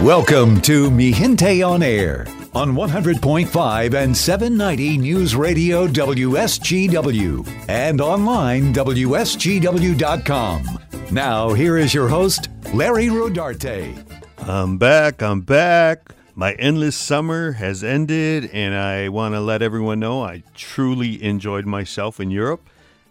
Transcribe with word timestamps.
Welcome 0.00 0.62
to 0.62 0.90
Mi 0.90 1.12
Gente 1.12 1.62
on 1.62 1.82
Air 1.82 2.26
on 2.54 2.72
100.5 2.72 3.94
and 3.94 4.16
790 4.16 4.96
News 4.96 5.36
Radio 5.36 5.86
WSGW 5.86 7.46
and 7.68 8.00
online 8.00 8.72
WSGW.com. 8.72 10.78
Now, 11.12 11.52
here 11.52 11.76
is 11.76 11.92
your 11.92 12.08
host, 12.08 12.48
Larry 12.72 13.08
Rodarte. 13.08 14.02
I'm 14.38 14.78
back. 14.78 15.22
I'm 15.22 15.42
back. 15.42 16.14
My 16.34 16.54
endless 16.54 16.96
summer 16.96 17.52
has 17.52 17.84
ended, 17.84 18.48
and 18.54 18.74
I 18.74 19.10
want 19.10 19.34
to 19.34 19.40
let 19.42 19.60
everyone 19.60 20.00
know 20.00 20.22
I 20.22 20.44
truly 20.54 21.22
enjoyed 21.22 21.66
myself 21.66 22.20
in 22.20 22.30
Europe. 22.30 22.69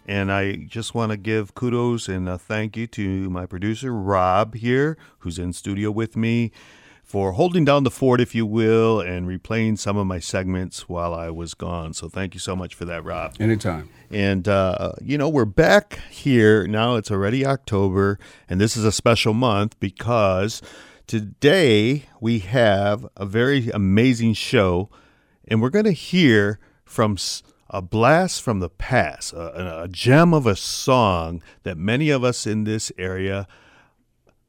And 0.09 0.31
I 0.31 0.55
just 0.55 0.95
want 0.95 1.11
to 1.11 1.17
give 1.17 1.53
kudos 1.53 2.07
and 2.07 2.27
a 2.27 2.39
thank 2.39 2.75
you 2.75 2.87
to 2.87 3.29
my 3.29 3.45
producer, 3.45 3.93
Rob, 3.93 4.55
here, 4.55 4.97
who's 5.19 5.37
in 5.37 5.53
studio 5.53 5.91
with 5.91 6.17
me 6.17 6.51
for 7.03 7.33
holding 7.33 7.63
down 7.63 7.83
the 7.83 7.91
fort, 7.91 8.19
if 8.19 8.33
you 8.33 8.43
will, 8.43 8.99
and 8.99 9.27
replaying 9.27 9.77
some 9.77 9.97
of 9.97 10.07
my 10.07 10.17
segments 10.17 10.89
while 10.89 11.13
I 11.13 11.29
was 11.29 11.53
gone. 11.53 11.93
So 11.93 12.09
thank 12.09 12.33
you 12.33 12.39
so 12.39 12.55
much 12.55 12.73
for 12.73 12.85
that, 12.85 13.03
Rob. 13.03 13.35
Anytime. 13.39 13.87
And, 14.09 14.47
uh, 14.47 14.93
you 14.99 15.15
know, 15.15 15.29
we're 15.29 15.45
back 15.45 15.99
here. 16.09 16.65
Now 16.65 16.95
it's 16.95 17.11
already 17.11 17.45
October, 17.45 18.17
and 18.49 18.59
this 18.59 18.75
is 18.75 18.85
a 18.85 18.91
special 18.91 19.35
month 19.35 19.79
because 19.79 20.59
today 21.05 22.05
we 22.19 22.39
have 22.39 23.05
a 23.15 23.27
very 23.27 23.69
amazing 23.69 24.33
show, 24.33 24.89
and 25.47 25.61
we're 25.61 25.69
going 25.69 25.85
to 25.85 25.91
hear 25.91 26.57
from 26.83 27.15
a 27.69 27.81
blast 27.81 28.41
from 28.41 28.59
the 28.59 28.69
past, 28.69 29.33
a, 29.33 29.83
a 29.83 29.87
gem 29.87 30.33
of 30.33 30.45
a 30.45 30.55
song 30.55 31.41
that 31.63 31.77
many 31.77 32.09
of 32.09 32.23
us 32.23 32.47
in 32.47 32.63
this 32.63 32.91
area 32.97 33.47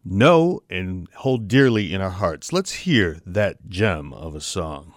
know 0.04 0.60
and 0.70 1.08
hold 1.16 1.46
dearly 1.48 1.92
in 1.92 2.00
our 2.00 2.10
hearts. 2.10 2.52
Let's 2.52 2.72
hear 2.72 3.20
that 3.26 3.68
gem 3.68 4.12
of 4.12 4.34
a 4.34 4.40
song. 4.40 4.94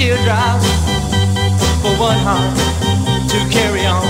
Teardrops 0.00 0.66
for 1.82 1.92
one 2.00 2.16
heart 2.24 2.56
to 3.28 3.38
carry 3.52 3.84
on. 3.84 4.08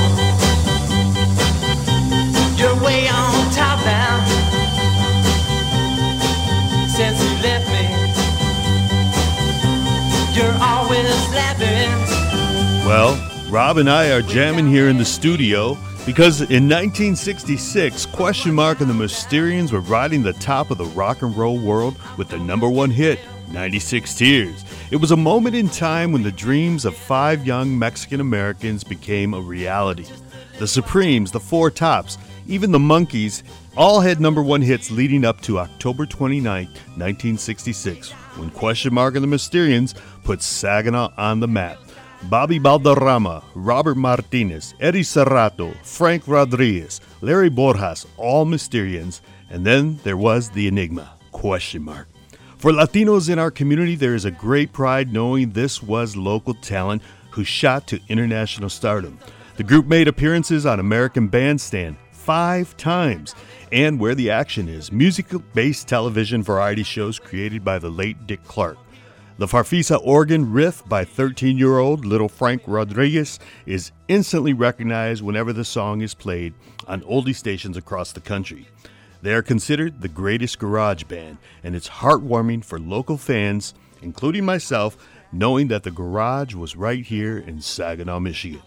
You're 2.57 2.79
way 2.81 3.09
on 3.09 3.51
top 3.51 3.85
now. 3.85 4.23
Since 6.87 7.19
you 7.25 7.33
left 7.43 7.67
me, 7.75 7.87
you're 10.37 10.59
always 10.63 11.11
laughing. 11.35 11.91
Well, 12.87 13.19
Rob 13.51 13.79
and 13.79 13.91
I 13.91 14.13
are 14.13 14.23
jamming 14.23 14.69
here 14.69 14.89
in 14.89 14.97
the 14.97 15.05
studio 15.05 15.77
because 16.07 16.41
in 16.43 16.69
1966, 16.69 18.07
Question 18.07 18.55
Mark 18.55 18.81
and 18.81 18.89
the 18.89 18.95
Mysterians 18.95 19.73
were 19.73 19.81
riding 19.81 20.23
the 20.23 20.35
top 20.35 20.71
of 20.71 20.79
the 20.79 20.87
rock 20.87 21.23
and 21.23 21.37
roll 21.37 21.59
world 21.59 21.97
with 22.17 22.29
their 22.29 22.39
number 22.39 22.69
one 22.69 22.91
hit, 22.91 23.19
96 23.51 24.15
Tears. 24.15 24.65
It 24.91 25.01
was 25.01 25.13
a 25.13 25.17
moment 25.17 25.55
in 25.55 25.69
time 25.69 26.11
when 26.11 26.25
the 26.25 26.33
dreams 26.33 26.85
of 26.85 26.97
five 26.97 27.47
young 27.47 27.79
Mexican 27.79 28.21
Americans 28.21 28.83
became 28.83 29.35
a 29.35 29.41
reality. 29.41 30.07
The 30.59 30.67
Supremes, 30.67 31.31
the 31.31 31.39
Four 31.39 31.71
Tops, 31.71 32.19
even 32.49 32.73
the 32.73 32.81
Monkees 32.81 33.45
all 33.77 34.01
had 34.01 34.21
number 34.21 34.43
one 34.43 34.61
hits 34.61 34.91
leading 34.91 35.25
up 35.25 35.41
to 35.43 35.61
October 35.61 36.07
29, 36.07 36.65
1966, 36.65 38.11
when 38.11 38.51
Question 38.51 38.93
Mark 38.93 39.15
and 39.15 39.23
the 39.23 39.29
Mysterians 39.29 39.95
put 40.25 40.43
Saginaw 40.43 41.13
on 41.17 41.39
the 41.39 41.47
map. 41.47 41.79
Bobby 42.25 42.59
Balderrama, 42.59 43.45
Robert 43.55 43.97
Martinez, 43.97 44.75
Eddie 44.81 45.03
Serrato, 45.03 45.73
Frank 45.85 46.27
Rodriguez, 46.27 47.01
Larry 47.21 47.49
Borjas, 47.49 48.07
all 48.17 48.45
Mysterians, 48.45 49.21
and 49.51 49.65
then 49.65 50.01
there 50.03 50.17
was 50.17 50.51
the 50.51 50.67
enigma, 50.67 51.13
question 51.31 51.85
mark. 51.85 52.10
For 52.61 52.73
Latinos 52.73 53.31
in 53.31 53.39
our 53.39 53.51
community, 53.51 53.95
there 53.95 54.15
is 54.15 54.27
a 54.27 54.31
great 54.31 54.71
pride 54.71 55.15
knowing 55.15 55.53
this 55.53 55.83
was 55.83 56.15
local 56.15 56.53
talent 56.53 57.01
who 57.31 57.43
shot 57.43 57.87
to 57.87 57.99
international 58.11 58.69
stardom. 58.69 59.19
The 59.57 59.65
group 59.65 59.87
made 59.87 60.09
appearances 60.09 60.67
on 60.67 60.79
American 60.79 61.29
Bandstand, 61.29 61.97
five 62.13 62.77
times, 62.77 63.35
and 63.73 63.99
where 63.99 64.15
the 64.15 64.31
action 64.31 64.69
is 64.69 64.93
musical 64.93 65.39
based 65.55 65.89
television 65.89 66.43
variety 66.43 66.83
shows 66.83 67.19
created 67.19 67.65
by 67.65 67.79
the 67.79 67.89
late 67.89 68.27
Dick 68.27 68.45
Clark. 68.45 68.77
The 69.39 69.47
Farfisa 69.47 69.99
organ 70.05 70.53
riff 70.53 70.87
by 70.87 71.07
13 71.07 71.57
year 71.57 71.79
old 71.79 72.05
little 72.05 72.29
Frank 72.29 72.61
Rodriguez 72.67 73.39
is 73.65 73.91
instantly 74.09 74.53
recognized 74.53 75.23
whenever 75.23 75.55
the 75.55 75.65
song 75.65 76.03
is 76.03 76.13
played 76.13 76.53
on 76.87 77.01
oldie 77.05 77.35
stations 77.35 77.79
across 77.79 78.13
the 78.13 78.21
country. 78.21 78.69
They 79.23 79.35
are 79.35 79.43
considered 79.43 80.01
the 80.01 80.09
greatest 80.09 80.59
garage 80.59 81.05
band, 81.05 81.39
and 81.63 81.77
it's 81.77 81.89
heartwarming 81.89 82.65
for 82.65 82.79
local 82.79 83.19
fans, 83.19 83.75
including 84.01 84.45
myself, 84.47 84.97
knowing 85.31 85.69
that 85.69 85.83
the 85.83 85.91
garage 85.91 86.55
was 86.55 86.75
right 86.75 87.05
here 87.05 87.37
in 87.37 87.61
Saginaw, 87.61 88.21
Michigan. 88.21 88.63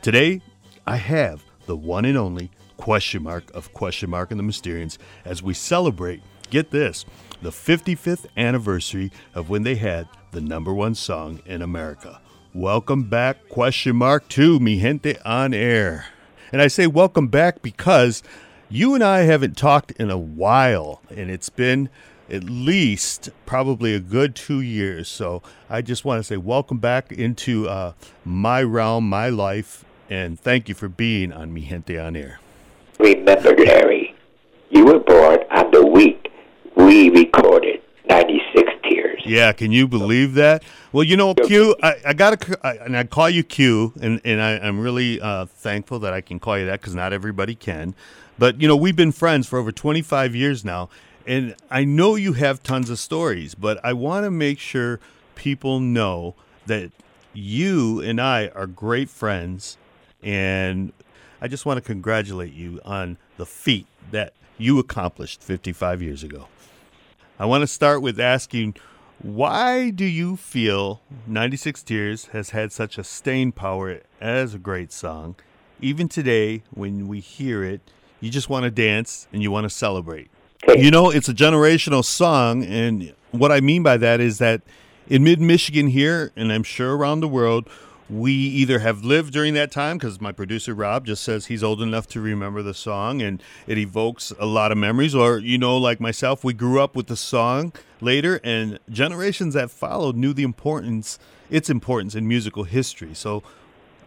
Today, 0.00 0.40
I 0.86 0.96
have 0.96 1.44
the 1.66 1.76
one 1.76 2.06
and 2.06 2.16
only 2.16 2.50
question 2.78 3.22
mark 3.24 3.54
of 3.54 3.74
question 3.74 4.08
mark 4.08 4.30
and 4.30 4.40
the 4.40 4.44
Mysterians 4.44 4.96
as 5.26 5.42
we 5.42 5.52
celebrate, 5.52 6.22
get 6.48 6.70
this, 6.70 7.04
the 7.42 7.50
55th 7.50 8.24
anniversary 8.36 9.12
of 9.34 9.50
when 9.50 9.62
they 9.62 9.74
had 9.74 10.08
the 10.30 10.40
number 10.40 10.72
one 10.72 10.94
song 10.94 11.42
in 11.44 11.60
America. 11.60 12.20
Welcome 12.54 13.04
back, 13.10 13.48
question 13.50 13.96
mark, 13.96 14.26
to 14.30 14.58
Mi 14.58 14.80
Gente 14.80 15.18
on 15.20 15.52
Air. 15.52 16.06
And 16.50 16.62
I 16.62 16.68
say 16.68 16.86
welcome 16.86 17.28
back 17.28 17.60
because 17.60 18.22
you 18.70 18.94
and 18.94 19.02
I 19.02 19.20
haven't 19.20 19.56
talked 19.56 19.92
in 19.92 20.10
a 20.10 20.18
while, 20.18 21.00
and 21.10 21.30
it's 21.30 21.48
been 21.48 21.88
at 22.30 22.44
least 22.44 23.30
probably 23.46 23.94
a 23.94 24.00
good 24.00 24.34
two 24.34 24.60
years. 24.60 25.08
So 25.08 25.42
I 25.70 25.80
just 25.80 26.04
want 26.04 26.18
to 26.20 26.24
say 26.24 26.36
welcome 26.36 26.78
back 26.78 27.10
into 27.10 27.68
uh, 27.68 27.92
my 28.24 28.62
realm, 28.62 29.08
my 29.08 29.30
life, 29.30 29.84
and 30.10 30.38
thank 30.38 30.68
you 30.68 30.74
for 30.74 30.88
being 30.88 31.32
on 31.32 31.52
Mi 31.52 31.62
Gente 31.62 31.98
on 31.98 32.16
Air. 32.16 32.40
Remember, 32.98 33.56
Larry, 33.56 34.14
you 34.70 34.84
were 34.84 34.98
born 34.98 35.38
on 35.50 35.70
the 35.70 35.86
week 35.86 36.30
we 36.76 37.10
recorded 37.10 37.80
96 38.08 38.72
Tears. 38.88 39.22
Yeah, 39.24 39.52
can 39.52 39.72
you 39.72 39.88
believe 39.88 40.34
that? 40.34 40.62
Well, 40.92 41.04
you 41.04 41.16
know, 41.16 41.34
Q, 41.34 41.74
I, 41.82 41.94
I 42.06 42.12
got 42.14 42.40
to, 42.40 42.84
and 42.84 42.96
I 42.96 43.04
call 43.04 43.28
you 43.28 43.42
Q, 43.42 43.92
and, 44.00 44.20
and 44.24 44.40
I, 44.40 44.52
am 44.52 44.80
really 44.80 45.20
uh, 45.20 45.46
thankful 45.46 45.98
that 46.00 46.12
I 46.12 46.20
can 46.20 46.38
call 46.38 46.58
you 46.58 46.66
that 46.66 46.80
because 46.80 46.94
not 46.94 47.12
everybody 47.12 47.54
can. 47.54 47.94
But, 48.38 48.60
you 48.60 48.68
know, 48.68 48.76
we've 48.76 48.96
been 48.96 49.12
friends 49.12 49.46
for 49.48 49.58
over 49.58 49.72
25 49.72 50.34
years 50.34 50.64
now, 50.64 50.88
and 51.26 51.54
I 51.70 51.84
know 51.84 52.14
you 52.14 52.34
have 52.34 52.62
tons 52.62 52.88
of 52.88 52.98
stories, 52.98 53.54
but 53.54 53.84
I 53.84 53.92
want 53.92 54.24
to 54.24 54.30
make 54.30 54.58
sure 54.58 55.00
people 55.34 55.80
know 55.80 56.34
that 56.66 56.92
you 57.34 58.00
and 58.00 58.20
I 58.20 58.48
are 58.48 58.66
great 58.66 59.08
friends, 59.10 59.76
and 60.22 60.92
I 61.40 61.48
just 61.48 61.66
want 61.66 61.78
to 61.78 61.80
congratulate 61.82 62.52
you 62.52 62.80
on 62.84 63.16
the 63.36 63.46
feat 63.46 63.86
that 64.10 64.32
you 64.56 64.78
accomplished 64.78 65.42
55 65.42 66.02
years 66.02 66.22
ago. 66.22 66.48
I 67.38 67.46
want 67.46 67.62
to 67.62 67.66
start 67.66 68.02
with 68.02 68.18
asking 68.18 68.76
why 69.20 69.90
do 69.90 70.04
you 70.04 70.36
feel 70.36 71.00
96 71.26 71.82
Tears 71.82 72.26
has 72.26 72.50
had 72.50 72.70
such 72.70 72.98
a 72.98 73.04
staying 73.04 73.50
power 73.50 74.00
as 74.20 74.54
a 74.54 74.58
great 74.58 74.92
song? 74.92 75.34
Even 75.80 76.08
today, 76.08 76.62
when 76.70 77.08
we 77.08 77.18
hear 77.18 77.64
it, 77.64 77.80
you 78.20 78.30
just 78.30 78.48
want 78.48 78.64
to 78.64 78.70
dance 78.70 79.28
and 79.32 79.42
you 79.42 79.50
want 79.50 79.64
to 79.64 79.70
celebrate. 79.70 80.30
You 80.66 80.90
know, 80.90 81.10
it's 81.10 81.28
a 81.28 81.34
generational 81.34 82.04
song, 82.04 82.64
and 82.64 83.14
what 83.30 83.52
I 83.52 83.60
mean 83.60 83.82
by 83.82 83.96
that 83.96 84.20
is 84.20 84.38
that 84.38 84.62
in 85.08 85.24
mid 85.24 85.40
Michigan 85.40 85.88
here, 85.88 86.32
and 86.36 86.52
I'm 86.52 86.62
sure 86.62 86.96
around 86.96 87.20
the 87.20 87.28
world, 87.28 87.68
we 88.10 88.32
either 88.32 88.78
have 88.78 89.04
lived 89.04 89.32
during 89.32 89.54
that 89.54 89.70
time 89.70 89.98
because 89.98 90.20
my 90.20 90.32
producer 90.32 90.74
Rob 90.74 91.04
just 91.06 91.22
says 91.22 91.46
he's 91.46 91.62
old 91.62 91.82
enough 91.82 92.06
to 92.08 92.20
remember 92.20 92.62
the 92.62 92.72
song 92.72 93.20
and 93.20 93.42
it 93.66 93.76
evokes 93.76 94.32
a 94.38 94.46
lot 94.46 94.72
of 94.72 94.78
memories, 94.78 95.14
or 95.14 95.38
you 95.38 95.58
know, 95.58 95.76
like 95.76 96.00
myself, 96.00 96.42
we 96.42 96.52
grew 96.52 96.80
up 96.80 96.96
with 96.96 97.06
the 97.06 97.16
song 97.16 97.72
later, 98.00 98.40
and 98.42 98.78
generations 98.90 99.54
that 99.54 99.70
followed 99.70 100.16
knew 100.16 100.32
the 100.32 100.42
importance, 100.42 101.18
its 101.50 101.70
importance 101.70 102.14
in 102.14 102.26
musical 102.26 102.64
history. 102.64 103.14
So, 103.14 103.42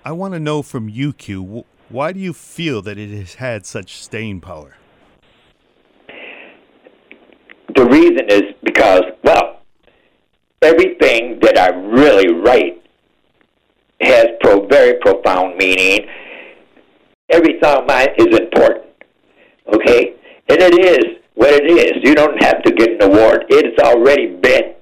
I 0.04 0.12
want 0.14 0.34
to 0.34 0.40
know 0.40 0.64
from 0.64 0.90
you, 0.90 1.14
Q, 1.14 1.64
why 1.92 2.14
do 2.14 2.20
you 2.20 2.34
feel 2.34 2.82
that 2.84 2.98
it 2.98 3.10
has 3.10 3.36
had 3.36 3.66
such 3.66 4.02
staying 4.02 4.42
power? 4.42 4.76
The 7.76 7.86
reason 7.86 8.30
is 8.30 8.44
because, 8.64 9.04
well, 9.24 9.62
everything 10.62 11.40
that 11.42 11.58
I 11.58 11.70
really 11.70 12.34
write 12.34 12.82
has 14.02 14.28
pro 14.42 14.66
very 14.68 15.00
profound 15.00 15.58
meaning. 15.58 16.08
Every 17.30 17.60
song 17.64 17.82
of 17.82 17.88
mine 17.88 18.10
is 18.18 18.38
important. 18.38 18.86
Okay? 19.74 20.16
And 20.50 20.60
it 20.62 20.80
is 20.80 21.18
what 21.36 21.54
it 21.54 21.66
is. 21.66 22.04
You 22.04 22.16
don't 22.16 22.42
have 22.44 22.62
to 22.64 22.72
get 22.72 23.02
an 23.02 23.04
award. 23.04 23.46
It's 23.50 23.82
already 23.82 24.36
been 24.36 24.76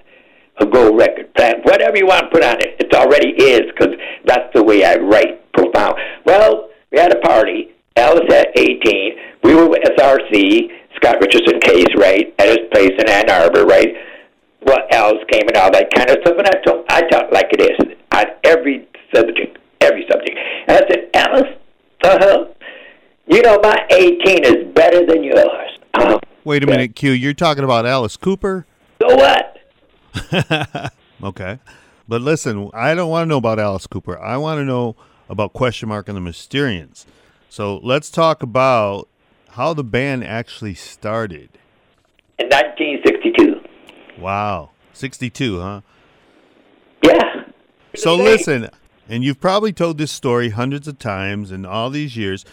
a 0.60 0.66
gold 0.66 0.98
record. 0.98 1.28
Whatever 1.62 1.96
you 1.96 2.06
want 2.06 2.24
to 2.24 2.28
put 2.30 2.44
on 2.44 2.56
it, 2.60 2.76
it 2.80 2.94
already 2.94 3.30
is 3.30 3.62
because 3.70 3.94
that's 4.24 4.52
the 4.54 4.62
way 4.62 4.84
I 4.84 4.96
write 4.96 5.52
profound. 5.52 5.94
Well, 6.24 6.69
we 6.90 6.98
had 6.98 7.14
a 7.14 7.20
party. 7.20 7.72
Alice 7.96 8.32
at 8.32 8.48
18. 8.56 9.12
We 9.42 9.54
were 9.54 9.68
with 9.68 9.82
SRC, 9.82 10.68
Scott 10.96 11.16
Richardson 11.20 11.60
case, 11.60 11.88
right, 11.96 12.32
at 12.38 12.48
his 12.48 12.58
place 12.72 12.92
in 12.98 13.08
Ann 13.08 13.30
Arbor, 13.30 13.64
right? 13.64 13.88
Well, 14.62 14.78
Alice 14.92 15.24
came 15.30 15.48
and 15.48 15.56
all 15.56 15.70
that 15.72 15.92
kind 15.94 16.10
of 16.10 16.18
stuff, 16.22 16.36
and 16.38 16.46
I 16.46 16.60
told 16.64 16.84
I 16.88 17.02
talked 17.08 17.32
like 17.32 17.46
it 17.52 17.60
is 17.60 17.96
on 18.12 18.24
every 18.44 18.86
subject, 19.14 19.58
every 19.80 20.06
subject. 20.10 20.38
And 20.68 20.76
I 20.76 20.88
said, 20.88 21.10
Alice, 21.14 21.58
uh 22.04 22.18
huh. 22.20 22.44
You 23.26 23.42
know, 23.42 23.58
my 23.62 23.86
18 23.90 24.44
is 24.44 24.74
better 24.74 25.06
than 25.06 25.22
yours. 25.22 25.78
Uh-huh. 25.94 26.18
Wait 26.44 26.64
a 26.64 26.66
minute, 26.66 26.96
Q. 26.96 27.12
You're 27.12 27.34
talking 27.34 27.64
about 27.64 27.86
Alice 27.86 28.16
Cooper? 28.16 28.66
So 29.00 29.14
what? 29.14 29.56
Okay. 31.22 31.58
But 32.08 32.22
listen, 32.22 32.70
I 32.74 32.94
don't 32.94 33.10
want 33.10 33.24
to 33.24 33.28
know 33.28 33.36
about 33.36 33.58
Alice 33.58 33.86
Cooper. 33.86 34.18
I 34.18 34.36
want 34.36 34.58
to 34.58 34.64
know 34.64 34.96
about 35.30 35.52
Question 35.52 35.88
Mark 35.88 36.08
and 36.08 36.16
the 36.16 36.20
Mysterians. 36.20 37.06
So 37.48 37.78
let's 37.78 38.10
talk 38.10 38.42
about 38.42 39.08
how 39.50 39.72
the 39.72 39.84
band 39.84 40.24
actually 40.24 40.74
started. 40.74 41.50
In 42.38 42.48
1962. 42.48 44.20
Wow. 44.20 44.70
62, 44.92 45.60
huh? 45.60 45.80
Yeah. 47.04 47.44
So 47.94 48.16
listen, 48.16 48.68
and 49.08 49.24
you've 49.24 49.40
probably 49.40 49.72
told 49.72 49.98
this 49.98 50.10
story 50.12 50.50
hundreds 50.50 50.86
of 50.88 50.98
times 50.98 51.50
in 51.52 51.64
all 51.64 51.90
these 51.90 52.16
years. 52.16 52.44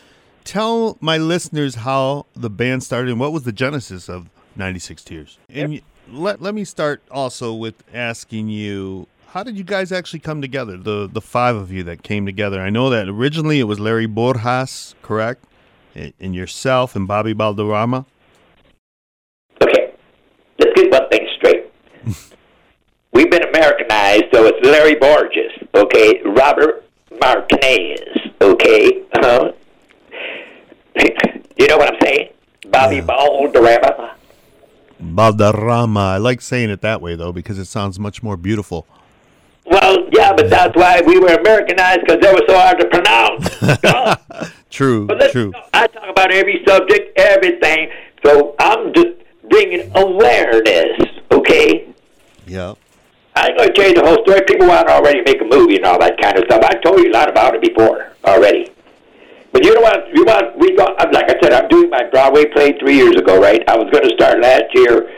Tell 0.44 0.98
my 1.02 1.18
listeners 1.18 1.76
how 1.76 2.26
the 2.36 2.50
band 2.50 2.84
started 2.84 3.12
and 3.12 3.20
what 3.20 3.34
was 3.34 3.44
the 3.44 3.52
genesis 3.52 4.08
of 4.08 4.30
96 4.56 5.04
Tears. 5.04 5.38
And 5.50 5.82
let 6.10 6.42
let 6.42 6.56
me 6.56 6.64
start 6.64 7.02
also 7.12 7.54
with 7.54 7.84
asking 7.94 8.48
you 8.48 9.08
how 9.28 9.44
did 9.44 9.58
you 9.58 9.64
guys 9.64 9.92
actually 9.92 10.20
come 10.20 10.42
together? 10.42 10.78
The 10.78 11.08
the 11.12 11.22
five 11.22 11.56
of 11.56 11.72
you 11.72 11.84
that 11.84 12.04
came 12.04 12.26
together. 12.26 12.62
I 12.62 12.70
know 12.70 12.90
that 12.90 13.08
originally 13.08 13.60
it 13.60 13.66
was 13.66 13.80
Larry 13.80 14.08
Borjas, 14.08 14.96
correct? 15.02 15.44
And 15.96 16.36
yourself 16.36 16.96
and 16.96 17.08
Bobby 17.08 17.34
Balderrama. 17.34 18.06
Okay. 19.64 19.94
Let's 20.60 20.80
get 20.80 20.92
one 20.92 21.10
thing 21.10 21.28
straight. 21.38 21.72
We've 23.14 23.32
been 23.32 23.44
Americanized, 23.44 24.26
so 24.32 24.46
it's 24.46 24.66
Larry 24.66 24.96
Borges, 24.96 25.52
okay? 25.74 26.22
Robert 26.24 26.86
Martinez, 27.20 28.32
okay? 28.42 29.02
Uh-huh. 29.14 29.52
you 31.58 31.68
know 31.68 31.78
what 31.78 31.94
I'm 31.94 32.00
saying? 32.04 32.30
Bobby 32.68 33.02
Balderrama. 33.02 34.14
Balderrama. 35.02 36.00
I 36.00 36.18
like 36.18 36.42
saying 36.42 36.70
it 36.70 36.82
that 36.82 37.02
way 37.02 37.16
though 37.16 37.32
because 37.32 37.58
it 37.58 37.66
sounds 37.66 38.00
much 38.00 38.22
more 38.22 38.38
beautiful. 38.38 38.86
Well, 39.70 40.08
yeah, 40.14 40.34
but 40.34 40.50
that's 40.50 40.76
why 40.76 41.02
we 41.06 41.20
were 41.20 41.34
Americanized 41.34 42.02
because 42.02 42.22
they 42.22 42.32
were 42.32 42.44
so 42.48 42.58
hard 42.58 42.80
to 42.80 42.88
pronounce. 42.88 44.48
True, 44.70 45.08
true. 45.32 45.54
I 45.74 45.88
talk 45.88 46.08
about 46.08 46.32
every 46.32 46.64
subject, 46.68 47.18
everything. 47.18 47.90
So 48.24 48.54
I'm 48.60 48.94
just 48.94 49.16
bringing 49.50 49.92
awareness, 49.96 51.08
okay? 51.32 51.88
Yeah. 52.46 52.76
I 53.36 53.48
ain't 53.48 53.58
going 53.58 53.70
to 53.70 53.74
tell 53.74 53.88
you 53.88 53.96
the 53.96 54.06
whole 54.06 54.24
story. 54.24 54.42
People 54.46 54.68
want 54.68 54.88
to 54.88 54.94
already 54.94 55.22
make 55.22 55.42
a 55.42 55.46
movie 55.46 55.78
and 55.78 55.86
all 55.86 56.00
that 56.00 56.22
kind 56.22 56.38
of 56.38 56.44
stuff. 56.46 56.62
I 56.64 56.76
told 56.76 57.00
you 57.00 57.10
a 57.10 57.14
lot 57.14 57.30
about 57.30 57.56
it 57.56 57.62
before 57.62 58.12
already. 58.26 58.70
But 59.52 59.64
you 59.64 59.74
know 59.74 59.82
what? 59.82 60.14
You 60.14 60.26
want 60.26 60.58
we 60.60 60.76
got 60.76 61.12
like 61.14 61.30
I 61.30 61.40
said, 61.42 61.54
I'm 61.54 61.68
doing 61.70 61.90
my 61.90 62.04
Broadway 62.10 62.46
play 62.46 62.78
three 62.78 62.98
years 62.98 63.16
ago, 63.16 63.40
right? 63.42 63.64
I 63.68 63.78
was 63.78 63.90
going 63.90 64.08
to 64.08 64.14
start 64.16 64.42
last 64.42 64.66
year 64.74 65.10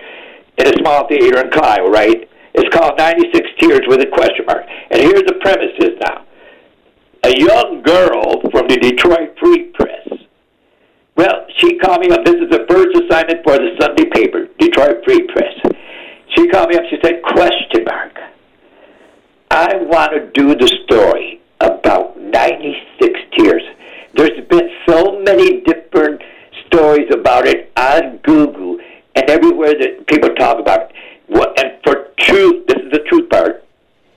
in 0.57 0.67
a 0.67 0.73
small 0.77 1.07
theater 1.07 1.41
in 1.41 1.49
Clio, 1.49 1.89
right? 1.89 2.28
It's 2.53 2.75
called 2.75 2.97
96 2.97 3.49
Tears 3.59 3.81
with 3.87 4.01
a 4.01 4.07
question 4.07 4.45
mark. 4.45 4.65
And 4.91 5.01
here's 5.01 5.23
the 5.23 5.35
premises 5.41 5.97
now. 6.01 6.25
A 7.23 7.37
young 7.37 7.81
girl 7.81 8.41
from 8.51 8.67
the 8.67 8.77
Detroit 8.77 9.37
Free 9.39 9.65
Press. 9.73 10.07
Well, 11.15 11.45
she 11.57 11.77
called 11.77 12.01
me 12.01 12.09
up. 12.11 12.23
This 12.23 12.35
is 12.35 12.49
the 12.49 12.65
first 12.69 12.95
assignment 12.95 13.43
for 13.43 13.57
the 13.57 13.75
Sunday 13.79 14.05
paper, 14.05 14.47
Detroit 14.57 15.03
Free 15.03 15.27
Press. 15.27 15.53
She 16.35 16.47
called 16.47 16.69
me 16.69 16.77
up. 16.77 16.83
She 16.89 16.97
said, 17.03 17.21
question 17.23 17.83
mark. 17.85 18.17
I 19.51 19.75
want 19.81 20.13
to 20.13 20.31
do 20.31 20.55
the 20.55 20.67
story 20.85 21.41
about 21.59 22.17
96 22.19 23.19
Tears. 23.37 23.63
There's 24.13 24.47
been 24.47 24.69
so 24.87 25.19
many 25.19 25.61
different 25.61 26.21
stories 26.67 27.11
about 27.11 27.47
it 27.47 27.71
on 27.75 28.17
Google 28.23 28.77
and 29.15 29.29
everywhere 29.29 29.73
that 29.73 30.07
people 30.07 30.29
talk 30.35 30.59
about 30.59 30.83
it. 30.83 30.95
What, 31.27 31.59
and 31.61 31.83
for 31.83 32.11
truth, 32.17 32.65
this 32.67 32.77
is 32.77 32.78
the 32.91 32.99
truth 33.07 33.29
part. 33.29 33.63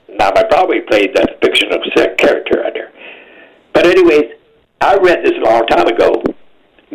Now, 0.09 0.31
my 0.35 0.43
Broadway 0.47 0.81
played 0.81 1.15
that 1.15 1.39
fictional 1.41 1.79
character 2.17 2.65
on 2.65 2.73
there. 2.73 2.91
But 3.73 3.87
anyways, 3.87 4.33
I 4.81 4.95
read 4.97 5.23
this 5.23 5.33
a 5.37 5.43
long 5.43 5.65
time 5.67 5.87
ago. 5.87 6.23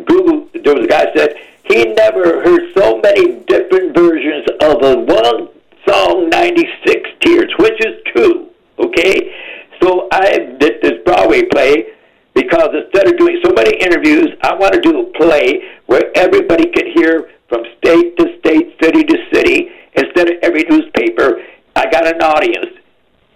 Google, 0.06 0.48
there 0.54 0.74
was 0.74 0.84
a 0.84 0.88
guy 0.88 1.06
said 1.16 1.34
he 1.64 1.84
never 1.84 2.42
heard 2.42 2.72
so 2.76 3.00
many 3.00 3.40
different 3.46 3.96
versions 3.96 4.46
of 4.60 4.82
a 4.82 4.98
one 5.00 5.48
song, 5.86 6.28
96 6.30 7.10
Tears, 7.20 7.52
which 7.58 7.84
is 7.84 8.00
true, 8.06 8.50
okay? 8.78 9.34
So 9.82 10.08
I 10.12 10.56
did 10.58 10.82
this 10.82 11.02
Broadway 11.04 11.42
play 11.44 11.86
because 12.34 12.68
instead 12.72 13.08
of 13.08 13.18
doing 13.18 13.40
so 13.44 13.52
many 13.52 13.76
interviews, 13.78 14.28
I 14.42 14.54
want 14.54 14.74
to 14.74 14.80
do 14.80 15.00
a 15.00 15.04
play 15.18 15.62
where 15.86 16.10
everybody 16.14 16.70
can 16.70 16.92
hear 16.92 17.30
from 17.48 17.64
state 17.78 18.16
to 18.18 18.38
state, 18.38 18.76
city 18.82 19.04
to 19.04 19.16
city. 19.32 19.70
Instead 19.94 20.30
of 20.30 20.36
every 20.42 20.62
newspaper, 20.64 21.42
I 21.78 21.88
got 21.88 22.08
an 22.08 22.20
audience, 22.20 22.74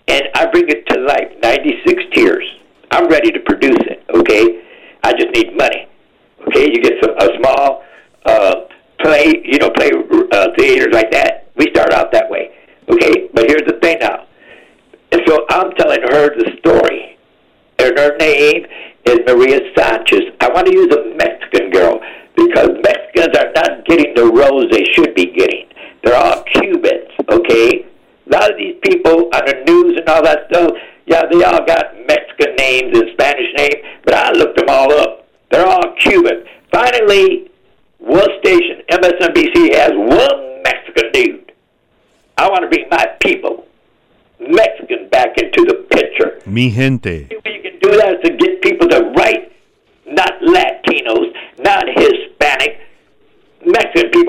and 0.08 0.24
I 0.34 0.46
bring 0.46 0.68
it 0.68 0.84
to 0.88 0.98
life. 0.98 1.30
96 1.44 2.02
Tears. 2.12 2.44
I'm 2.90 3.06
ready 3.06 3.30
to 3.30 3.38
produce 3.38 3.78
it, 3.86 4.04
okay? 4.12 4.64
I 5.04 5.12
just 5.12 5.30
need 5.30 5.56
money. 5.56 5.86
Okay, 6.48 6.66
you 6.72 6.82
get 6.82 6.94
some, 7.00 7.14
a 7.18 7.28
small 7.38 7.84
uh, 8.26 8.54
play, 8.98 9.42
you 9.44 9.58
know, 9.58 9.70
play 9.70 9.92
uh, 10.32 10.48
theaters 10.58 10.92
like 10.92 11.12
that. 11.12 11.50
We 11.54 11.70
start 11.70 11.92
out 11.92 12.10
that 12.10 12.28
way. 12.28 12.50
Okay, 12.88 13.28
but 13.32 13.46
here's 13.46 13.62
the 13.62 13.78
thing 13.80 13.98
now. 14.00 14.26
And 15.12 15.22
so 15.24 15.46
I'm 15.48 15.70
telling 15.74 16.02
her 16.02 16.34
the 16.36 16.50
story. 16.58 17.16
And 17.78 17.96
her 17.96 18.16
name 18.16 18.66
is 19.04 19.20
Maria 19.24 19.60
Sanchez. 19.78 20.34
I 20.40 20.48
want 20.48 20.66
to 20.66 20.72
use 20.72 20.92
a 20.92 21.14
Mexican 21.14 21.70
girl 21.70 22.00
because 22.34 22.70
Mexicans 22.82 23.38
are 23.38 23.52
not 23.54 23.84
getting 23.86 24.14
the 24.16 24.26
roles 24.26 24.66
they 24.72 24.84
should 24.94 25.14
be 25.14 25.26
getting. 25.26 25.68
They're 26.02 26.16
all 26.16 26.42
Cubans, 26.42 27.12
okay? 27.30 27.86
A 28.26 28.30
lot 28.30 28.50
of 28.50 28.56
these 28.56 28.76
people 28.82 29.28
on 29.34 29.42
the 29.46 29.62
news 29.66 29.98
and 29.98 30.08
all 30.08 30.22
that 30.22 30.46
stuff, 30.50 30.72
yeah, 31.06 31.22
they 31.30 31.42
all 31.42 31.64
got 31.64 31.94
Mexican 32.06 32.54
names 32.56 32.96
and 32.96 33.10
Spanish 33.12 33.52
names, 33.56 33.84
but 34.04 34.14
I 34.14 34.30
looked 34.32 34.56
them 34.56 34.68
all 34.68 34.92
up. 34.92 35.26
They're 35.50 35.66
all 35.66 35.94
Cuban. 35.98 36.44
Finally, 36.70 37.50
one 37.98 38.28
station, 38.40 38.82
MSNBC, 38.90 39.74
has 39.74 39.92
one 39.92 40.62
Mexican 40.62 41.12
dude. 41.12 41.52
I 42.38 42.48
want 42.48 42.62
to 42.62 42.68
bring 42.68 42.88
my 42.90 43.06
people, 43.20 43.66
Mexican, 44.40 45.08
back 45.08 45.36
into 45.38 45.64
the 45.64 45.86
picture. 45.90 46.40
Mi 46.46 46.70
gente. 46.70 47.24
The 47.24 47.40
way 47.44 47.56
you 47.56 47.62
can 47.62 47.78
do 47.80 47.96
that 47.98 48.14
is 48.14 48.20
to 48.24 48.36
get 48.36 48.62
people 48.62 48.88
to 48.88 49.00
write, 49.16 49.52
not 50.06 50.32
Latinos, 50.40 51.34
not 51.58 51.84
Hispanic, 51.88 52.80
Mexican 53.66 54.10
people. 54.10 54.21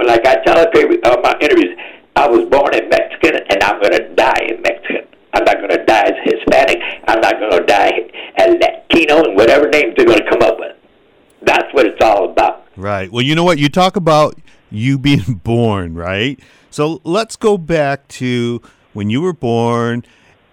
Well, 13.13 13.21
you 13.21 13.35
know 13.35 13.43
what? 13.43 13.59
You 13.59 13.69
talk 13.69 13.95
about 13.95 14.39
you 14.71 14.97
being 14.97 15.35
born, 15.43 15.93
right? 15.93 16.39
So 16.71 16.99
let's 17.03 17.35
go 17.35 17.59
back 17.59 18.07
to 18.07 18.59
when 18.93 19.11
you 19.11 19.21
were 19.21 19.33
born 19.33 20.03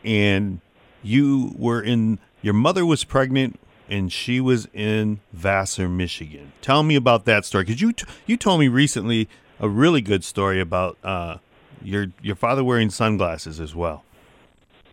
and 0.05 0.61
you 1.03 1.55
were 1.57 1.81
in, 1.81 2.19
your 2.43 2.53
mother 2.53 2.85
was 2.85 3.03
pregnant 3.03 3.59
and 3.89 4.13
she 4.13 4.43
was 4.43 4.69
in 4.75 5.21
Vassar, 5.33 5.89
Michigan. 5.89 6.53
Tell 6.61 6.83
me 6.83 6.97
about 6.97 7.25
that 7.25 7.47
story 7.47 7.65
because 7.65 7.81
you, 7.81 7.95
t- 7.95 8.05
you 8.27 8.37
told 8.37 8.61
me 8.61 8.69
recently 8.69 9.27
a 9.59 9.67
really 9.67 10.03
good 10.03 10.23
story 10.23 10.61
about 10.61 10.99
uh, 11.03 11.39
your, 11.83 12.09
your 12.21 12.37
father 12.37 12.63
wearing 12.63 12.91
sunglasses 12.91 13.59
as 13.59 13.75
well. 13.75 14.05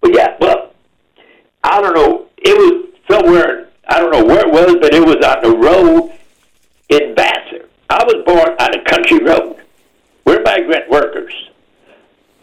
Well, 0.02 0.14
yeah, 0.14 0.38
well, 0.40 0.72
I 1.66 1.82
don't 1.82 1.94
know. 1.94 2.28
It 2.38 2.58
was 2.58 2.94
somewhere, 3.12 3.72
I 3.90 4.00
don't 4.00 4.12
know 4.14 4.24
where 4.24 4.48
it 4.48 4.54
was, 4.54 4.78
but 4.80 4.94
it 4.94 5.06
was 5.06 5.18
on 5.18 5.44
the 5.44 5.58
road 5.58 6.18
in 6.88 7.14
Vassar. 7.14 7.37
I 7.90 8.04
was 8.04 8.24
born 8.26 8.56
on 8.60 8.80
a 8.80 8.84
country 8.84 9.20
road. 9.20 9.64
We're 10.26 10.42
migrant 10.42 10.90
workers. 10.90 11.34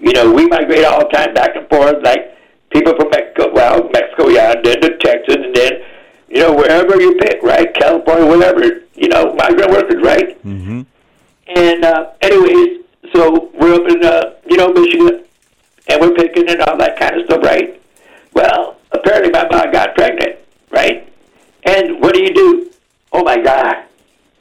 You 0.00 0.12
know, 0.12 0.32
we 0.32 0.46
migrate 0.46 0.84
all 0.84 1.00
the 1.00 1.08
time 1.10 1.34
back 1.34 1.54
and 1.54 1.68
forth, 1.68 2.02
like 2.02 2.36
people 2.70 2.94
from 2.96 3.10
Mexico, 3.10 3.52
well, 3.52 3.88
Mexico, 3.92 4.28
yeah, 4.28 4.52
and 4.52 4.64
then 4.64 4.80
to 4.80 4.98
Texas, 4.98 5.36
and 5.36 5.54
then 5.54 5.82
you 6.34 6.40
know, 6.40 6.52
wherever 6.52 7.00
you 7.00 7.14
pick, 7.14 7.42
right? 7.42 7.72
California, 7.74 8.26
whatever, 8.26 8.82
you 8.94 9.08
know, 9.08 9.34
migrant 9.34 9.70
workers, 9.70 10.02
right? 10.02 10.42
Mm-hmm. 10.44 10.82
And 11.46 11.84
uh, 11.84 12.10
anyways, 12.22 12.84
so 13.14 13.50
we're 13.54 13.74
up 13.74 13.88
in, 13.88 14.04
uh, 14.04 14.34
you 14.48 14.56
know, 14.56 14.72
Michigan, 14.72 15.24
and 15.88 16.00
we're 16.00 16.14
picking 16.14 16.48
and 16.48 16.60
all 16.62 16.76
that 16.78 16.98
kind 16.98 17.20
of 17.20 17.26
stuff, 17.26 17.42
right? 17.42 17.80
Well, 18.32 18.78
apparently 18.90 19.30
my 19.30 19.46
mom 19.48 19.70
got 19.70 19.94
pregnant, 19.94 20.40
right? 20.70 21.08
And 21.64 22.00
what 22.00 22.14
do 22.14 22.22
you 22.22 22.34
do? 22.34 22.70
Oh 23.12 23.22
my 23.22 23.38
God, 23.40 23.84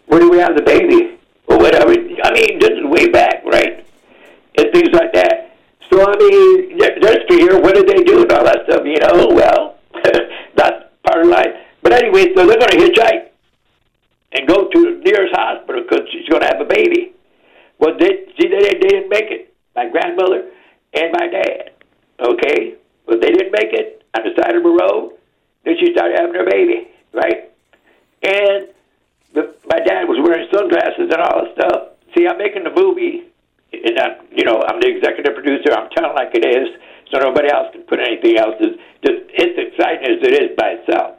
where 0.08 0.20
do 0.20 0.30
we 0.30 0.38
have 0.40 0.56
the 0.56 0.64
baby? 0.64 1.18
Or 1.48 1.58
whatever. 1.58 1.92
I 1.92 2.32
mean, 2.34 2.60
this 2.60 2.72
is 2.72 2.84
way 2.86 3.10
back, 3.10 3.44
right? 3.46 3.86
And 4.58 4.68
things 4.74 4.90
like 4.94 5.14
that. 5.14 5.56
So 5.92 6.02
I 6.02 6.16
mean, 6.18 6.78
there- 6.78 6.98
there's 7.02 7.24
fear. 7.28 7.60
What 7.60 7.76
did 7.76 7.88
they 7.88 8.04
do 8.04 8.22
and 8.22 8.32
all 8.32 8.44
that 8.46 8.64
stuff? 8.68 8.86
You 8.86 8.98
know, 9.00 9.28
well, 9.34 9.78
that's 10.56 10.86
part 11.06 11.22
of 11.22 11.28
life. 11.28 11.54
But 11.82 11.94
anyway, 11.94 12.34
so 12.36 12.46
they're 12.48 12.58
going 12.58 12.72
to 12.72 12.78
hitchhike 12.78 13.28
and 14.34 14.48
go 14.48 14.68
to 14.70 14.80
the 14.82 15.02
nearest 15.04 15.36
hospital 15.36 15.84
because 15.84 16.08
she's 16.12 16.28
going 16.30 16.42
to 16.42 16.48
have 16.48 16.62
a 16.62 16.66
baby. 16.66 17.14
Well, 17.80 17.98
they, 18.00 18.26
see, 18.40 18.48
they, 18.48 18.60
they 18.60 18.88
didn't 18.88 19.10
make 19.10 19.30
it. 19.30 19.54
My 19.76 19.90
grandmother 19.90 20.50
and 20.94 21.12
my 21.12 21.28
dad. 21.28 21.72
Okay? 22.20 22.76
But 23.06 23.22
they 23.22 23.32
didn't 23.32 23.52
make 23.52 23.74
it 23.74 24.04
on 24.16 24.24
the 24.24 24.42
side 24.42 24.56
of 24.56 24.64
the 24.64 24.70
road. 24.70 25.18
Then 25.66 25.76
she 25.80 25.92
started 25.94 26.18
having 26.20 26.36
her 26.36 26.46
baby, 26.46 26.88
right? 27.14 27.52
And 28.24 28.68
the, 29.34 29.56
my 29.66 29.80
dad 29.82 30.06
was 30.06 30.22
wearing 30.22 30.48
sunglasses 30.54 31.10
and 31.10 31.20
all 31.22 31.44
that 31.44 31.52
stuff. 31.58 31.80
See, 32.14 32.28
I'm 32.30 32.38
making 32.38 32.64
the 32.64 32.74
movie, 32.74 33.26
and 33.74 33.98
I'm, 33.98 34.14
you 34.30 34.46
know, 34.46 34.62
I'm 34.62 34.80
the 34.80 34.90
executive 34.90 35.34
producer. 35.34 35.74
I'm 35.74 35.90
telling 35.90 36.14
like 36.14 36.34
it 36.38 36.46
is, 36.46 36.70
so 37.10 37.18
nobody 37.18 37.50
else 37.50 37.74
can 37.74 37.82
put 37.90 38.00
anything 38.00 38.38
else. 38.38 38.56
It's, 38.62 38.78
just, 39.02 39.20
it's 39.34 39.58
exciting 39.58 40.06
as 40.06 40.22
it 40.22 40.34
is 40.38 40.50
by 40.58 40.78
itself. 40.78 41.18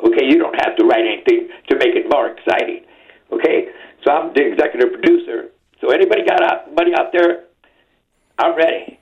Okay, 0.00 0.24
you 0.24 0.40
don't 0.40 0.56
have 0.64 0.74
to 0.76 0.84
write 0.88 1.04
anything 1.04 1.52
to 1.68 1.76
make 1.76 1.94
it 1.94 2.08
more 2.08 2.32
exciting. 2.32 2.88
Okay, 3.30 3.68
so 4.02 4.10
I'm 4.10 4.32
the 4.34 4.42
executive 4.42 4.96
producer. 4.96 5.52
So 5.80 5.90
anybody 5.90 6.24
got 6.24 6.42
out, 6.42 6.74
money 6.74 6.92
out 6.96 7.12
there? 7.12 7.44
I'm 8.38 8.56
ready. 8.56 8.98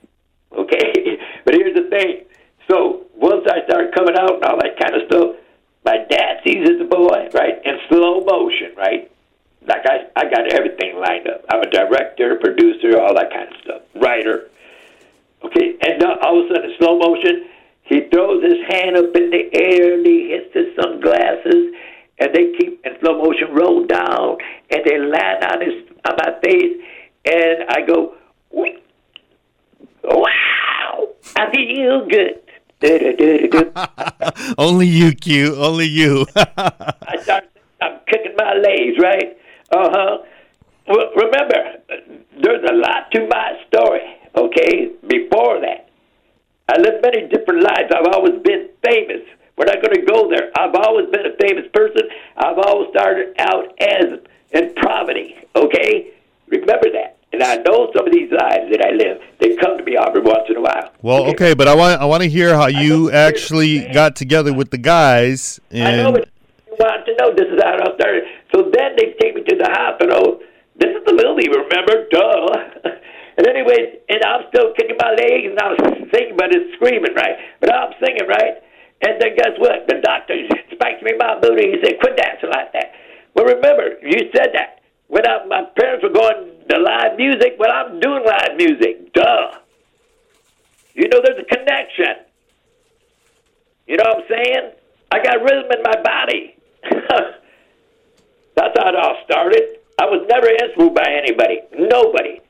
Okay, 0.51 1.17
but 1.45 1.55
here's 1.55 1.75
the 1.75 1.89
thing. 1.89 2.27
So 2.69 3.07
once 3.15 3.47
I 3.47 3.63
start 3.65 3.95
coming 3.95 4.15
out 4.19 4.35
and 4.35 4.43
all 4.43 4.59
that 4.59 4.77
kind 4.79 4.95
of 4.95 5.07
stuff, 5.07 5.35
my 5.85 5.97
dad 6.09 6.41
sees 6.43 6.67
the 6.67 6.85
boy 6.85 7.29
right 7.33 7.61
in 7.65 7.79
slow 7.89 8.21
motion, 8.21 8.73
right? 8.77 9.11
Like 9.67 9.85
I, 9.85 10.07
I 10.15 10.29
got 10.29 10.51
everything 10.53 10.97
lined 10.99 11.27
up. 11.27 11.45
I'm 11.49 11.61
a 11.61 11.69
director, 11.69 12.35
producer, 12.35 12.99
all 12.99 13.13
that 13.15 13.31
kind 13.31 13.53
of 13.53 13.61
stuff, 13.63 13.81
writer. 13.95 14.49
Okay, 15.43 15.75
and 15.81 15.99
now 15.99 16.17
all 16.21 16.39
of 16.39 16.45
a 16.45 16.53
sudden, 16.53 16.69
in 16.71 16.77
slow 16.77 16.97
motion, 16.99 17.47
he 17.83 18.01
throws 18.11 18.43
his 18.43 18.61
hand 18.69 18.95
up 18.95 19.15
in 19.15 19.31
the 19.31 19.49
air 19.53 19.95
and 19.95 20.05
he 20.05 20.29
hits 20.29 20.53
his 20.53 20.75
sunglasses, 20.75 21.73
and 22.19 22.33
they 22.33 22.53
keep 22.59 22.85
in 22.85 22.97
slow 22.99 23.17
motion 23.17 23.53
roll 23.53 23.85
down, 23.85 24.37
and 24.69 24.81
they 24.85 24.99
land 24.99 25.43
on 25.43 25.61
his 25.61 25.83
on 26.05 26.15
my 26.17 26.39
face, 26.43 26.81
and 27.25 27.63
I 27.69 27.81
go, 27.85 28.15
wow, 30.03 31.07
I 31.35 31.51
feel 31.51 32.07
good. 32.07 32.41
Only 34.57 34.87
you, 34.87 35.13
Q. 35.13 35.55
Only 35.55 35.85
you. 35.85 36.25
I 36.35 37.17
start, 37.21 37.43
I'm 37.81 37.99
kicking 38.07 38.35
my 38.35 38.53
legs, 38.53 38.97
right? 38.99 39.37
Uh 39.71 39.89
huh. 39.91 40.17
Well, 40.87 41.11
remember, 41.15 41.77
there's 42.41 42.69
a 42.69 42.73
lot 42.73 43.11
to 43.11 43.27
my 43.27 43.61
story, 43.67 44.01
okay? 44.35 44.91
Before 45.07 45.61
that, 45.61 45.89
I 46.67 46.77
lived 46.79 47.03
many 47.03 47.27
different 47.27 47.63
lives. 47.63 47.91
I've 47.95 48.13
always 48.13 48.41
been 48.41 48.69
famous. 48.83 49.21
We're 49.57 49.65
not 49.65 49.81
going 49.83 49.93
to 49.95 50.01
go 50.01 50.29
there. 50.29 50.49
I've 50.57 50.73
always 50.73 51.09
been 51.11 51.25
a 51.25 51.35
famous 51.39 51.65
person. 51.73 52.09
I've 52.37 52.57
always 52.57 52.89
started 52.89 53.35
out 53.37 53.79
as 53.79 54.19
in 54.51 54.73
poverty, 54.75 55.35
okay? 55.55 56.11
Remember 56.47 56.89
that. 56.93 57.17
And 57.31 57.43
I 57.43 57.57
know 57.57 57.91
some 57.95 58.07
of 58.07 58.11
these 58.11 58.31
lives 58.31 58.71
that 58.71 58.83
I 58.83 58.91
live, 58.91 59.21
well, 61.01 61.25
okay, 61.31 61.53
but 61.53 61.67
I 61.67 61.75
want 61.75 62.01
I 62.01 62.05
want 62.05 62.23
to 62.23 62.29
hear 62.29 62.55
how 62.55 62.67
you 62.67 63.11
actually 63.11 63.91
got 63.93 64.15
together 64.15 64.53
with 64.53 64.69
the 64.69 64.77
guys 64.77 65.59
And... 65.71 65.87
I 65.87 65.95
know 65.97 66.11
what 66.11 66.29
you 66.67 66.75
want 66.77 67.05
to 67.05 67.13
know. 67.17 67.33
This 67.33 67.49
is 67.49 67.59
how 67.63 67.75
it 67.75 67.81
all 67.81 67.95
started. 67.95 68.23
So 68.53 68.69
then 68.73 68.95
they 68.97 69.15
take 69.19 69.35
me 69.35 69.43
to 69.43 69.55
the 69.55 69.69
hospital. 69.69 70.39
This 70.77 70.93
is 70.93 71.03
the 71.05 71.13
movie, 71.13 71.49
remember? 71.49 72.07
Duh. 72.09 72.89
and 73.37 73.47
anyways, 73.47 74.01
and 74.09 74.21
I'm 74.23 74.45
still 74.49 74.73
kicking 74.73 74.97
my 74.99 75.13
legs 75.17 75.49
and 75.49 75.59
I'm 75.59 75.77
singing, 76.13 76.37
but 76.37 76.53
it's 76.53 76.73
screaming, 76.75 77.13
right? 77.15 77.37
But 77.59 77.73
I'm 77.73 77.93
singing, 77.97 78.27
right? 78.27 78.61
And 79.01 79.21
then 79.21 79.35
guess 79.35 79.57
what? 79.57 79.87
The 79.87 80.01
doctor 80.01 80.37
spiked 80.73 81.01
me 81.01 81.13
in 81.13 81.17
my 81.17 81.39
booty. 81.41 81.73
He 81.73 81.77
said, 81.81 81.97
quit 81.99 82.17
dancing 82.17 82.49
like 82.49 82.73
that. 82.73 82.93
Well, 83.33 83.45
remember, 83.45 83.97
you 84.01 84.29
said 84.35 84.53
that. 84.53 84.81
When 85.07 85.23
my 85.49 85.67
parents 85.75 86.03
were 86.03 86.13
going 86.13 86.65
to 86.69 86.77
live 86.77 87.17
music, 87.17 87.57
well, 87.59 87.71
I'm 87.71 87.99
doing 87.99 88.23
live 88.23 88.55
music. 88.55 89.13
Duh. 89.13 89.60
You 90.93 91.07
know, 91.09 91.21
there's 91.23 91.39
a 91.39 91.45
connection. 91.45 92.25
You 93.87 93.97
know 93.97 94.03
what 94.07 94.17
I'm 94.17 94.23
saying? 94.29 94.71
I 95.11 95.23
got 95.23 95.41
rhythm 95.41 95.71
in 95.71 95.83
my 95.83 96.01
body. 96.01 96.55
That's 98.55 98.77
how 98.77 98.89
it 98.89 98.95
all 98.95 99.17
started. 99.25 99.79
I 99.99 100.05
was 100.05 100.25
never 100.29 100.47
influenced 100.47 100.95
by 100.95 101.07
anybody. 101.11 101.61
Nobody. 101.77 102.41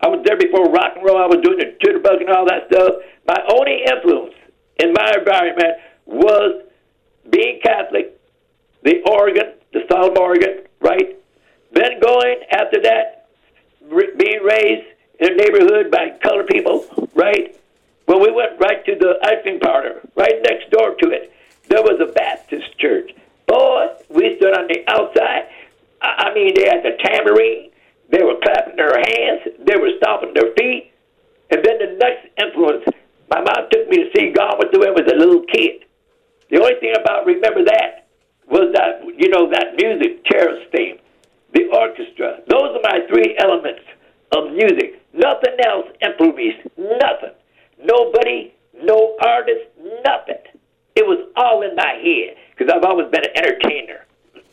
I 0.00 0.08
was 0.08 0.24
there 0.24 0.36
before 0.36 0.66
rock 0.66 0.92
and 0.96 1.04
roll. 1.04 1.18
I 1.18 1.26
was 1.26 1.40
doing 1.42 1.58
the 1.58 1.76
jitterbug 1.78 2.20
and 2.20 2.30
all 2.30 2.46
that 2.46 2.66
stuff. 2.72 2.94
My 3.26 3.38
only 3.52 3.84
influence 3.86 4.34
in 4.80 4.92
my 4.92 5.14
environment 5.16 5.78
was 6.06 6.64
being 7.30 7.60
Catholic, 7.62 8.18
the 8.82 9.00
organ, 9.08 9.54
the 9.72 9.84
solemn 9.90 10.18
organ, 10.18 10.64
right? 10.80 11.16
Then 11.72 12.00
going 12.00 12.40
after 12.50 12.82
that, 12.82 13.28
r- 13.90 14.16
being 14.18 14.42
raised 14.42 14.86
in 15.20 15.32
a 15.32 15.36
neighborhood 15.36 15.90
by 15.90 16.18
colored 16.22 16.48
people, 16.48 16.84
right? 17.14 17.56
Well, 18.06 18.20
we 18.20 18.30
went 18.30 18.60
right 18.60 18.84
to 18.84 18.94
the 18.94 19.14
cream 19.42 19.60
parlor, 19.60 20.00
right 20.16 20.42
next 20.42 20.70
door 20.70 20.94
to 20.94 21.10
it. 21.10 21.32
There 21.68 21.82
was 21.82 22.00
a 22.00 22.12
Baptist 22.12 22.76
church. 22.78 23.12
Boy, 23.46 23.88
we 24.08 24.36
stood 24.36 24.56
on 24.56 24.68
the 24.68 24.84
outside. 24.88 25.48
I 26.00 26.34
mean, 26.34 26.54
they 26.54 26.66
had 26.66 26.82
the 26.82 26.96
tambourine. 27.02 27.70
They 28.10 28.22
were 28.22 28.36
clapping 28.42 28.76
their 28.76 28.98
hands. 28.98 29.56
They 29.64 29.76
were 29.76 29.90
stomping 29.98 30.34
their 30.34 30.52
feet. 30.54 30.92
And 31.50 31.64
then 31.64 31.78
the 31.78 31.96
next 31.98 32.28
influence, 32.36 32.84
my 33.30 33.40
mom 33.40 33.68
took 33.70 33.88
me 33.88 34.04
to 34.04 34.10
see 34.16 34.32
Gone 34.32 34.58
with 34.58 34.72
the 34.72 34.80
Wind 34.80 34.98
as 34.98 35.12
a 35.12 35.16
little 35.16 35.44
kid. 35.52 35.84
The 36.50 36.60
only 36.60 36.74
thing 36.80 36.94
about 37.00 37.24
remember 37.24 37.64
that 37.64 38.08
was 38.48 38.74
that 38.74 39.00
you 39.16 39.28
know 39.30 39.48
that 39.50 39.76
music, 39.76 40.24
Cheryl's 40.24 40.68
theme, 40.72 40.98
the 41.54 41.64
orchestra. 41.72 42.40
Those 42.48 42.76
are 42.76 42.82
my 42.82 43.06
three 43.08 43.36
elements 43.38 43.82
of 44.32 44.52
music. 44.52 45.00
Nothing 45.14 45.56
else 45.64 45.86
influenced 46.00 46.36
me. 46.36 46.54
Nothing. 47.00 47.36
Nobody, 47.82 48.54
no 48.82 49.16
artist, 49.20 49.66
nothing. 50.04 50.42
It 50.94 51.06
was 51.06 51.26
all 51.36 51.62
in 51.62 51.74
my 51.74 51.98
head 52.02 52.36
because 52.50 52.72
I've 52.72 52.84
always 52.84 53.10
been 53.10 53.24
an 53.24 53.36
entertainer. 53.36 54.04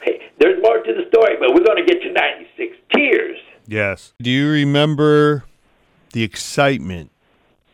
Okay, 0.02 0.32
there's 0.40 0.62
more 0.64 0.80
to 0.80 0.94
the 0.94 1.08
story, 1.10 1.36
but 1.40 1.54
we're 1.54 1.66
going 1.66 1.86
to 1.86 1.86
get 1.86 2.02
to 2.04 2.12
96 2.12 2.78
Tears. 2.96 3.38
Yes. 3.80 4.14
Do 4.22 4.30
you 4.30 4.50
remember 4.50 5.46
the 6.14 6.24
excitement 6.24 7.12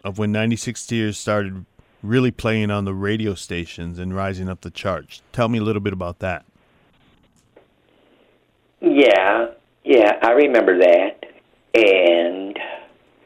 of 0.04 0.18
when 0.18 0.32
96 0.32 0.86
Tears 0.86 1.18
started 1.18 1.66
really 2.04 2.32
playing 2.32 2.70
on 2.70 2.86
the 2.86 2.94
radio 2.94 3.34
stations 3.34 3.98
and 3.98 4.16
rising 4.16 4.48
up 4.48 4.62
the 4.62 4.70
charts? 4.70 5.22
Tell 5.32 5.50
me 5.50 5.58
a 5.58 5.64
little 5.64 5.82
bit 5.82 5.94
about 5.94 6.20
that. 6.20 6.46
Yeah, 8.82 9.48
yeah, 9.84 10.20
I 10.22 10.32
remember 10.32 10.78
that. 10.80 11.26
And 11.74 12.58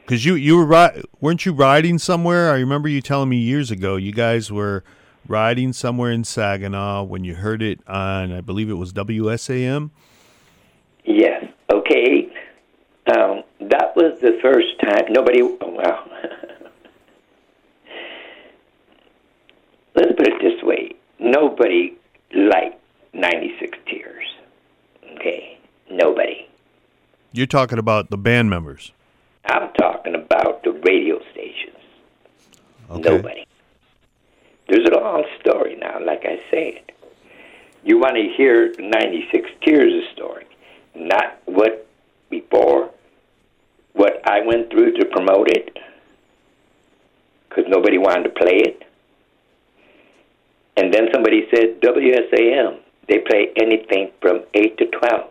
Because 0.05 0.25
you 0.25 0.36
you 0.36 0.57
were 0.57 0.65
ri- 0.65 1.03
weren't 1.19 1.45
you 1.45 1.51
riding 1.53 2.00
somewhere? 2.00 2.50
I 2.51 2.55
remember 2.59 2.88
you 2.88 3.01
telling 3.01 3.29
me 3.29 3.38
years 3.38 3.69
ago 3.69 3.95
you 3.98 4.12
guys 4.12 4.51
were 4.51 4.83
riding 5.27 5.74
somewhere 5.74 6.12
in 6.12 6.24
Saginaw 6.24 7.03
when 7.03 7.24
you 7.24 7.36
heard 7.36 7.62
it 7.62 7.81
on 7.88 8.31
I 8.31 8.41
believe 8.41 8.69
it 8.69 8.75
was 8.75 8.93
WSAM. 8.93 9.91
Yes. 11.03 11.45
Okay. 11.71 12.29
Um, 13.10 13.44
that 13.62 13.96
was 13.96 14.20
the 14.22 14.38
first 14.42 14.80
time 14.82 15.06
nobody. 15.10 15.42
Well, 15.42 15.60
let's 19.96 20.12
put 20.16 20.28
it 20.28 20.42
this 20.42 20.62
way: 20.62 20.92
nobody 21.18 21.98
liked 22.36 22.80
'96 23.13 23.78
Tears. 23.88 24.28
Okay, 25.16 25.58
nobody. 25.89 26.48
You're 27.32 27.48
talking 27.48 27.80
about 27.80 28.12
the 28.12 28.18
band 28.18 28.50
members. 28.50 28.92
I'm 29.46 29.72
talking 29.74 30.13
about 30.13 30.63
the 30.63 30.72
radio 30.72 31.20
stations. 31.32 31.78
Okay. 32.92 33.01
Nobody. 33.01 33.46
There's 34.68 34.88
a 34.88 35.00
long 35.00 35.24
story 35.39 35.75
now, 35.78 36.00
like 36.04 36.25
I 36.25 36.39
said. 36.51 36.82
You 37.84 37.98
want 37.98 38.16
to 38.16 38.34
hear 38.36 38.74
96 38.78 39.50
Tears' 39.66 40.04
story, 40.13 40.46
not 40.94 41.39
what 41.46 41.88
before, 42.30 42.92
what 43.93 44.22
I 44.25 44.41
went 44.46 44.69
through 44.72 44.93
to 44.93 45.05
promote 45.05 45.50
it, 45.50 45.77
because 47.48 47.65
nobody 47.67 47.98
wanted 47.98 48.24
to 48.24 48.29
play 48.29 48.58
it. 48.58 48.84
And 50.77 50.93
then 50.93 51.08
somebody 51.13 51.48
said, 51.53 51.81
WSAM, 51.81 52.79
they 53.08 53.19
play 53.19 53.50
anything 53.62 54.12
from 54.22 54.43
8 54.53 54.77
to 54.77 54.86
12. 54.86 55.29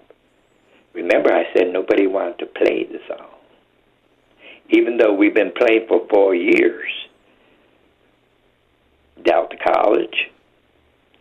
Remember, 0.94 1.32
I 1.32 1.44
said 1.54 1.72
nobody 1.72 2.06
wanted 2.06 2.38
to 2.40 2.46
play 2.46 2.84
the 2.84 2.98
song. 3.08 3.28
Even 4.70 4.98
though 4.98 5.14
we've 5.14 5.34
been 5.34 5.52
playing 5.56 5.86
for 5.88 6.06
four 6.10 6.34
years, 6.34 6.90
Delta 9.24 9.56
College, 9.56 10.30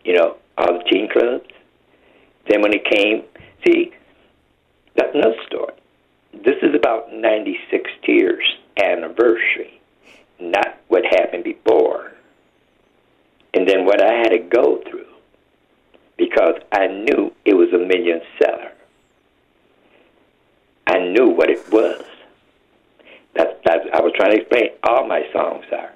you 0.04 0.14
know, 0.14 0.36
all 0.56 0.78
the 0.78 0.84
teen 0.90 1.08
clubs. 1.10 1.48
Then 2.48 2.62
when 2.62 2.72
it 2.72 2.84
came, 2.84 3.22
see, 3.66 3.92
that's 4.96 5.14
another 5.14 5.36
story. 5.46 5.74
This 6.32 6.56
is 6.62 6.74
about 6.74 7.12
96 7.12 7.90
years 8.06 8.44
anniversary, 8.76 9.80
not 10.38 10.78
what 10.88 11.04
happened 11.04 11.44
before. 11.44 12.12
And 13.54 13.66
then 13.66 13.84
what 13.84 14.02
I 14.02 14.14
had 14.18 14.28
to 14.28 14.38
go 14.38 14.82
through 14.88 15.06
because 16.18 16.54
I 16.72 16.88
knew 16.88 17.32
it 17.44 17.54
was 17.54 17.72
a 17.72 17.78
million 17.78 18.20
seller. 18.42 18.72
I 20.86 20.98
knew 20.98 21.28
what 21.28 21.48
it 21.48 21.70
was. 21.72 22.04
That's, 23.34 23.54
that's 23.64 23.86
I 23.94 24.00
was 24.02 24.12
trying 24.16 24.32
to 24.32 24.40
explain. 24.40 24.70
All 24.82 25.06
my 25.06 25.22
songs 25.32 25.64
are. 25.72 25.92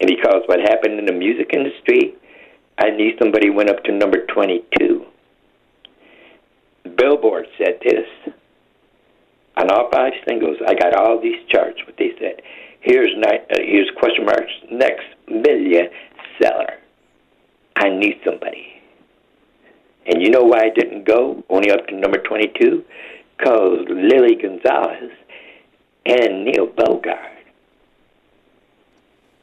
And 0.00 0.08
because 0.08 0.42
what 0.46 0.60
happened 0.60 0.98
in 0.98 1.06
the 1.06 1.12
music 1.12 1.50
industry, 1.52 2.14
I 2.78 2.90
knew 2.90 3.16
somebody 3.18 3.50
went 3.50 3.70
up 3.70 3.84
to 3.84 3.92
number 3.92 4.24
22. 4.26 5.06
Billboard 6.96 7.46
said 7.58 7.80
this. 7.82 8.34
On 9.56 9.70
all 9.70 9.90
five 9.90 10.12
singles, 10.28 10.58
I 10.66 10.74
got 10.74 10.94
all 10.94 11.20
these 11.20 11.46
charts. 11.48 11.80
What 11.86 11.96
they 11.98 12.10
said. 12.18 12.42
Here's 12.80 13.10
ni- 13.16 13.44
uh, 13.50 13.58
here's 13.58 13.90
question 13.98 14.26
marks. 14.26 14.52
Next 14.70 15.06
million 15.28 15.88
seller. 16.40 16.78
I 17.76 17.88
need 17.90 18.20
somebody. 18.24 18.76
And 20.06 20.22
you 20.22 20.30
know 20.30 20.42
why 20.42 20.64
I 20.64 20.70
didn't 20.74 21.04
go 21.04 21.42
only 21.50 21.70
up 21.70 21.86
to 21.88 21.94
number 21.94 22.18
22? 22.18 22.84
Because 23.36 23.86
Lily 23.88 24.36
Gonzalez 24.40 25.10
and 26.06 26.44
Neil 26.44 26.66
Bogart 26.66 27.32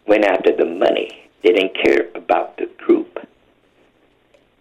went 0.08 0.26
after 0.26 0.56
the 0.56 0.66
money. 0.66 1.10
They 1.44 1.52
didn't 1.52 1.76
care 1.84 2.10
about 2.16 2.58
the 2.58 2.70
group. 2.78 3.20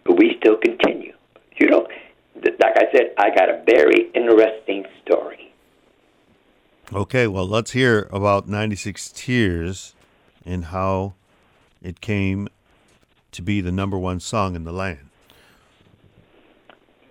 But 0.04 0.16
we 0.18 0.37
still 0.38 0.56
continue. 0.56 1.14
You 1.59 1.68
know, 1.68 1.87
like 2.62 2.76
I 2.76 2.92
said, 2.92 3.12
I 3.19 3.35
got 3.35 3.49
a 3.50 3.61
very 3.66 4.09
interesting 4.14 4.85
story. 5.04 5.52
Okay, 6.92 7.26
well, 7.26 7.47
let's 7.47 7.73
hear 7.73 8.09
about 8.12 8.49
96 8.49 9.11
Tears 9.14 9.95
and 10.47 10.66
how 10.66 11.14
it 11.83 12.00
came 12.00 12.49
to 13.33 13.42
be 13.42 13.61
the 13.61 13.73
number 13.73 13.99
one 13.99 14.21
song 14.21 14.54
in 14.54 14.62
the 14.62 14.73
land. 14.73 15.09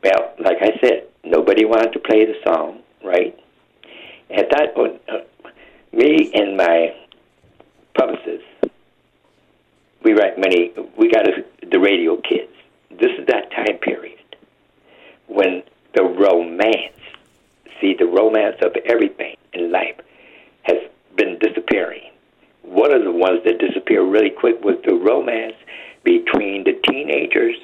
Well, 0.03 0.33
like 0.39 0.57
I 0.61 0.79
said, 0.79 1.07
nobody 1.25 1.65
wanted 1.65 1.91
to 1.93 1.99
play 1.99 2.25
the 2.25 2.35
song, 2.45 2.81
right? 3.03 3.37
At 4.29 4.49
that 4.51 4.73
point, 4.73 5.01
uh, 5.09 5.19
me 5.91 6.31
and 6.33 6.55
my 6.55 6.95
publicist, 7.97 8.45
we 10.03 10.13
write 10.13 10.39
many. 10.39 10.71
We 10.97 11.11
got 11.11 11.27
a, 11.27 11.43
the 11.69 11.79
radio 11.79 12.15
kids. 12.17 12.53
This 12.89 13.11
is 13.19 13.27
that 13.27 13.51
time 13.51 13.77
period 13.79 14.10
when 15.31 15.63
the 15.95 16.03
romance, 16.03 16.99
see, 17.79 17.95
the 17.97 18.05
romance 18.05 18.57
of 18.61 18.75
everything 18.85 19.35
in 19.53 19.71
life 19.71 19.95
has 20.63 20.77
been 21.15 21.39
disappearing. 21.39 22.11
One 22.63 22.93
of 22.93 23.03
the 23.03 23.11
ones 23.11 23.41
that 23.45 23.59
disappeared 23.59 24.11
really 24.11 24.29
quick 24.29 24.63
was 24.63 24.75
the 24.85 24.95
romance 24.95 25.55
between 26.03 26.63
the 26.63 26.79
teenagers, 26.87 27.55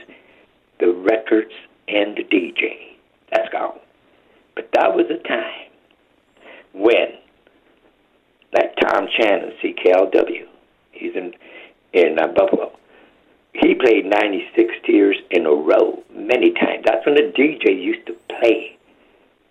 the 0.79 0.91
records, 0.91 1.51
and 1.87 2.15
the 2.15 2.23
DJ. 2.23 2.97
That's 3.31 3.49
gone. 3.49 3.79
But 4.55 4.69
that 4.73 4.95
was 4.95 5.05
a 5.09 5.27
time 5.27 5.69
when, 6.73 7.09
like 8.53 8.75
Tom 8.81 9.07
Shannon, 9.17 9.53
CKLW, 9.63 10.45
he's 10.91 11.15
in 11.15 11.33
in 11.93 12.19
uh, 12.19 12.27
Buffalo. 12.27 12.71
He 13.59 13.73
played 13.73 14.05
96 14.05 14.75
Tears 14.85 15.17
in 15.31 15.47
a 15.47 15.51
row 15.51 16.03
many 16.13 16.51
times. 16.51 16.83
That's 16.85 17.03
when 17.05 17.15
the 17.15 17.33
DJ 17.35 17.83
used 17.83 18.05
to 18.05 18.13
play 18.39 18.77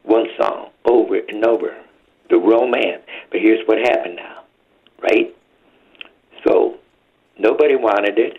one 0.04 0.26
song 0.40 0.70
over 0.84 1.16
and 1.16 1.44
over, 1.44 1.76
the 2.30 2.36
romance. 2.36 3.02
But 3.30 3.40
here's 3.40 3.66
what 3.66 3.78
happened 3.78 4.16
now, 4.16 4.44
right? 5.02 5.34
So 6.46 6.76
nobody 7.36 7.74
wanted 7.74 8.16
it, 8.16 8.38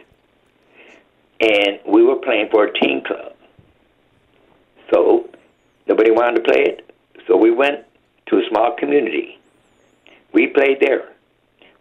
and 1.41 1.79
we 1.85 2.01
were 2.01 2.15
playing 2.15 2.47
for 2.49 2.63
a 2.63 2.79
teen 2.79 3.03
club. 3.03 3.33
So 4.93 5.29
nobody 5.85 6.11
wanted 6.11 6.45
to 6.45 6.49
play 6.49 6.63
it. 6.63 6.95
So 7.27 7.35
we 7.35 7.51
went 7.51 7.85
to 8.27 8.37
a 8.37 8.47
small 8.49 8.73
community. 8.77 9.37
We 10.31 10.47
played 10.47 10.79
there. 10.79 11.09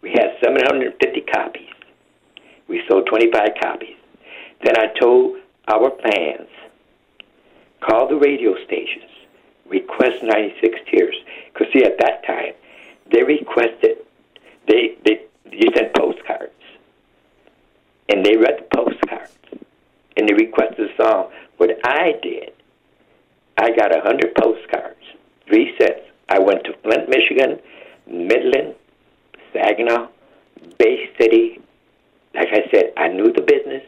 We 0.01 0.09
had 0.09 0.35
750 0.43 1.21
copies. 1.21 1.76
We 2.67 2.83
sold 2.87 3.07
25 3.07 3.49
copies. 3.61 3.95
Then 4.63 4.77
I 4.77 4.87
told 4.99 5.37
our 5.67 5.91
fans, 6.01 6.49
call 7.81 8.07
the 8.07 8.15
radio 8.15 8.55
stations, 8.65 9.11
request 9.67 10.23
96 10.23 10.79
Tears. 10.89 11.15
Because, 11.53 11.67
see, 11.73 11.83
at 11.83 11.97
that 11.99 12.25
time, 12.25 12.53
they 13.11 13.23
requested, 13.23 13.97
they, 14.67 14.95
they, 15.05 15.21
you 15.51 15.69
sent 15.75 15.93
postcards. 15.95 16.51
And 18.09 18.25
they 18.25 18.35
read 18.37 18.59
the 18.59 18.77
postcards. 18.77 19.33
And 20.15 20.27
they 20.27 20.33
requested 20.33 20.91
a 20.91 20.95
song. 21.01 21.31
What 21.57 21.71
I 21.83 22.13
did, 22.21 22.53
I 23.57 23.71
got 23.71 23.93
a 23.93 23.99
100 23.99 24.35
postcards, 24.35 25.03
three 25.47 25.73
sets. 25.77 26.01
I 26.29 26.39
went 26.39 26.63
to 26.65 26.73
Flint, 26.83 27.09
Michigan, 27.09 27.59
Midland, 28.05 28.75
Saginaw, 29.53 30.09
Bay 30.77 31.09
City. 31.19 31.59
Like 32.37 32.49
I 32.53 32.69
said, 32.71 32.93
I 32.95 33.07
knew 33.07 33.33
the 33.33 33.41
business 33.41 33.83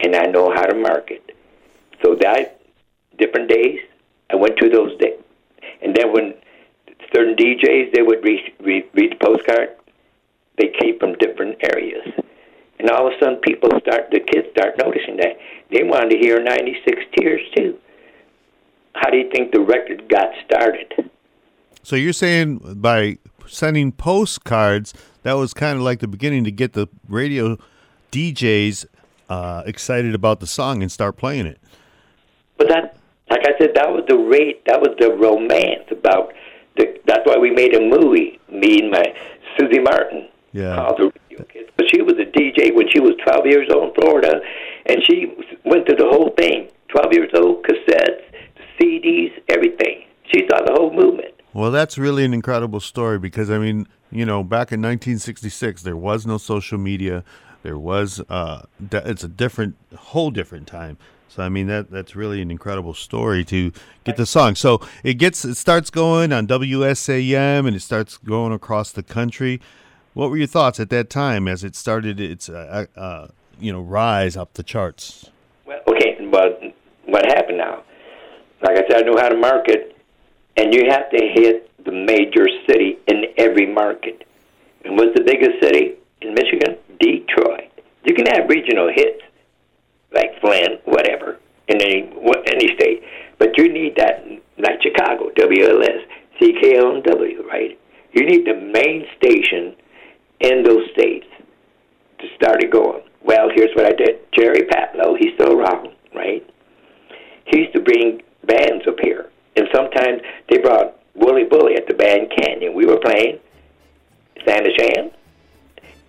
and 0.00 0.16
I 0.16 0.26
know 0.26 0.52
how 0.52 0.66
to 0.66 0.74
market. 0.74 1.36
So 2.04 2.16
that 2.20 2.60
different 3.18 3.48
days, 3.48 3.78
I 4.30 4.36
went 4.36 4.56
to 4.58 4.68
those 4.68 4.98
days. 4.98 5.20
And 5.80 5.94
then 5.94 6.12
when 6.12 6.34
certain 7.14 7.36
DJs, 7.36 7.94
they 7.94 8.02
would 8.02 8.24
read, 8.24 8.52
read, 8.60 8.90
the 8.94 9.16
postcard, 9.20 9.76
they 10.58 10.72
came 10.80 10.98
from 10.98 11.14
different 11.14 11.56
areas. 11.62 12.02
And 12.80 12.90
all 12.90 13.06
of 13.06 13.12
a 13.12 13.18
sudden, 13.20 13.36
people 13.36 13.70
start, 13.80 14.10
the 14.10 14.18
kids 14.18 14.48
start 14.50 14.76
noticing 14.78 15.16
that. 15.18 15.38
They 15.70 15.84
wanted 15.84 16.10
to 16.10 16.18
hear 16.18 16.42
96 16.42 16.98
Tears 17.16 17.42
too. 17.56 17.78
How 18.94 19.08
do 19.10 19.18
you 19.18 19.30
think 19.30 19.52
the 19.52 19.60
record 19.60 20.08
got 20.08 20.30
started? 20.44 21.10
So 21.84 21.94
you're 21.96 22.12
saying 22.12 22.58
by 22.80 23.18
sending 23.46 23.92
postcards, 23.92 24.94
that 25.22 25.34
was 25.34 25.54
kind 25.54 25.76
of 25.76 25.82
like 25.82 26.00
the 26.00 26.08
beginning 26.08 26.44
to 26.44 26.50
get 26.50 26.72
the 26.72 26.88
radio 27.08 27.58
DJs 28.10 28.86
uh, 29.28 29.62
excited 29.66 30.14
about 30.14 30.40
the 30.40 30.46
song 30.46 30.82
and 30.82 30.90
start 30.90 31.16
playing 31.16 31.46
it. 31.46 31.58
But 32.58 32.68
that, 32.68 32.96
like 33.30 33.40
I 33.44 33.58
said, 33.58 33.70
that 33.74 33.90
was 33.90 34.04
the 34.08 34.16
rate. 34.16 34.64
That 34.66 34.80
was 34.80 34.94
the 34.98 35.12
romance 35.12 35.88
about. 35.90 36.32
The, 36.76 37.00
that's 37.06 37.26
why 37.26 37.38
we 37.38 37.50
made 37.50 37.74
a 37.74 37.80
movie. 37.80 38.38
Me 38.50 38.80
and 38.80 38.90
my 38.90 39.04
Susie 39.58 39.80
Martin. 39.80 40.28
Yeah. 40.52 40.76
Called 40.76 40.98
the 40.98 41.12
Radio 41.30 41.44
Kids. 41.44 41.70
But 41.76 41.86
she 41.92 42.02
was 42.02 42.14
a 42.14 42.26
DJ 42.26 42.74
when 42.74 42.88
she 42.90 43.00
was 43.00 43.12
12 43.24 43.46
years 43.46 43.68
old 43.72 43.88
in 43.88 44.02
Florida, 44.02 44.40
and 44.86 44.98
she 45.08 45.32
went 45.64 45.86
through 45.86 45.96
the 45.96 46.08
whole 46.08 46.30
thing. 46.36 46.68
12 46.88 47.12
years 47.12 47.30
old, 47.34 47.64
cassettes, 47.64 48.20
CDs, 48.78 49.32
everything. 49.48 50.04
She 50.32 50.46
saw 50.50 50.64
the 50.64 50.74
whole 50.74 50.92
movement. 50.92 51.31
Well, 51.54 51.70
that's 51.70 51.98
really 51.98 52.24
an 52.24 52.32
incredible 52.32 52.80
story 52.80 53.18
because 53.18 53.50
I 53.50 53.58
mean, 53.58 53.86
you 54.10 54.24
know, 54.24 54.42
back 54.42 54.72
in 54.72 54.80
1966, 54.80 55.82
there 55.82 55.96
was 55.96 56.26
no 56.26 56.38
social 56.38 56.78
media. 56.78 57.24
There 57.62 57.78
was 57.78 58.20
uh, 58.28 58.62
it's 58.90 59.24
a 59.24 59.28
different, 59.28 59.76
whole 59.94 60.30
different 60.30 60.66
time. 60.66 60.98
So 61.32 61.42
I 61.42 61.48
mean 61.48 61.66
that 61.68 61.90
that's 61.90 62.14
really 62.14 62.42
an 62.42 62.50
incredible 62.50 62.92
story 62.92 63.42
to 63.46 63.72
get 64.04 64.18
the 64.18 64.26
song. 64.26 64.54
So 64.54 64.82
it 65.02 65.14
gets 65.14 65.46
it 65.46 65.54
starts 65.54 65.88
going 65.88 66.30
on 66.30 66.46
WSAM 66.46 67.66
and 67.66 67.74
it 67.74 67.80
starts 67.80 68.18
going 68.18 68.52
across 68.52 68.92
the 68.92 69.02
country. 69.02 69.58
What 70.12 70.28
were 70.28 70.36
your 70.36 70.46
thoughts 70.46 70.78
at 70.78 70.90
that 70.90 71.08
time 71.08 71.48
as 71.48 71.64
it 71.64 71.74
started 71.74 72.20
its 72.20 72.50
uh, 72.50 72.84
uh, 72.94 73.28
you 73.58 73.72
know 73.72 73.80
rise 73.80 74.36
up 74.36 74.52
the 74.54 74.62
charts? 74.62 75.30
Well, 75.64 75.80
okay, 75.88 76.18
but 76.30 76.60
what 77.06 77.24
happened 77.24 77.56
now? 77.56 77.82
Like 78.62 78.76
I 78.76 78.86
said, 78.86 78.98
I 78.98 79.00
knew 79.00 79.16
how 79.16 79.30
to 79.30 79.36
market, 79.36 79.91
and 80.56 80.74
you 80.74 80.84
have 80.88 81.10
to 81.10 81.18
hit 81.18 81.70
the 81.84 81.92
major 81.92 82.46
city 82.68 82.98
in 83.08 83.24
every 83.38 83.66
market. 83.66 84.26
And 84.84 84.96
what's 84.96 85.14
the 85.14 85.24
biggest 85.24 85.62
city 85.62 85.94
in 86.20 86.34
Michigan? 86.34 86.76
Detroit. 87.00 87.70
You 88.04 88.14
can 88.14 88.26
have 88.26 88.48
regional 88.48 88.90
hits 88.92 89.22
like 90.12 90.38
Flint, 90.40 90.80
whatever, 90.84 91.38
in 91.68 91.80
any 91.80 92.12
any 92.46 92.74
state, 92.74 93.02
but 93.38 93.56
you 93.56 93.72
need 93.72 93.96
that 93.96 94.24
like 94.58 94.82
Chicago, 94.82 95.30
WLS, 95.30 96.04
CKLW, 96.40 97.46
right? 97.46 97.78
You 98.12 98.26
need 98.26 98.46
the 98.46 98.54
main 98.54 99.06
station 99.16 99.74
in 100.40 100.62
those 100.62 100.90
states 100.92 101.26
to 102.18 102.26
start 102.36 102.62
it 102.62 102.70
going. 102.70 103.02
Well, 103.24 103.48
here's 103.54 103.74
what 103.74 103.86
I 103.86 103.92
did. 103.92 104.20
Jerry 104.32 104.62
Patlow, 104.62 105.16
he's 105.18 105.34
still 105.34 105.58
around, 105.58 105.90
right? 106.14 106.44
He 107.46 107.60
used 107.60 107.72
to 107.74 107.80
bring 107.80 108.22
bands 108.44 108.86
up 108.86 108.96
here, 109.02 109.30
and 109.56 109.68
sometimes 109.72 110.22
they 110.48 110.58
brought 110.58 110.96
Wooly 111.14 111.44
Bully 111.44 111.76
at 111.76 111.86
the 111.86 111.94
band 111.94 112.32
Canyon. 112.36 112.74
We 112.74 112.86
were 112.86 112.98
playing 112.98 113.38
Santa 114.44 114.70
Shan, 114.78 115.10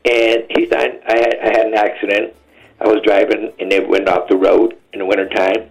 and 0.05 0.43
he 0.49 0.67
signed. 0.69 0.99
I 1.07 1.17
had, 1.17 1.39
I 1.41 1.57
had 1.57 1.65
an 1.67 1.73
accident. 1.73 2.33
I 2.79 2.87
was 2.87 3.01
driving, 3.03 3.53
and 3.59 3.71
they 3.71 3.79
went 3.79 4.09
off 4.09 4.27
the 4.27 4.35
road 4.35 4.77
in 4.91 4.99
the 4.99 5.05
wintertime, 5.05 5.69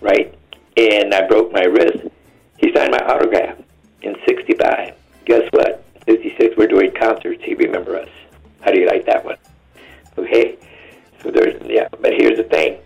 right? 0.00 0.34
And 0.76 1.12
I 1.12 1.26
broke 1.26 1.52
my 1.52 1.64
wrist. 1.64 2.06
He 2.58 2.72
signed 2.74 2.92
my 2.92 3.04
autograph 3.06 3.58
in 4.02 4.16
'65. 4.26 4.94
Guess 5.24 5.48
what? 5.52 5.84
'66, 6.06 6.56
we're 6.56 6.66
doing 6.66 6.90
concerts. 6.92 7.42
He 7.44 7.54
remember 7.54 7.96
us. 7.96 8.08
How 8.60 8.70
do 8.70 8.80
you 8.80 8.86
like 8.86 9.06
that 9.06 9.24
one? 9.24 9.36
Okay. 10.18 10.56
So 11.22 11.30
there's 11.30 11.60
yeah, 11.66 11.88
but 12.00 12.12
here's 12.14 12.38
the 12.38 12.44
thing. 12.44 12.78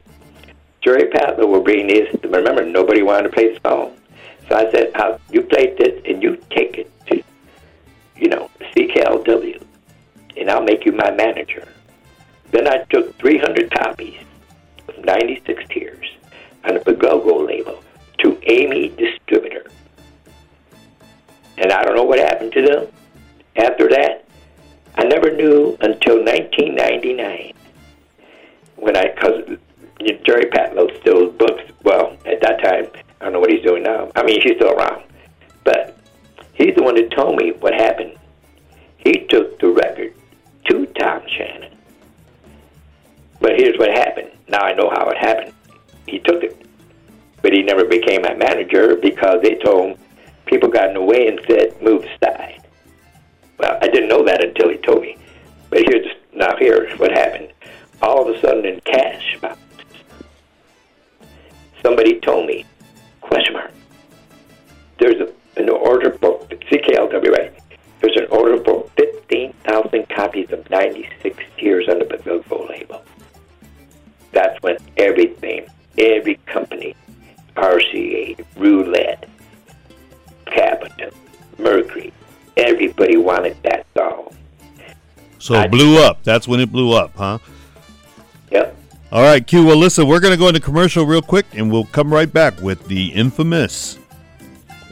Jerry 0.83 1.09
Patlow 1.11 1.49
will 1.49 1.63
bring 1.63 1.87
these. 1.87 2.09
Remember, 2.23 2.65
nobody 2.65 3.03
wanted 3.03 3.25
to 3.25 3.29
play 3.31 3.55
the 3.55 3.61
song. 3.67 3.97
So 4.49 4.57
I 4.57 4.71
said, 4.71 4.93
"You 5.31 5.43
play 5.43 5.75
this, 5.79 6.03
and 6.05 6.23
you 6.23 6.37
take 6.51 6.79
it 6.79 6.91
to, 7.07 7.23
you 8.17 8.29
know, 8.29 8.51
CKLW, 8.73 9.63
and 10.37 10.51
I'll 10.51 10.63
make 10.63 10.85
you 10.85 10.93
my 10.93 11.11
manager." 11.11 11.67
Then 12.51 12.69
I 12.69 12.85
took 12.91 13.17
300 13.19 13.71
copies 13.71 14.21
of 14.89 15.05
96 15.05 15.65
Tears 15.71 16.07
on 16.65 16.75
the 16.75 16.81
Pa-Go-Go 16.81 17.39
label 17.39 17.83
to 18.19 18.39
Amy 18.45 18.91
Distributor, 18.91 19.67
and 21.59 21.73
I 21.73 21.83
don't 21.83 21.97
know 21.97 22.05
what 22.05 22.19
happened 22.19 22.53
to 22.53 22.63
them 22.63 22.87
after 23.57 23.89
that. 23.89 24.25
I 24.97 25.05
never 25.05 25.31
knew 25.33 25.77
until 25.81 26.23
1999 26.23 27.53
when 28.77 28.97
I, 28.97 29.09
because 29.09 29.59
Jerry 30.25 30.47
Patlow 30.51 30.97
still 31.01 31.31
books. 31.31 31.65
Well, 31.83 32.17
at 32.25 32.41
that 32.43 32.63
time, 32.63 32.87
I 33.25 33.29
don't 33.29 33.33
know 33.33 33.41
what 33.41 33.51
he's 33.51 33.63
doing 33.63 33.83
now. 33.85 34.11
I 34.15 34.23
mean, 34.23 34.43
he's 34.43 34.57
still 34.57 34.73
around, 34.73 35.03
but 35.65 35.97
he's 36.53 36.75
the 36.77 36.83
one 36.83 36.95
that 36.97 37.11
told 37.11 37.37
me 37.37 37.53
what 37.53 37.73
happened. 37.73 38.19
He 38.99 39.25
took 39.31 39.59
the 39.61 39.69
record 39.69 40.13
to 40.69 40.85
Tom 40.99 41.23
Shannon. 41.27 41.75
But 43.41 43.53
here's 43.57 43.79
what 43.79 43.89
happened. 43.89 44.31
Now 44.47 44.61
I 44.61 44.75
know 44.75 44.91
how 44.91 45.09
it 45.09 45.17
happened. 45.17 45.55
He 46.07 46.19
took 46.19 46.43
it, 46.43 46.67
but 47.41 47.55
he 47.55 47.63
never 47.63 47.87
became 47.87 48.21
my 48.21 48.35
manager 48.35 48.95
because 48.97 49.41
they 49.41 49.55
told 49.55 49.93
him 49.93 49.99
people 50.45 50.69
got 50.69 50.89
in 50.89 50.95
the 50.95 51.03
way 51.03 51.27
and 51.27 51.41
said 51.47 51.81
move 51.81 52.05
aside. 52.05 52.63
Well, 53.59 53.79
I 53.81 53.89
didn't 53.89 54.11
know 54.11 54.23
that 54.27 54.45
until 54.45 54.69
he 54.69 54.77
told 54.77 55.01
me. 55.01 55.17
But 55.71 55.79
here's 55.89 56.09
now 56.35 56.57
here's 56.59 56.99
what 56.99 57.11
happened. 57.11 57.55
All 58.03 58.29
of 58.29 58.37
a 58.37 58.39
sudden, 58.43 58.67
in 58.67 58.81
cash 58.83 59.39
box, 59.41 59.59
somebody 61.83 62.21
told 62.21 62.47
me, 62.47 62.67
question 63.35 63.55
mark. 63.55 63.73
There's 64.99 65.21
a, 65.21 65.61
an 65.61 65.69
order 65.69 66.11
book, 66.11 66.49
CKLW. 66.51 67.53
There's 68.01 68.17
an 68.17 68.27
order 68.31 68.63
for 68.63 68.89
15,000 68.97 70.09
copies 70.09 70.53
of 70.53 70.71
96 70.71 71.43
Tears 71.57 71.89
on 71.89 71.99
the 71.99 72.05
Pa-Go-Go 72.05 72.67
label. 72.69 73.03
That's 74.31 74.63
when 74.63 74.77
everything, 74.99 75.67
every 75.99 76.37
company, 76.47 76.95
RCA, 77.57 78.45
Roulette, 78.57 79.29
Capitol, 80.47 81.11
Mercury, 81.59 82.13
everybody 82.57 83.17
wanted 83.17 83.57
that 83.65 83.85
song. 83.97 84.33
So 85.41 85.55
it 85.55 85.73
blew 85.73 85.99
up. 85.99 86.23
That's 86.23 86.47
when 86.47 86.61
it 86.61 86.71
blew 86.71 86.93
up, 86.93 87.17
huh? 87.17 87.39
Yep. 88.53 88.77
All 89.15 89.23
right, 89.23 89.47
Q. 89.47 89.65
Well, 89.65 89.77
listen, 89.77 90.09
we're 90.09 90.19
going 90.19 90.33
to 90.33 90.37
go 90.37 90.49
into 90.49 90.59
commercial 90.59 91.07
real 91.07 91.23
quick, 91.23 91.47
and 91.53 91.71
we'll 91.71 91.85
come 91.85 92.13
right 92.13 92.31
back 92.31 92.61
with 92.61 92.85
the 92.89 93.11
infamous 93.11 93.97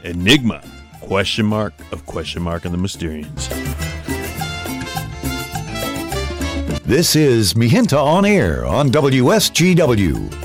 Enigma 0.05 0.63
question 1.01 1.45
mark 1.45 1.73
of 1.91 2.07
question 2.07 2.41
mark 2.41 2.65
and 2.65 2.73
the 2.73 2.79
Mysterians. 2.79 3.49
This 6.85 7.17
is 7.17 7.57
Mi 7.57 7.67
Gente 7.67 7.97
on 7.97 8.25
Air 8.25 8.65
on 8.65 8.91
WSGW. 8.91 10.42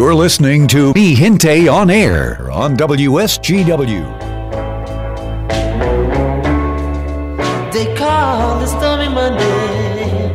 You're 0.00 0.14
listening 0.14 0.66
to 0.68 0.94
Mi 0.94 1.14
Gente 1.14 1.68
on 1.68 1.90
Air 1.90 2.50
on 2.50 2.74
WSGW. 2.74 4.00
They 7.70 7.94
call 7.96 8.62
it 8.62 8.68
Stormy 8.68 9.10
Monday. 9.10 10.32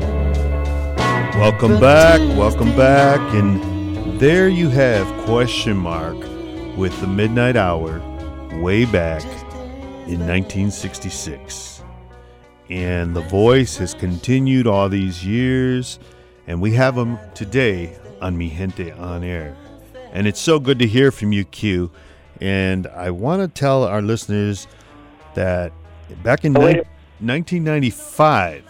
Welcome 1.40 1.80
back. 1.80 2.20
Welcome 2.38 2.76
back. 2.76 3.20
And 3.34 4.20
there 4.20 4.50
you 4.50 4.70
have 4.70 5.08
question 5.26 5.76
mark 5.78 6.18
with 6.78 7.02
the 7.02 7.08
midnight 7.08 7.56
hour 7.56 8.00
way 8.62 8.86
back 8.86 9.24
in 10.06 10.20
1966. 10.28 11.82
And 12.70 13.16
the 13.16 13.22
voice 13.22 13.78
has 13.78 13.96
continued 13.96 14.68
all 14.68 14.90
these 14.90 15.26
years, 15.26 15.98
and 16.46 16.62
we 16.62 16.74
have 16.74 16.96
him 16.96 17.18
today 17.34 17.98
on 18.26 18.38
Mi 18.38 18.50
Gente 18.50 18.92
on 18.92 19.24
Air. 19.24 19.56
And 20.12 20.28
it's 20.28 20.40
so 20.40 20.60
good 20.60 20.80
to 20.80 20.88
hear 20.88 21.12
from 21.12 21.32
you, 21.32 21.46
Q. 21.46 21.92
And 22.42 22.88
I 22.88 23.12
want 23.12 23.42
to 23.42 23.48
tell 23.48 23.84
our 23.84 24.02
listeners 24.02 24.68
that 25.36 25.72
back 26.24 26.44
in 26.44 26.54
ni- 26.54 26.82
1995, 27.22 28.66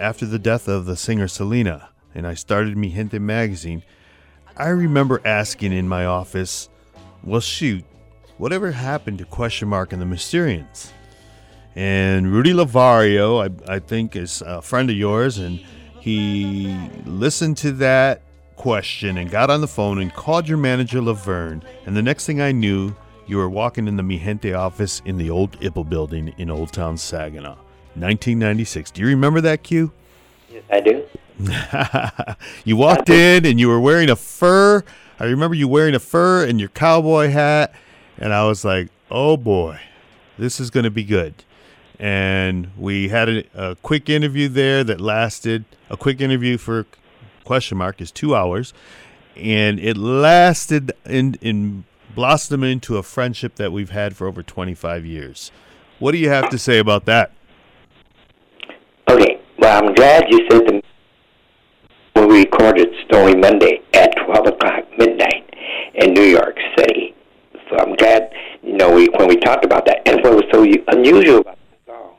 after 0.00 0.26
the 0.26 0.38
death 0.38 0.66
of 0.66 0.86
the 0.86 0.96
singer 0.96 1.28
Selena, 1.28 1.90
and 2.14 2.26
I 2.26 2.34
started 2.34 2.76
Mi 2.76 2.90
Gente 2.90 3.18
magazine, 3.20 3.84
I 4.56 4.68
remember 4.68 5.22
asking 5.24 5.72
in 5.72 5.88
my 5.88 6.04
office, 6.06 6.68
well, 7.22 7.40
shoot, 7.40 7.84
whatever 8.38 8.72
happened 8.72 9.18
to 9.18 9.24
question 9.24 9.68
mark 9.68 9.92
and 9.92 10.02
the 10.02 10.06
Mysterians? 10.06 10.90
And 11.76 12.32
Rudy 12.32 12.52
Lavario, 12.52 13.38
I, 13.68 13.74
I 13.74 13.78
think, 13.78 14.16
is 14.16 14.42
a 14.44 14.60
friend 14.60 14.90
of 14.90 14.96
yours, 14.96 15.38
and 15.38 15.60
he 16.00 16.76
listened 17.04 17.56
to 17.58 17.70
that 17.72 18.22
question 18.60 19.16
and 19.16 19.30
got 19.30 19.48
on 19.48 19.62
the 19.62 19.66
phone 19.66 19.98
and 19.98 20.12
called 20.12 20.46
your 20.46 20.58
manager, 20.58 21.00
Laverne. 21.00 21.62
And 21.86 21.96
the 21.96 22.02
next 22.02 22.26
thing 22.26 22.42
I 22.42 22.52
knew, 22.52 22.94
you 23.26 23.38
were 23.38 23.48
walking 23.48 23.88
in 23.88 23.96
the 23.96 24.02
Mi 24.02 24.18
Gente 24.18 24.52
office 24.52 25.00
in 25.06 25.16
the 25.16 25.30
old 25.30 25.58
Ipple 25.60 25.88
building 25.88 26.34
in 26.36 26.50
Old 26.50 26.70
Town 26.70 26.98
Saginaw, 26.98 27.54
1996. 27.94 28.90
Do 28.90 29.00
you 29.00 29.06
remember 29.06 29.40
that, 29.40 29.62
Q? 29.62 29.90
Yes, 30.50 30.62
I 30.70 30.80
do. 30.80 31.06
you 32.66 32.76
walked 32.76 33.08
in 33.08 33.46
and 33.46 33.58
you 33.58 33.66
were 33.66 33.80
wearing 33.80 34.10
a 34.10 34.16
fur. 34.16 34.84
I 35.18 35.24
remember 35.24 35.54
you 35.56 35.66
wearing 35.66 35.94
a 35.94 35.98
fur 35.98 36.44
and 36.44 36.60
your 36.60 36.68
cowboy 36.68 37.30
hat, 37.30 37.74
and 38.18 38.34
I 38.34 38.46
was 38.46 38.62
like, 38.62 38.90
"Oh 39.10 39.38
boy, 39.38 39.80
this 40.36 40.60
is 40.60 40.68
going 40.68 40.84
to 40.84 40.90
be 40.90 41.04
good." 41.04 41.32
And 41.98 42.72
we 42.76 43.08
had 43.08 43.30
a, 43.30 43.44
a 43.54 43.76
quick 43.76 44.10
interview 44.10 44.48
there 44.48 44.84
that 44.84 45.00
lasted 45.00 45.64
a 45.88 45.96
quick 45.96 46.20
interview 46.20 46.58
for 46.58 46.84
question 47.44 47.78
mark 47.78 48.00
is 48.00 48.10
two 48.10 48.34
hours, 48.34 48.72
and 49.36 49.78
it 49.78 49.96
lasted 49.96 50.92
in 51.04 51.34
in 51.40 51.84
blossomed 52.14 52.64
into 52.64 52.96
a 52.96 53.02
friendship 53.02 53.54
that 53.56 53.72
we've 53.72 53.90
had 53.90 54.16
for 54.16 54.26
over 54.26 54.42
twenty 54.42 54.74
five 54.74 55.04
years. 55.04 55.50
What 55.98 56.12
do 56.12 56.18
you 56.18 56.30
have 56.30 56.48
to 56.50 56.58
say 56.58 56.78
about 56.78 57.04
that? 57.06 57.32
Okay. 59.08 59.40
Well, 59.58 59.84
I'm 59.84 59.94
glad 59.94 60.24
you 60.30 60.46
said 60.50 60.66
the 60.66 60.82
when 62.14 62.28
we 62.28 62.38
recorded 62.40 62.88
Stormy 63.06 63.36
Monday 63.36 63.80
at 63.94 64.14
12 64.26 64.46
o'clock 64.48 64.84
midnight 64.98 65.54
in 65.94 66.12
New 66.12 66.24
York 66.24 66.56
City. 66.76 67.14
So 67.68 67.76
I'm 67.78 67.94
glad, 67.96 68.30
you 68.62 68.76
know, 68.76 68.92
we 68.92 69.08
when 69.16 69.28
we 69.28 69.36
talked 69.36 69.64
about 69.64 69.86
that. 69.86 70.06
And 70.06 70.22
what 70.22 70.34
was 70.34 70.44
so 70.52 70.62
unusual 70.88 71.38
about 71.38 71.58
the 71.70 71.92
song, 71.92 72.14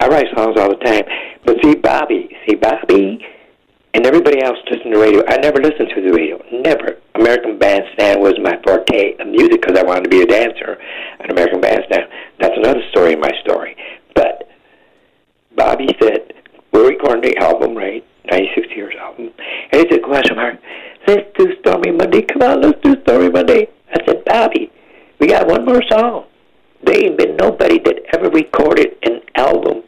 I 0.00 0.08
write 0.08 0.26
songs 0.36 0.58
all 0.58 0.68
the 0.68 0.84
time. 0.84 1.02
But 1.44 1.56
see, 1.62 1.74
Bobby, 1.74 2.36
see, 2.46 2.54
Bobby 2.54 3.24
and 3.94 4.06
everybody 4.06 4.42
else 4.42 4.58
listen 4.70 4.90
to 4.92 4.98
radio. 4.98 5.22
I 5.28 5.36
never 5.36 5.60
listened 5.60 5.90
to 5.94 6.00
the 6.00 6.12
radio. 6.12 6.42
Never. 6.52 6.98
American 7.14 7.58
Bandstand 7.58 8.20
was 8.20 8.34
my 8.42 8.58
forte 8.64 9.16
of 9.18 9.26
music 9.26 9.62
because 9.62 9.78
I 9.78 9.82
wanted 9.82 10.04
to 10.04 10.10
be 10.10 10.22
a 10.22 10.26
dancer 10.26 10.78
at 11.20 11.30
American 11.30 11.60
Bandstand. 11.60 12.08
That's 12.40 12.56
another 12.56 12.82
story 12.90 13.12
in 13.12 13.20
my 13.20 13.32
story. 13.42 13.76
But 14.14 14.48
Bobby 15.56 15.88
said, 16.00 16.32
we're 16.72 16.88
recording 16.88 17.32
the 17.32 17.36
album, 17.38 17.76
right? 17.76 18.04
96 18.30 18.68
years 18.74 18.94
album. 18.98 19.30
And 19.72 19.82
he 19.82 19.88
said, 19.90 20.02
question 20.02 20.36
mark, 20.36 20.58
let's 21.06 21.28
do 21.36 21.54
Stormy 21.60 21.90
Monday. 21.90 22.22
Come 22.22 22.42
on, 22.42 22.62
let's 22.62 22.80
do 22.82 22.96
Stormy 23.02 23.30
Monday. 23.30 23.68
I 23.92 24.04
said, 24.06 24.24
Bobby, 24.24 24.72
we 25.18 25.26
got 25.26 25.46
one 25.46 25.64
more 25.64 25.82
song. 25.90 26.26
They 26.84 27.04
ain't 27.04 27.18
been 27.18 27.36
nobody 27.36 27.78
that 27.78 27.96
ever 28.14 28.28
recorded 28.30 28.96
an 29.04 29.20
album, 29.36 29.82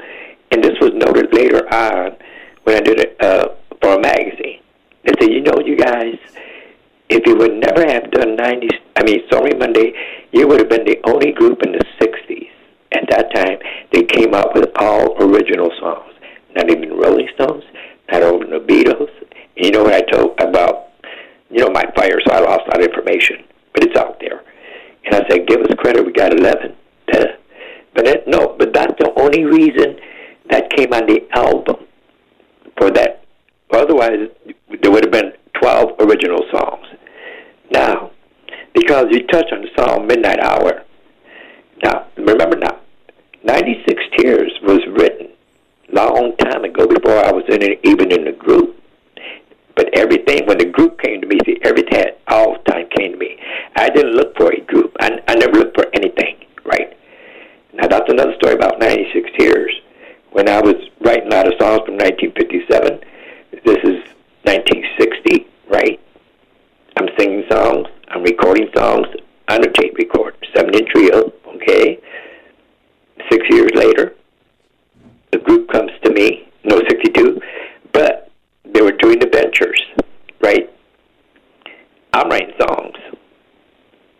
and 0.52 0.62
this 0.62 0.78
was 0.80 0.92
noted 0.94 1.32
later 1.34 1.66
on 1.72 2.16
when 2.62 2.76
I 2.76 2.80
did 2.80 3.00
it 3.00 3.16
uh, 3.20 3.48
for 3.80 3.94
a 3.94 4.00
magazine. 4.00 4.60
They 5.04 5.12
said, 5.20 5.32
you 5.32 5.42
know, 5.42 5.58
you 5.64 5.76
guys, 5.76 6.14
if 7.08 7.26
you 7.26 7.36
would 7.36 7.54
never 7.54 7.84
have 7.84 8.10
done 8.10 8.36
90s, 8.36 8.78
I 8.96 9.02
mean, 9.02 9.22
Stormy 9.26 9.54
Monday, 9.54 9.92
you 10.32 10.46
would 10.46 10.60
have 10.60 10.68
been 10.68 10.84
the 10.84 11.00
only 11.04 11.32
group 11.32 11.62
in 11.62 11.72
the 11.72 11.84
60s 12.00 12.50
at 12.92 13.08
that 13.10 13.34
time 13.34 13.58
they 13.92 14.04
came 14.04 14.34
up 14.34 14.54
with 14.54 14.70
all 14.76 15.20
original 15.22 15.70
songs. 15.80 16.14
Not 16.54 16.70
even 16.70 16.92
Rolling 16.96 17.28
Stones, 17.34 17.64
not 18.10 18.22
even 18.22 18.50
the 18.50 18.60
Beatles. 18.60 19.10
You 19.56 19.72
know 19.72 19.82
what 19.82 19.94
I 19.94 20.02
told 20.02 20.40
about, 20.40 20.90
you 21.50 21.58
know, 21.58 21.70
my 21.70 21.84
fire, 21.96 22.18
so 22.24 22.32
I 22.32 22.40
lost 22.40 22.62
a 22.66 22.70
lot 22.70 22.80
of 22.80 22.86
information, 22.86 23.44
but 23.72 23.84
it's 23.84 23.96
out 23.96 24.20
there. 24.20 24.42
And 25.04 25.14
I 25.16 25.28
said, 25.28 25.46
give 25.46 25.60
us 25.60 25.74
credit, 25.78 26.06
we 26.06 26.12
got 26.12 26.32
11. 26.32 26.76
But 27.94 28.08
it, 28.08 28.26
no, 28.26 28.56
but 28.58 28.72
that's 28.74 28.94
the 28.98 29.12
only 29.16 29.44
reason 29.44 30.00
that 30.50 30.70
came 30.70 30.92
on 30.92 31.06
the 31.06 31.24
album 31.32 31.76
for 32.76 32.90
that. 32.90 33.24
Otherwise, 33.72 34.30
there 34.82 34.90
would 34.90 35.04
have 35.04 35.12
been 35.12 35.32
12 35.60 36.00
original 36.00 36.44
songs. 36.52 36.86
Now, 37.70 38.10
because 38.74 39.06
you 39.10 39.26
touch 39.28 39.46
on 39.52 39.62
the 39.62 39.68
song 39.78 40.06
Midnight 40.08 40.40
Hour, 40.40 40.82
now, 41.84 42.06
remember 42.16 42.56
now, 42.56 42.80
96 43.44 44.02
Tears 44.16 44.52
was 44.62 44.80
written 44.88 45.28
long 45.92 46.34
time 46.38 46.64
ago 46.64 46.86
before 46.86 47.18
I 47.18 47.23
was 47.34 47.44
in 47.48 47.62
it, 47.62 47.80
even 47.84 48.12
in 48.12 48.24
the 48.24 48.32
group. 48.32 48.80
But 49.76 49.90
everything, 49.98 50.46
when 50.46 50.58
the 50.58 50.66
group 50.66 51.00
came 51.00 51.20
to 51.20 51.26
me, 51.26 51.38
see, 51.44 51.58
everything 51.62 52.04
all 52.28 52.54
the 52.54 52.70
time 52.70 52.86
came 52.96 53.12
to 53.12 53.18
me. 53.18 53.38
I 53.76 53.90
didn't 53.90 54.12
look 54.12 54.36
for 54.36 54.52
a 54.52 54.60
group. 54.60 54.96
I, 55.00 55.20
I 55.26 55.34
never 55.34 55.58
looked 55.58 55.76
for 55.76 55.86
anything, 55.94 56.46
right? 56.64 56.96
Now, 57.72 57.88
that's 57.88 58.08
another 58.08 58.34
story 58.36 58.54
about 58.54 58.78
96 58.78 59.30
Tears. 59.36 59.74
When 60.30 60.48
I 60.48 60.60
was 60.60 60.76
writing 61.00 61.26
a 61.26 61.36
lot 61.36 61.46
of 61.46 61.54
songs 61.60 61.82
from 61.84 61.96
1957, 61.98 63.00
this 63.64 63.78
is 63.82 63.98
1960, 64.44 65.46
right? 65.68 66.00
I'm 66.96 67.08
singing 67.18 67.44
songs, 67.50 67.88
I'm 68.08 68.22
recording 68.22 68.68
songs 68.76 69.06
on 69.48 69.64
a 69.64 69.72
tape 69.72 69.96
recorder, 69.96 70.36
seven 70.54 70.74
inch 70.74 70.88
reel, 70.94 71.32
okay? 71.54 72.00
Six 73.30 73.44
years 73.50 73.70
later, 73.74 74.14
the 75.32 75.38
group 75.38 75.70
comes 75.70 75.90
to 76.04 76.12
me, 76.12 76.48
no, 76.64 76.78
62, 76.88 77.40
but 77.92 78.30
they 78.72 78.80
were 78.82 78.92
doing 78.92 79.18
the 79.18 79.28
ventures, 79.32 79.82
right? 80.40 80.70
I'm 82.12 82.28
writing 82.28 82.54
songs. 82.60 82.96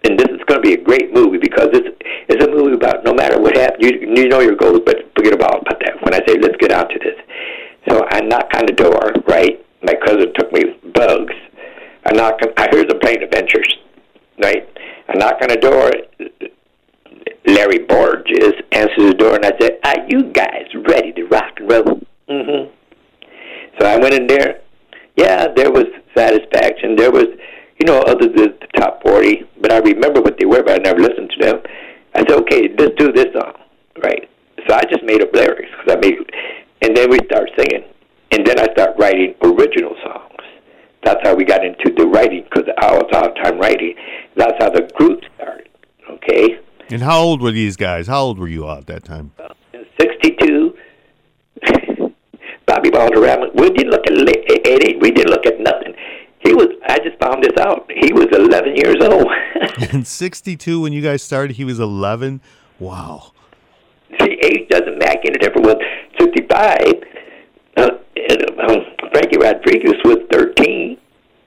And 0.05 0.18
this 0.18 0.29
is 0.29 0.40
going 0.46 0.61
to 0.61 0.66
be 0.66 0.74
a 0.74 0.83
great 0.83 1.14
movie 1.14 1.38
because 1.38 1.68
it's, 1.72 1.88
it's 2.29 2.44
a 2.44 2.50
movie 2.50 2.74
about 2.74 3.05
no 3.05 3.14
matter 3.14 3.40
what 3.40 3.57
happens, 3.57 3.85
you, 3.85 4.00
you 4.00 4.29
know 4.29 4.40
your 4.40 4.57
goals, 4.57 4.81
but 4.85 4.96
forget 5.16 5.33
about, 5.33 5.62
about 5.62 5.81
that. 5.81 6.03
When 6.03 6.14
I 6.14 6.18
say 6.27 6.37
let's 6.40 6.57
get 6.59 6.72
out 6.72 6.90
to 6.90 6.98
this. 6.98 7.16
So 7.88 8.05
I 8.11 8.20
knock 8.20 8.50
on 8.55 8.66
the 8.66 8.72
door, 8.72 9.12
right? 9.27 9.64
My 9.83 9.94
cousin 10.05 10.33
took 10.35 10.53
me 10.53 10.77
bugs. 10.94 11.35
I 12.07 12.12
knock 12.12 12.40
on, 12.42 12.53
I 12.57 12.68
heard 12.70 12.88
the 12.88 12.96
plane 12.96 13.22
adventures, 13.22 13.72
right? 14.42 14.68
I 15.09 15.14
knock 15.16 15.40
on 15.42 15.48
the 15.48 15.57
door. 15.57 15.92
Larry 17.46 17.79
Borges 17.79 18.55
answers 18.72 19.11
the 19.11 19.14
door, 19.14 19.37
and 19.37 19.44
I 19.44 19.53
said, 19.61 19.79
"Are 19.85 20.09
you 20.09 20.24
guys 20.33 20.66
ready 20.88 21.12
to 21.12 21.24
rock 21.27 21.53
and 21.59 21.70
roll?" 21.70 22.00
Mm-hmm. 22.29 22.70
So 23.79 23.87
I 23.87 23.96
went 23.98 24.14
in 24.14 24.27
there. 24.27 24.61
Yeah, 25.16 25.48
there 25.55 25.70
was 25.70 25.87
satisfaction. 26.16 26.96
There 26.96 27.11
was, 27.11 27.26
you 27.79 27.87
know, 27.87 28.01
other 28.01 28.29
than 28.29 28.57
the 28.61 28.66
top 28.76 29.03
forty, 29.03 29.44
but 29.61 29.72
I 29.72 29.79
remember 29.79 30.20
what 30.22 30.38
they 30.38 30.46
were, 30.46 30.62
but 30.62 30.81
I 30.81 30.83
never 30.83 31.01
listened 31.01 31.31
to 31.38 31.44
them. 31.44 31.62
I 32.14 32.20
said, 32.20 32.33
"Okay, 32.33 32.74
let's 32.79 32.94
do 32.96 33.12
this 33.12 33.33
song." 33.35 33.55
Right. 34.03 34.29
So 34.66 34.74
I 34.74 34.83
just 34.90 35.05
made 35.05 35.22
up 35.22 35.33
lyrics 35.35 35.70
because 35.70 35.96
I 35.96 36.01
made, 36.01 36.18
and 36.81 36.96
then 36.96 37.11
we 37.11 37.18
start 37.26 37.51
singing, 37.59 37.85
and 38.31 38.46
then 38.46 38.59
I 38.59 38.72
start 38.72 38.96
writing 38.98 39.35
original 39.42 39.94
songs. 40.03 40.31
That's 41.05 41.20
how 41.22 41.35
we 41.35 41.44
got 41.44 41.64
into 41.64 41.92
the 41.94 42.07
writing 42.07 42.44
because 42.44 42.64
I 42.79 42.92
was 42.92 43.11
all 43.12 43.29
the 43.29 43.35
time 43.35 43.59
writing. 43.59 43.94
That's 44.37 44.55
how 44.59 44.70
the 44.70 44.90
group 44.94 45.20
started. 45.37 45.68
Okay. 46.09 46.59
And 46.90 47.03
these 47.54 47.76
guys? 47.76 48.06
How 48.06 48.22
old 48.22 48.38
were 48.38 48.48
you 48.48 48.68
at 48.68 48.86
that 48.86 49.04
time? 49.04 49.32
'62, 50.00 50.76
Bobby 52.66 52.90
Balderrama. 52.90 53.54
We 53.54 53.70
didn't 53.70 53.90
look 53.92 54.06
at 54.06 54.66
age. 54.66 54.96
We 55.00 55.10
didn't 55.10 55.30
look 55.30 55.46
at 55.46 55.60
nothing. 55.60 55.94
He 56.40 56.52
was. 56.54 56.68
I 56.86 56.98
just 56.98 57.18
found 57.18 57.42
this 57.42 57.56
out. 57.58 57.90
He 57.90 58.12
was 58.12 58.26
11 58.32 58.76
years 58.76 58.96
old. 59.00 59.26
In 59.92 60.04
'62, 60.04 60.80
when 60.80 60.92
you 60.92 61.00
guys 61.00 61.22
started, 61.22 61.56
he 61.56 61.64
was 61.64 61.80
11. 61.80 62.40
Wow. 62.78 63.32
See, 64.20 64.32
age 64.42 64.68
doesn't 64.68 64.98
make 64.98 65.18
any 65.24 65.38
difference. 65.38 65.66
Well, 65.66 65.78
65. 66.20 66.78
Uh, 67.76 67.90
um, 68.68 68.84
Frankie 69.12 69.38
Rodriguez 69.38 69.94
was 70.04 70.18
13. 70.32 70.98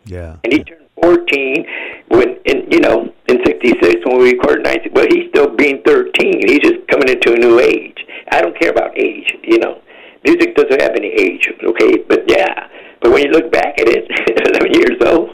Yeah. 0.05 0.37
And 0.43 0.53
he 0.53 0.63
turned 0.63 0.86
14 1.01 1.65
when, 2.09 2.37
in, 2.45 2.71
you 2.71 2.79
know, 2.79 3.13
in 3.27 3.37
66 3.45 4.05
when 4.05 4.19
we 4.19 4.33
recorded 4.33 4.63
90. 4.63 4.89
Well, 4.93 5.07
he's 5.09 5.29
still 5.29 5.55
being 5.55 5.81
13. 5.85 6.47
He's 6.47 6.59
just 6.59 6.87
coming 6.87 7.09
into 7.09 7.33
a 7.33 7.37
new 7.37 7.59
age. 7.59 8.05
I 8.31 8.41
don't 8.41 8.57
care 8.59 8.71
about 8.71 8.97
age, 8.97 9.35
you 9.43 9.59
know. 9.59 9.81
Music 10.23 10.55
doesn't 10.55 10.81
have 10.81 10.91
any 10.95 11.07
age, 11.07 11.47
okay? 11.63 11.97
But 12.07 12.23
yeah. 12.27 12.67
But 13.01 13.11
when 13.11 13.23
you 13.23 13.31
look 13.31 13.51
back 13.51 13.79
at 13.79 13.87
it, 13.87 14.05
11 14.47 14.73
years 14.73 15.01
old. 15.05 15.29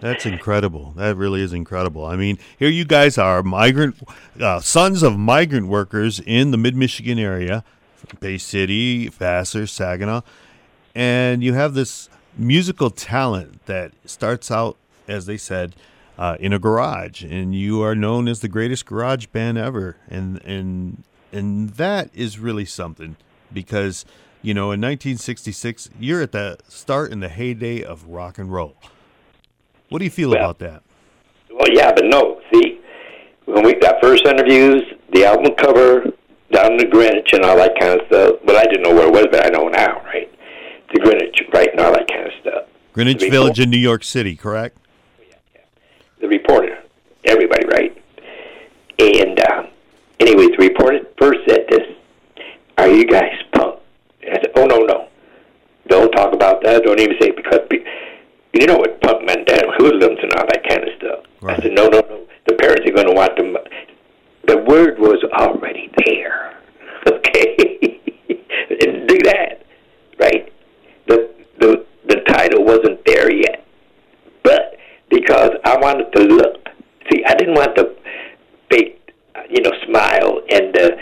That's 0.00 0.26
incredible. 0.26 0.92
That 0.96 1.16
really 1.16 1.40
is 1.40 1.52
incredible. 1.52 2.04
I 2.04 2.16
mean, 2.16 2.38
here 2.58 2.68
you 2.68 2.84
guys 2.84 3.16
are, 3.16 3.42
migrant 3.42 3.96
uh, 4.38 4.60
sons 4.60 5.02
of 5.02 5.18
migrant 5.18 5.66
workers 5.66 6.20
in 6.20 6.50
the 6.50 6.58
Mid 6.58 6.76
Michigan 6.76 7.18
area, 7.18 7.64
Bay 8.20 8.36
City, 8.36 9.08
Vassar, 9.08 9.66
Saginaw, 9.66 10.20
and 10.94 11.42
you 11.42 11.54
have 11.54 11.74
this 11.74 12.08
musical 12.36 12.90
talent 12.90 13.64
that 13.66 13.92
starts 14.04 14.50
out, 14.50 14.76
as 15.08 15.26
they 15.26 15.36
said, 15.36 15.74
uh, 16.18 16.36
in 16.38 16.52
a 16.52 16.58
garage, 16.58 17.24
and 17.24 17.54
you 17.54 17.82
are 17.82 17.94
known 17.94 18.28
as 18.28 18.40
the 18.40 18.48
greatest 18.48 18.86
garage 18.86 19.26
band 19.26 19.58
ever, 19.58 19.96
and 20.08 20.42
and 20.44 21.02
and 21.32 21.70
that 21.70 22.10
is 22.14 22.38
really 22.38 22.64
something 22.64 23.16
because 23.52 24.04
you 24.42 24.54
know 24.54 24.66
in 24.66 24.80
1966 24.80 25.90
you're 25.98 26.22
at 26.22 26.32
the 26.32 26.58
start 26.68 27.10
in 27.10 27.20
the 27.20 27.28
heyday 27.28 27.82
of 27.82 28.06
rock 28.06 28.38
and 28.38 28.52
roll. 28.52 28.76
What 29.88 29.98
do 29.98 30.04
you 30.04 30.10
feel 30.10 30.30
Well, 30.30 30.38
about 30.38 30.58
that? 30.60 30.82
Well, 31.50 31.68
yeah, 31.72 31.92
but 31.94 32.04
no. 32.06 32.40
See, 32.52 32.80
when 33.46 33.64
we 33.64 33.74
got 33.74 33.96
first 34.00 34.24
interviews, 34.24 34.82
the 35.12 35.24
album 35.24 35.54
cover 35.56 36.04
down 36.52 36.78
to 36.78 36.86
Greenwich 36.86 37.30
and 37.32 37.44
all 37.44 37.56
that 37.56 37.72
kind 37.78 38.00
of 38.00 38.06
stuff. 38.06 38.36
But 38.44 38.56
I 38.56 38.64
didn't 38.64 38.82
know 38.82 38.94
where 38.94 39.08
it 39.08 39.12
was, 39.12 39.26
but 39.30 39.46
I 39.46 39.50
know 39.50 39.68
now, 39.68 40.00
right? 40.04 40.30
To 40.92 41.00
Greenwich, 41.00 41.42
right, 41.52 41.68
and 41.70 41.80
all 41.80 41.92
that 41.92 42.08
kind 42.08 42.26
of 42.26 42.32
stuff. 42.40 42.64
Greenwich 42.92 43.20
The 43.20 43.30
Village 43.30 43.58
in 43.58 43.70
New 43.70 43.78
York 43.78 44.04
City, 44.04 44.36
correct? 44.36 44.78
The 46.24 46.30
reporter, 46.30 46.78
everybody, 47.26 47.66
right? 47.66 48.02
And 48.98 49.38
uh, 49.40 49.66
anyways, 50.20 50.56
the 50.56 50.68
reporter 50.70 51.00
first 51.18 51.40
said 51.46 51.66
this: 51.68 51.86
"Are 52.78 52.88
you 52.88 53.04
guys 53.04 53.34
punk?" 53.52 53.78
And 54.22 54.30
I 54.30 54.40
said, 54.40 54.52
"Oh 54.56 54.64
no, 54.64 54.78
no, 54.78 55.08
don't 55.86 56.10
talk 56.12 56.32
about 56.32 56.62
that. 56.62 56.82
Don't 56.82 56.98
even 56.98 57.14
say 57.20 57.28
it 57.28 57.36
because 57.36 57.60
you 58.54 58.66
know 58.66 58.78
what 58.78 59.02
punk 59.02 59.26
meant 59.26 59.46
then, 59.46 59.64
hoodlums 59.76 60.18
and 60.22 60.32
all 60.32 60.46
that 60.46 60.66
kind 60.66 60.84
of 60.84 60.88
stuff." 60.96 61.26
Right. 61.42 61.58
I 61.58 61.62
said, 61.62 61.72
"No, 61.72 61.88
no, 61.88 62.00
no. 62.00 62.26
The 62.46 62.54
parents 62.54 62.88
are 62.88 62.94
going 62.94 63.08
to 63.08 63.12
want 63.12 63.36
them." 63.36 63.54
The 64.46 64.56
word 64.62 64.98
was 64.98 65.22
already 65.34 65.92
there. 66.06 66.56
Okay, 67.06 68.00
and 68.30 69.06
do 69.06 69.18
that, 69.24 69.62
right? 70.18 70.50
The 71.06 71.30
the 71.60 71.84
the 72.06 72.20
title 72.22 72.64
wasn't 72.64 73.04
there 73.04 73.30
yet, 73.30 73.66
but 74.42 74.74
because 75.14 75.50
I 75.64 75.76
wanted 75.78 76.12
to 76.12 76.22
look. 76.22 76.68
See, 77.10 77.24
I 77.24 77.34
didn't 77.34 77.54
want 77.54 77.76
the 77.76 77.96
fake, 78.70 79.12
uh, 79.34 79.42
you 79.48 79.62
know, 79.62 79.72
smile 79.86 80.40
and 80.50 80.74
the 80.74 80.98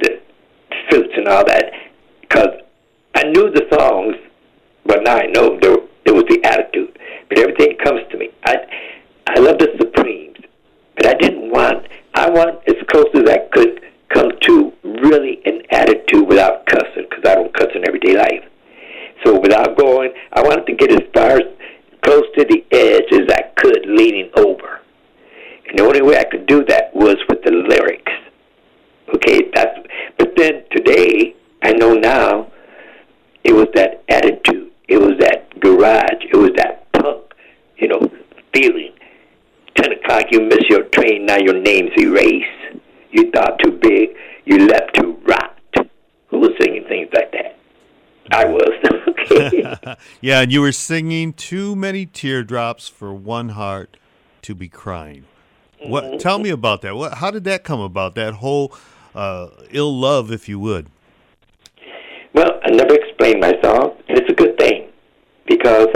the 0.00 0.20
suits 0.90 1.12
and 1.16 1.28
all 1.28 1.44
that, 1.44 1.72
because 2.22 2.48
I 3.14 3.24
knew 3.24 3.50
the 3.50 3.66
songs, 3.72 4.16
but 4.86 5.02
now 5.02 5.16
I 5.16 5.26
know 5.26 5.58
there 5.60 5.76
it 6.04 6.14
was 6.14 6.24
the 6.28 6.40
attitude. 6.44 6.98
But 7.28 7.38
everything 7.38 7.76
comes 7.78 8.00
to 8.10 8.18
me. 8.18 8.30
I 8.44 8.56
I 9.26 9.38
love 9.38 9.58
the 9.58 9.74
Supremes, 9.78 10.38
but 10.96 11.06
I 11.06 11.14
didn't 11.14 11.50
want. 11.50 11.86
I 12.14 12.30
want 12.30 12.60
as 12.68 12.76
close 12.88 13.08
as 13.14 13.28
I 13.28 13.38
could 13.52 13.80
come 14.08 14.30
to 14.42 14.72
really 14.82 15.40
an 15.44 15.62
attitude 15.70 16.26
without 16.28 16.66
cussing, 16.66 17.06
because 17.08 17.24
I 17.26 17.34
don't 17.34 17.52
cuss 17.54 17.68
in 17.74 17.86
everyday 17.86 18.16
life. 18.16 18.44
So 19.24 19.38
without 19.38 19.76
going, 19.78 20.12
I 20.32 20.42
wanted 20.42 20.66
to 20.66 20.74
get 20.74 20.92
as 20.92 21.08
far 21.14 21.36
as 21.36 21.46
close 22.02 22.24
to 22.36 22.44
the 22.44 22.64
edge 22.72 23.12
as 23.12 23.28
I 23.30 23.42
could, 23.56 23.86
leaning 23.86 24.30
over. 24.36 24.80
And 25.68 25.78
the 25.78 25.84
only 25.84 26.02
way 26.02 26.18
I 26.18 26.24
could 26.24 26.46
do 26.46 26.64
that 26.64 26.94
was 26.94 27.16
with 27.28 27.42
the 27.42 27.52
lyrics. 27.52 28.12
Okay, 29.14 29.50
that's. 29.54 29.78
But 30.18 30.36
then 30.36 30.64
today, 30.70 31.34
I 31.62 31.72
know 31.72 31.94
now, 31.94 32.50
it 33.44 33.52
was 33.52 33.68
that 33.74 34.02
attitude. 34.08 34.70
It 34.88 34.98
was 34.98 35.18
that 35.20 35.58
garage. 35.60 36.24
It 36.32 36.36
was 36.36 36.50
that 36.56 36.92
punk, 36.92 37.34
you 37.78 37.88
know, 37.88 38.10
feeling. 38.52 38.92
Ten 39.76 39.92
o'clock, 39.92 40.26
you 40.30 40.40
miss 40.40 40.68
your 40.68 40.84
train. 40.84 41.26
Now 41.26 41.38
your 41.38 41.58
name's 41.58 41.92
erased. 41.96 42.82
You 43.10 43.30
thought 43.30 43.58
too 43.62 43.72
big. 43.72 44.16
was 46.42 46.50
singing 46.60 46.84
things 46.88 47.08
like 47.14 47.32
that. 47.32 47.56
I 48.30 48.44
was. 48.44 48.72
okay. 49.08 49.96
Yeah, 50.32 50.40
and 50.40 50.50
you 50.50 50.62
were 50.62 50.72
singing 50.72 51.34
too 51.34 51.76
many 51.76 52.06
teardrops 52.06 52.88
for 52.88 53.12
one 53.12 53.50
heart 53.50 53.98
to 54.40 54.54
be 54.54 54.66
crying. 54.66 55.26
What? 55.84 56.04
Mm-hmm. 56.04 56.16
Tell 56.16 56.38
me 56.38 56.48
about 56.48 56.80
that. 56.82 56.96
What? 56.96 57.18
How 57.18 57.30
did 57.30 57.44
that 57.44 57.64
come 57.64 57.80
about? 57.80 58.14
That 58.14 58.34
whole 58.34 58.72
uh, 59.14 59.48
ill 59.72 59.94
love, 59.94 60.32
if 60.32 60.48
you 60.48 60.58
would. 60.58 60.88
Well, 62.32 62.50
I 62.64 62.70
never 62.70 62.94
explained 62.94 63.40
my 63.40 63.52
song, 63.62 63.94
and 64.08 64.18
it's 64.18 64.30
a 64.30 64.34
good 64.34 64.56
thing 64.56 64.88
because 65.46 65.88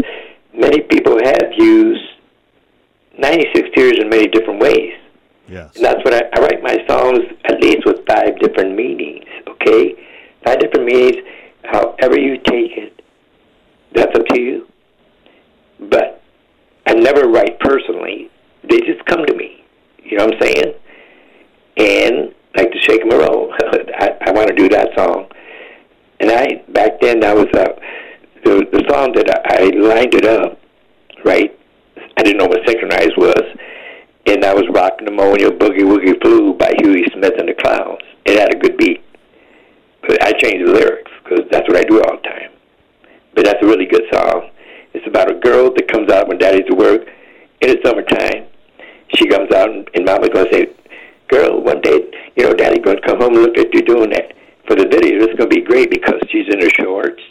many 0.52 0.82
people 0.82 1.18
have 1.24 1.52
used 1.56 2.04
96 3.18 3.70
Tears 3.74 3.94
in 3.98 4.10
many 4.10 4.26
different 4.26 4.60
ways. 4.60 4.92
Yes. 5.48 5.76
And 5.76 5.84
that's 5.86 6.04
what 6.04 6.12
I, 6.12 6.24
I 6.34 6.40
write 6.42 6.62
my 6.62 6.76
songs 6.86 7.20
at 7.46 7.58
least 7.62 7.86
with 7.86 8.06
five 8.06 8.38
different 8.40 8.76
meanings, 8.76 9.24
okay? 9.48 9.94
Five 10.44 10.58
different 10.58 10.84
meanings, 10.84 11.16
however 11.64 12.18
you 12.18 12.36
take 12.36 12.76
it, 12.76 12.95
that's 13.96 14.14
up 14.18 14.26
to 14.26 14.40
you. 14.40 14.66
But 15.80 16.22
I 16.86 16.94
never 16.94 17.28
write 17.28 17.58
personally. 17.60 18.30
They 18.68 18.78
just 18.80 19.04
come 19.06 19.24
to 19.26 19.34
me. 19.34 19.64
You 20.02 20.18
know 20.18 20.26
what 20.26 20.34
I'm 20.34 20.40
saying? 20.42 20.74
And 21.76 22.34
like 22.56 22.72
to 22.72 22.80
shake 22.80 23.02
'em 23.02 23.12
a 23.12 23.18
roll. 23.18 23.52
I, 23.98 24.16
I 24.26 24.30
want 24.32 24.48
to 24.48 24.54
do 24.54 24.68
that 24.70 24.90
song. 24.96 25.26
And 26.20 26.30
I 26.30 26.62
back 26.68 27.00
then 27.00 27.20
that 27.20 27.34
was 27.36 27.48
uh, 27.54 27.74
the 28.44 28.66
the 28.72 28.84
song 28.88 29.12
that 29.12 29.28
I, 29.46 29.64
I 29.64 29.70
lined 29.76 30.14
it 30.14 30.24
up, 30.24 30.58
right? 31.24 31.58
I 32.16 32.22
didn't 32.22 32.38
know 32.38 32.46
what 32.46 32.66
synchronized 32.66 33.16
was, 33.18 33.44
and 34.26 34.44
I 34.44 34.54
was 34.54 34.64
rocking 34.72 35.04
pneumonia 35.06 35.50
boogie 35.50 35.84
woogie 35.84 36.18
flu 36.22 36.54
by 36.54 36.72
Huey 36.78 37.04
Smith 37.12 37.34
and 37.38 37.48
the 37.48 37.54
Clowns. 37.54 38.00
It 38.24 38.38
had 38.38 38.54
a 38.54 38.58
good 38.58 38.78
beat, 38.78 39.04
but 40.00 40.22
I 40.22 40.32
changed 40.32 40.66
the 40.66 40.72
lyrics 40.72 41.10
because 41.22 41.44
that's 41.50 41.68
what 41.68 41.76
I 41.76 41.84
do 41.84 42.00
all 42.02 42.16
the 42.16 42.22
time. 42.28 42.50
But 43.34 43.44
that's 43.44 43.62
a 43.62 43.66
really 43.66 43.84
good 43.86 44.04
song. 44.12 44.48
It's 44.94 45.06
about 45.06 45.30
a 45.30 45.34
girl 45.34 45.70
that 45.74 45.88
comes 45.92 46.10
out 46.10 46.26
when 46.28 46.38
daddy's 46.38 46.64
at 46.70 46.78
work 46.78 47.02
in 47.60 47.68
the 47.68 47.78
summertime. 47.84 48.46
She 49.14 49.26
comes 49.28 49.52
out 49.52 49.68
and, 49.70 49.88
and 49.94 50.06
mama's 50.06 50.30
gonna 50.30 50.50
say, 50.50 50.70
"Girl, 51.28 51.60
one 51.60 51.82
day, 51.82 52.00
you 52.36 52.44
know, 52.44 52.54
daddy's 52.54 52.82
gonna 52.82 53.00
come 53.02 53.20
home 53.20 53.34
and 53.34 53.42
look 53.42 53.58
at 53.58 53.74
you 53.74 53.82
doing 53.82 54.10
that." 54.10 54.32
For 54.66 54.74
the 54.74 54.88
video, 54.88 55.22
it's 55.22 55.34
gonna 55.38 55.48
be 55.48 55.60
great 55.60 55.90
because 55.90 56.18
she's 56.30 56.46
in 56.52 56.60
her 56.60 56.70
shorts. 56.70 57.22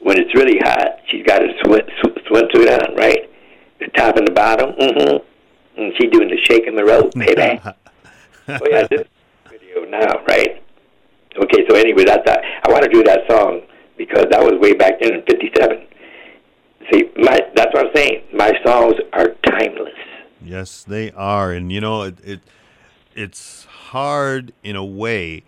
When 0.00 0.18
it's 0.18 0.34
really 0.34 0.58
hot, 0.58 0.98
she's 1.08 1.24
got 1.26 1.42
her 1.42 1.48
swim, 1.64 1.80
sw- 2.00 2.22
swimsuit 2.28 2.70
on, 2.70 2.94
right? 2.96 3.28
The 3.80 3.88
top 3.96 4.16
and 4.16 4.26
the 4.26 4.32
bottom. 4.32 4.72
Mm-hmm. 4.72 5.80
And 5.80 5.92
she 5.98 6.08
doing 6.08 6.28
the 6.28 6.38
shake 6.44 6.66
and 6.66 6.76
the 6.76 6.84
rope, 6.84 7.14
baby. 7.14 7.60
oh 7.64 8.66
yeah, 8.70 8.86
this 8.88 9.08
video 9.50 9.84
now, 9.86 10.22
right? 10.28 10.62
Okay, 11.36 11.66
so 11.68 11.74
anyway, 11.76 12.04
that's 12.04 12.24
that. 12.26 12.42
I 12.64 12.70
want 12.70 12.84
to 12.84 12.90
do 12.90 13.02
that 13.04 13.20
song 13.28 13.62
because 13.96 14.26
that 14.30 14.40
was 14.42 14.60
way 14.60 14.74
back 14.74 15.00
then 15.00 15.14
in 15.14 15.22
'57. 15.22 15.86
See, 16.92 17.10
my 17.16 17.40
that's 17.54 17.72
what 17.72 17.86
I'm 17.86 17.94
saying. 17.94 18.22
My 18.34 18.52
songs 18.64 18.94
are 19.12 19.30
timeless. 19.46 19.94
Yes, 20.44 20.82
they 20.84 21.10
are, 21.12 21.52
and 21.52 21.72
you 21.72 21.80
know 21.80 22.02
it, 22.02 22.18
it 22.24 22.40
it's 23.14 23.64
hard 23.64 24.52
in 24.62 24.76
a 24.76 24.84
way 24.84 25.42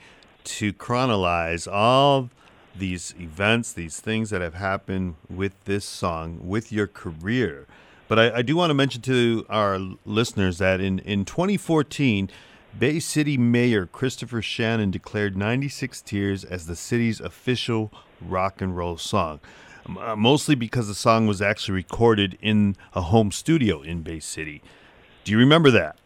to 0.45 0.73
chronologize 0.73 1.67
all 1.67 2.31
these 2.77 3.15
events, 3.19 3.73
these 3.73 4.01
things 4.01 4.31
that 4.31 4.41
have 4.41 4.55
happened 4.55 5.15
with 5.31 5.53
this 5.65 5.85
song, 5.85 6.41
with 6.43 6.73
your 6.73 6.87
career. 6.87 7.67
But 8.09 8.19
I, 8.19 8.39
I 8.39 8.43
do 8.43 8.57
want 8.57 8.71
to 8.71 8.75
mention 8.75 9.01
to 9.03 9.47
our 9.49 9.79
listeners 10.05 10.59
that 10.59 10.81
in, 10.81 10.99
in 11.01 11.25
2014, 11.25 12.29
Bay 12.79 12.99
City 12.99 13.39
Mayor 13.39 13.87
Christopher 13.87 14.43
Shannon 14.43 14.91
declared 14.91 15.37
96 15.37 16.01
Tears 16.03 16.45
as 16.45 16.67
the 16.67 16.77
city's 16.77 17.21
official 17.21 17.93
rock 18.21 18.61
and 18.61 18.77
roll 18.77 18.99
song. 18.99 19.41
Uh, 20.01 20.17
mostly 20.17 20.55
because 20.55 20.89
the 20.89 20.95
song 20.95 21.27
was 21.27 21.43
actually 21.43 21.75
recorded 21.75 22.39
in 22.41 22.75
a 22.95 23.03
home 23.03 23.31
studio 23.31 23.83
in 23.83 24.03
Bay 24.03 24.19
City. 24.19 24.63
Do 25.25 25.33
you 25.33 25.39
remember 25.39 25.71
that? 25.71 25.97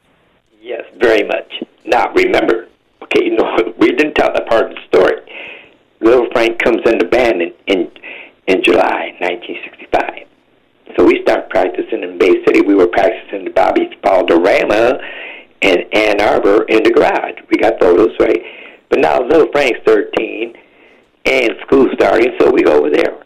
Very 0.98 1.22
much. 1.24 1.52
Now 1.84 2.12
remember, 2.12 2.68
okay, 3.02 3.24
you 3.24 3.36
know, 3.36 3.74
we 3.78 3.88
didn't 3.88 4.14
tell 4.14 4.32
that 4.32 4.48
part 4.48 4.70
of 4.70 4.76
the 4.76 4.82
story. 4.88 5.20
Little 6.00 6.28
Frank 6.32 6.62
comes 6.62 6.80
in 6.86 6.98
the 6.98 7.06
band 7.06 7.42
in 7.42 7.52
in, 7.66 7.90
in 8.46 8.62
July 8.62 9.14
1965. 9.20 10.26
So 10.96 11.04
we 11.04 11.22
start 11.22 11.50
practicing 11.50 12.02
in 12.02 12.18
Bay 12.18 12.42
City. 12.44 12.62
We 12.62 12.74
were 12.74 12.86
practicing 12.86 13.44
the 13.44 13.50
Bobby 13.50 13.90
Balderrama 14.02 14.98
in 15.60 15.78
Ann 15.92 16.20
Arbor 16.20 16.64
in 16.64 16.82
the 16.82 16.90
garage. 16.90 17.38
We 17.50 17.58
got 17.58 17.78
photos, 17.80 18.16
right? 18.18 18.42
But 18.88 19.00
now 19.00 19.20
little 19.22 19.50
Frank's 19.52 19.80
13 19.84 20.54
and 21.26 21.50
school 21.66 21.88
starting, 21.94 22.34
so 22.40 22.50
we 22.50 22.62
go 22.62 22.78
over 22.78 22.90
there. 22.90 23.22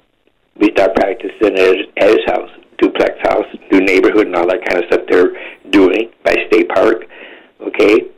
We 0.57 0.71
start 0.73 0.95
practicing 0.97 1.57
at 1.57 1.77
at 1.97 2.09
his 2.11 2.25
house, 2.27 2.51
duplex 2.79 3.15
house, 3.23 3.47
new 3.71 3.81
neighborhood, 3.81 4.27
and 4.27 4.37
all 4.37 4.47
that 4.49 4.65
kind 4.67 4.83
of 4.83 4.91
stuff 4.91 5.07
they're 5.09 5.33
doing 5.71 6.11
by 6.25 6.35
State 6.49 6.69
Park. 6.69 7.05
Okay, 7.67 8.11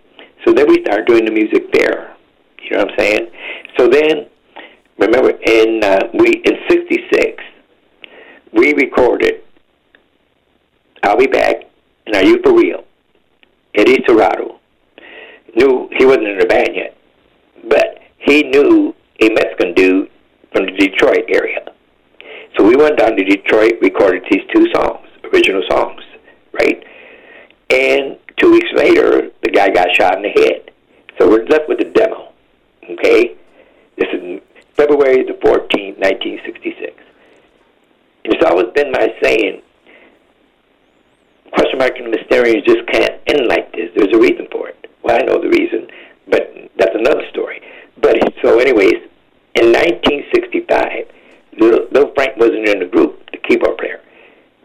so 0.45 0.53
then 0.53 0.69
we 0.69 0.83
start 0.85 1.07
doing 1.07 1.25
the 1.25 1.31
music 1.31 1.71
there. 1.73 2.17
You 2.63 2.71
know 2.71 2.85
what 2.85 2.93
I'm 2.93 2.99
saying? 2.99 3.31
So 3.79 3.89
then, 3.89 4.27
remember, 4.99 5.31
in 5.31 5.85
uh, 5.85 6.09
we 6.15 6.43
in 6.45 6.55
'66, 6.71 7.43
we 8.53 8.73
recorded 8.75 9.43
"I'll 11.03 11.19
Be 11.19 11.27
Back" 11.27 11.57
and 12.07 12.17
"Are 12.17 12.25
You 12.25 12.41
for 12.43 12.55
Real?" 12.55 12.85
Eddie 13.75 14.03
Serrato 14.09 14.59
knew 15.57 15.91
he 15.99 16.07
wasn't 16.07 16.29
in 16.29 16.39
the 16.39 16.47
band 16.47 16.71
yet, 16.75 16.97
but 17.69 17.99
he 18.19 18.45
knew 18.45 18.95
a 19.21 19.29
Mexican 19.31 19.75
dude 19.75 20.11
from 20.53 20.67
the 20.67 20.73
Detroit 20.73 21.25
area. 21.29 21.67
So 22.57 22.65
we 22.65 22.77
went 22.77 22.99
down 22.99 23.17
to 23.17 23.25
Detroit, 23.25 23.75
recorded 23.83 24.23
these 24.31 24.43
two 24.55 24.67
songs, 24.73 25.07
original 25.33 25.63
songs, 25.69 26.01
right? 26.53 26.83
And 27.71 28.19
two 28.39 28.53
weeks 28.53 28.69
later, 28.75 29.31
the 29.43 29.51
guy 29.51 29.71
got 29.71 29.95
shot 29.95 30.17
in 30.17 30.23
the 30.23 30.31
head. 30.31 30.71
So 31.19 31.29
we're 31.29 31.45
left 31.47 31.69
with 31.69 31.79
the 31.79 31.85
demo, 31.85 32.33
okay? 32.91 33.37
This 33.97 34.09
is 34.13 34.41
February 34.75 35.25
the 35.25 35.35
14th, 35.35 35.99
1966. 35.99 36.95
And 38.25 38.35
it's 38.35 38.45
always 38.45 38.73
been 38.75 38.91
my 38.91 39.15
saying, 39.23 39.63
question 41.53 41.79
mark 41.79 41.97
and 41.99 42.13
Mysterians 42.13 42.65
just 42.65 42.87
can't 42.89 43.21
end 43.27 43.47
like 43.47 43.73
this. 43.73 43.91
There's 43.95 44.13
a 44.13 44.19
reason 44.19 44.49
for 44.51 44.69
it. 44.69 44.91
Well, 45.03 45.17
I 45.17 45.25
know 45.25 45.41
the 45.41 45.49
reason, 45.49 45.89
but 46.29 46.53
that's 46.77 46.95
another 46.95 47.29
story. 47.31 47.63
But 48.01 48.17
so, 48.43 48.59
anyways, 48.59 49.09
in 49.55 49.73
1965, 49.73 51.07
Little, 51.59 51.87
Little 51.93 52.13
Frank 52.15 52.37
wasn't 52.37 52.69
in 52.69 52.81
the 52.81 52.87
group, 52.87 53.31
the 53.31 53.39
keyboard 53.39 53.79
player. 53.79 54.01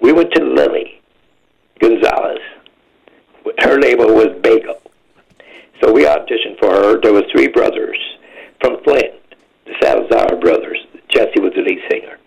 We 0.02 0.14
went 0.14 0.34
to 0.34 0.44
Lily 0.44 1.02
Gonzalez. 1.80 2.40
Her 3.60 3.80
label 3.80 4.14
was 4.14 4.30
Bagel. 4.42 4.82
So 5.82 5.92
we 5.92 6.06
auditioned 6.06 6.60
for 6.60 6.70
her. 6.70 7.02
There 7.02 7.14
was 7.14 7.24
three 7.32 7.48
brothers 7.48 7.98
from 8.62 8.84
Flint, 8.84 9.14
the 9.66 9.74
Salazar 9.82 10.38
brothers. 10.40 10.78
Jesse 11.10 11.40
was 11.40 11.54
the 11.54 11.62
lead 11.62 11.80
singer. 11.90 12.18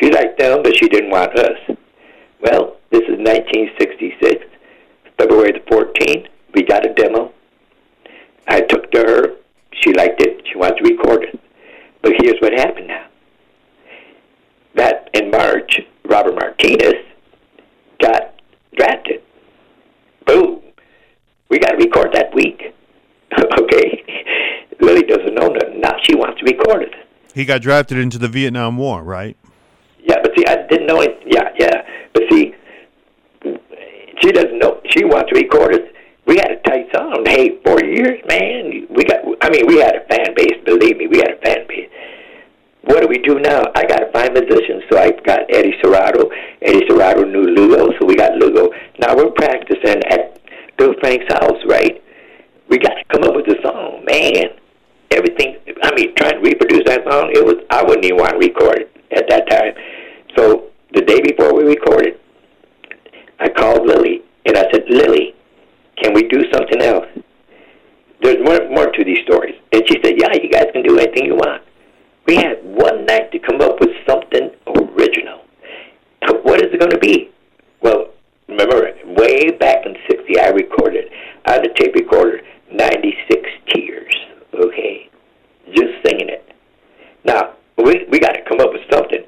She 0.00 0.10
liked 0.10 0.38
them, 0.38 0.62
but 0.62 0.76
she 0.76 0.88
didn't 0.88 1.10
want 1.10 1.38
us. 1.38 1.58
Well, 2.40 2.76
this 2.90 3.02
is 3.02 3.18
1966, 3.18 4.44
February 5.16 5.52
the 5.52 5.60
14th. 5.60 6.28
We 6.54 6.62
got 6.62 6.84
a 6.84 6.92
demo. 6.92 7.32
I 8.48 8.60
took 8.62 8.90
to 8.92 8.98
her. 8.98 9.36
She 9.72 9.92
liked 9.94 10.20
it. 10.20 10.46
She 10.46 10.58
wanted 10.58 10.78
to 10.78 10.94
record 10.94 11.24
it. 11.24 11.40
But 12.02 12.12
here's 12.20 12.40
what 12.40 12.52
happened 12.52 12.88
now. 12.88 13.06
That 14.74 15.08
in 15.14 15.30
March, 15.30 15.80
Robert 16.04 16.34
Martinez 16.34 16.94
got 18.00 18.34
drafted. 18.74 19.22
Boom. 20.26 20.60
We 21.48 21.58
got 21.58 21.72
to 21.72 21.76
record 21.76 22.12
that 22.12 22.34
week. 22.34 22.74
okay. 23.38 24.04
Lily 24.80 25.02
doesn't 25.02 25.34
know 25.34 25.48
nothing. 25.48 25.80
Now 25.80 25.96
she 26.02 26.14
wants 26.14 26.40
to 26.40 26.44
record 26.44 26.82
it. 26.82 26.94
He 27.34 27.41
got 27.52 27.60
drafted 27.60 27.98
into 27.98 28.16
the 28.16 28.28
Vietnam 28.28 28.78
War, 28.78 29.02
right? 29.02 29.36
Yeah, 30.02 30.16
but 30.22 30.32
see, 30.36 30.44
I 30.46 30.66
didn't 30.68 30.86
know 30.86 31.02
it. 31.02 31.20
Yeah, 31.26 31.50
yeah. 31.58 31.82
But 32.14 32.22
see, 32.30 32.54
she 34.22 34.32
doesn't 34.32 34.58
know. 34.58 34.80
She 34.88 35.04
wants 35.04 35.30
to 35.32 35.38
record 35.38 35.74
it. 35.74 35.94
We 36.26 36.36
had 36.36 36.50
a 36.52 36.60
tight 36.62 36.86
song. 36.94 37.24
Hey, 37.26 37.60
four 37.64 37.82
years, 37.84 38.20
man. 38.26 38.86
We 38.88 39.04
got. 39.04 39.20
I 39.42 39.50
mean, 39.50 39.66
we 39.66 39.80
had 39.80 39.96
a 39.96 40.04
fan 40.08 40.34
base. 40.34 40.56
Believe 40.64 40.96
me, 40.96 41.08
we 41.08 41.18
had 41.18 41.32
a 41.32 41.40
fan 41.44 41.66
base. 41.68 41.90
What 42.84 43.02
do 43.02 43.08
we 43.08 43.18
do 43.18 43.38
now? 43.38 43.62
I 43.74 43.84
got 43.84 43.98
to 43.98 44.10
find 44.12 44.32
musicians. 44.32 44.84
So 44.90 44.98
I 44.98 45.10
got 45.10 45.40
Eddie 45.52 45.74
Serrato. 45.82 46.30
Eddie 46.62 46.86
Serrato 46.88 47.30
knew 47.30 47.42
Lugo, 47.42 47.92
so 47.98 48.06
we 48.06 48.16
got 48.16 48.32
Lugo. 48.32 48.70
Now 48.98 49.14
we're 49.14 49.30
practicing 49.30 50.02
at 50.08 50.40
Bill 50.78 50.94
Frank's 51.00 51.30
house, 51.34 51.60
right? 51.68 52.02
We 52.70 52.78
got 52.78 52.94
to 52.94 53.04
come 53.12 53.24
up 53.24 53.36
with 53.36 53.46
a 53.48 53.60
song, 53.62 54.04
man. 54.06 54.56
Everything. 55.10 55.58
I 55.82 55.94
mean, 55.94 56.14
trying 56.14 56.34
to 56.34 56.40
reproduce 56.40 56.84
that 56.86 57.02
song, 57.04 57.30
it 57.34 57.44
was. 57.44 57.56
I 57.70 57.82
wouldn't 57.82 58.04
even 58.04 58.16
want 58.16 58.32
to 58.32 58.38
record 58.38 58.78
it 58.82 58.90
at 59.10 59.28
that 59.28 59.48
time. 59.50 59.74
So 60.36 60.70
the 60.94 61.02
day 61.02 61.20
before 61.20 61.54
we 61.54 61.64
recorded, 61.64 62.18
I 63.38 63.48
called 63.48 63.86
Lily 63.86 64.22
and 64.46 64.56
I 64.56 64.64
said, 64.72 64.84
Lily, 64.88 65.34
can 66.02 66.14
we 66.14 66.28
do 66.28 66.44
something 66.52 66.80
else? 66.80 67.06
There's 68.22 68.38
more 68.44 68.68
more 68.70 68.90
to 68.90 69.04
these 69.04 69.18
stories. 69.24 69.54
And 69.72 69.82
she 69.88 69.98
said, 70.02 70.14
Yeah, 70.16 70.32
you 70.32 70.48
guys 70.48 70.66
can 70.72 70.82
do 70.82 70.94
anything 71.12 71.26
you 71.26 71.36
want. 71.36 71.62
We 72.26 72.36
had 72.36 72.64
one 72.64 73.04
night 73.06 73.32
to 73.32 73.38
come 73.38 73.60
up 73.60 73.80
with 73.80 73.90
something 74.08 74.50
original. 74.66 75.40
What 76.42 76.60
is 76.62 76.72
it 76.72 76.78
going 76.78 76.90
to 76.92 76.98
be? 76.98 77.30
Well, 77.80 78.08
remember, 78.48 78.92
way 79.06 79.50
back 79.50 79.86
in 79.86 79.96
60, 80.08 80.38
I 80.38 80.48
recorded 80.48 81.10
on 81.46 81.62
the 81.62 81.70
tape 81.76 81.94
recorder 81.94 82.40
96 82.70 83.50
Tears, 83.72 84.14
okay? 84.54 85.10
Just 85.74 85.92
singing 86.06 86.28
it. 86.28 86.54
Now, 87.24 87.54
we, 87.76 88.06
we 88.10 88.18
got 88.18 88.32
to 88.32 88.42
come 88.48 88.60
up 88.60 88.72
with 88.72 88.82
something. 88.90 89.24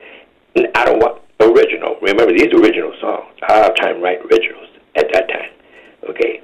I 0.74 0.84
don't 0.84 0.98
want 0.98 1.22
original. 1.40 1.96
Remember, 2.00 2.32
these 2.32 2.52
original 2.52 2.92
songs. 3.00 3.34
I 3.48 3.56
have 3.58 3.76
time 3.76 3.96
to 3.96 4.00
write 4.00 4.20
originals 4.20 4.68
at 4.96 5.06
that 5.12 5.28
time, 5.28 5.50
okay? 6.10 6.42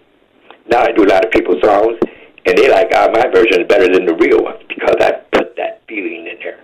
Now 0.68 0.82
I 0.82 0.92
do 0.92 1.04
a 1.04 1.10
lot 1.10 1.24
of 1.24 1.30
people's 1.30 1.62
songs, 1.62 1.98
and 2.46 2.56
they 2.56 2.70
like, 2.70 2.88
ah, 2.94 3.08
my 3.12 3.26
version 3.32 3.62
is 3.62 3.68
better 3.68 3.86
than 3.92 4.06
the 4.06 4.14
real 4.14 4.42
ones 4.42 4.62
because 4.68 4.96
I 5.00 5.12
put 5.32 5.56
that 5.56 5.82
feeling 5.88 6.26
in 6.26 6.38
there. 6.42 6.60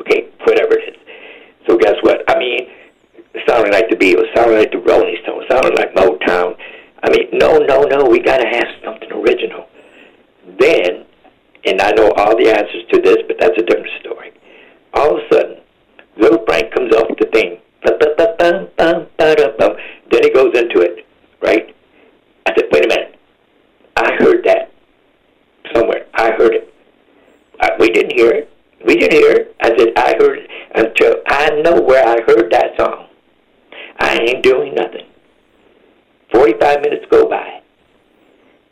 Okay, 0.00 0.28
whatever 0.44 0.74
it 0.74 0.94
is. 0.94 1.00
So 1.66 1.78
guess 1.78 1.96
what? 2.02 2.22
I 2.28 2.38
mean, 2.38 2.68
it 3.32 3.42
sounded 3.48 3.72
like 3.72 3.88
the 3.88 3.96
Beatles, 3.96 4.28
sounded 4.36 4.58
like 4.58 4.70
the 4.70 4.78
Rolling 4.78 5.16
Stones, 5.22 5.46
sounded 5.50 5.74
like 5.74 5.94
Motown. 5.94 6.56
I 7.02 7.10
mean, 7.10 7.28
no, 7.32 7.58
no, 7.58 7.82
no, 7.82 8.04
we 8.04 8.20
got 8.20 8.38
to 8.38 8.46
have 8.46 8.66
something 8.84 9.10
original. 9.12 9.66
Then, 10.58 11.06
and 11.64 11.80
I 11.80 11.92
know 11.92 12.10
all 12.12 12.36
the 12.36 12.50
answers 12.50 12.84
to 12.92 13.00
this, 13.00 13.18
but 13.26 13.36
that's 13.40 13.56
a 13.58 13.62
different 13.62 13.90
story. 14.00 14.32
All 14.92 15.16
of 15.16 15.24
a 15.24 15.34
sudden, 15.34 15.56
little 16.16 16.44
Frank 16.46 16.72
comes 16.74 16.94
off 16.94 17.08
the 17.18 17.26
thing. 17.32 17.58
Then 20.10 20.22
he 20.22 20.30
goes 20.30 20.56
into 20.56 20.80
it, 20.80 21.06
right? 21.42 21.74
I 22.46 22.52
said, 22.54 22.68
wait 22.70 22.84
a 22.84 22.88
minute. 22.88 23.18
I 23.96 24.12
heard 24.18 24.44
that 24.44 24.70
somewhere. 25.74 26.06
I 26.14 26.30
heard 26.32 26.54
it. 26.54 26.74
I, 27.60 27.70
we 27.78 27.90
didn't 27.90 28.12
hear 28.12 28.30
it. 28.30 28.50
We 28.84 28.96
didn't 28.96 29.18
hear 29.18 29.32
it. 29.32 29.56
I 29.60 29.68
said, 29.76 29.88
I 29.96 30.14
heard 30.18 30.38
it 30.40 30.50
until 30.74 31.14
I 31.26 31.50
know 31.62 31.80
where 31.80 32.06
I 32.06 32.20
heard 32.26 32.52
that 32.52 32.76
song. 32.78 33.06
I 33.98 34.16
ain't 34.16 34.42
doing 34.42 34.74
nothing. 34.74 35.06
45 36.32 36.80
minutes 36.82 37.06
go 37.10 37.28
by. 37.28 37.62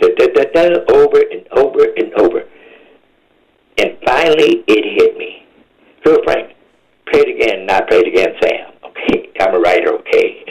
Da, 0.01 0.09
da, 0.17 0.27
da, 0.27 0.45
da, 0.53 0.85
over 0.93 1.21
and 1.31 1.47
over 1.53 1.85
and 1.97 2.13
over. 2.15 2.45
And 3.79 3.97
finally, 4.05 4.65
it 4.67 5.01
hit 5.01 5.17
me. 5.17 5.47
Phil 6.05 6.19
Frank, 6.25 6.55
play 7.11 7.21
it 7.21 7.29
again, 7.41 7.67
not 7.67 7.89
play 7.89 7.99
it 7.99 8.09
again, 8.09 8.35
Sam. 8.43 8.73
Okay, 8.85 9.31
I'm 9.41 9.55
a 9.55 9.59
writer, 9.61 9.95
okay? 9.95 10.45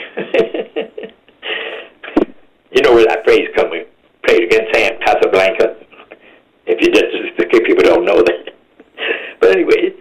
you 2.72 2.82
know 2.82 2.94
where 2.94 3.06
that 3.06 3.24
phrase 3.24 3.48
comes 3.54 3.68
from. 3.68 3.84
Play 4.24 4.36
it 4.36 4.44
again, 4.44 4.66
Sam, 4.72 4.98
Casablanca. 5.04 5.76
If 6.66 6.80
you 6.80 6.90
just, 6.92 7.06
if 7.12 7.66
people 7.66 7.84
don't 7.84 8.04
know 8.04 8.22
that. 8.22 8.54
But 9.40 9.50
anyways, 9.50 9.94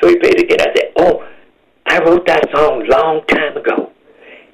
so 0.00 0.08
he 0.08 0.16
played 0.16 0.38
it 0.38 0.44
again. 0.44 0.60
I 0.60 0.72
said, 0.74 0.92
oh, 0.96 1.26
I 1.86 1.98
wrote 1.98 2.26
that 2.26 2.48
song 2.54 2.86
a 2.86 2.90
long 2.90 3.26
time 3.26 3.56
ago. 3.56 3.90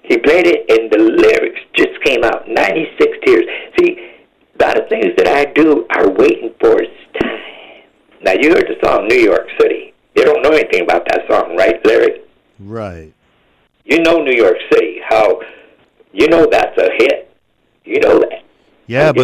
He 0.03 0.17
played 0.19 0.47
it, 0.47 0.65
and 0.71 0.91
the 0.91 0.99
lyrics 0.99 1.61
just 1.75 2.03
came 2.05 2.25
out. 2.25 2.49
96 2.49 3.19
tears. 3.27 3.45
See, 3.79 3.99
a 4.59 4.65
lot 4.65 4.81
of 4.81 4.89
things 4.89 5.13
that 5.19 5.29
I 5.29 5.45
do 5.53 5.87
are 5.91 6.09
waiting 6.11 6.55
for 6.61 6.81
its 6.81 6.95
time. 7.21 7.85
Now, 8.23 8.33
you 8.33 8.51
heard 8.51 8.67
the 8.67 8.79
song 8.83 9.07
New 9.09 9.19
York 9.19 9.47
City. 9.61 9.93
You 10.15 10.25
don't 10.25 10.43
know 10.43 10.51
anything 10.51 10.83
about 10.83 11.07
that 11.09 11.29
song, 11.29 11.57
right, 11.57 11.85
Larry? 11.85 12.23
Right. 12.59 13.13
You 13.85 14.01
know 14.01 14.23
New 14.23 14.35
York 14.35 14.57
City, 14.73 15.01
how, 15.07 15.41
you 16.13 16.29
know 16.29 16.47
that's 16.51 16.77
a 16.79 16.89
hit. 16.97 17.37
You 17.85 18.01
know 18.01 18.19
that. 18.21 18.43
Yeah, 18.87 19.11
I'm 19.11 19.15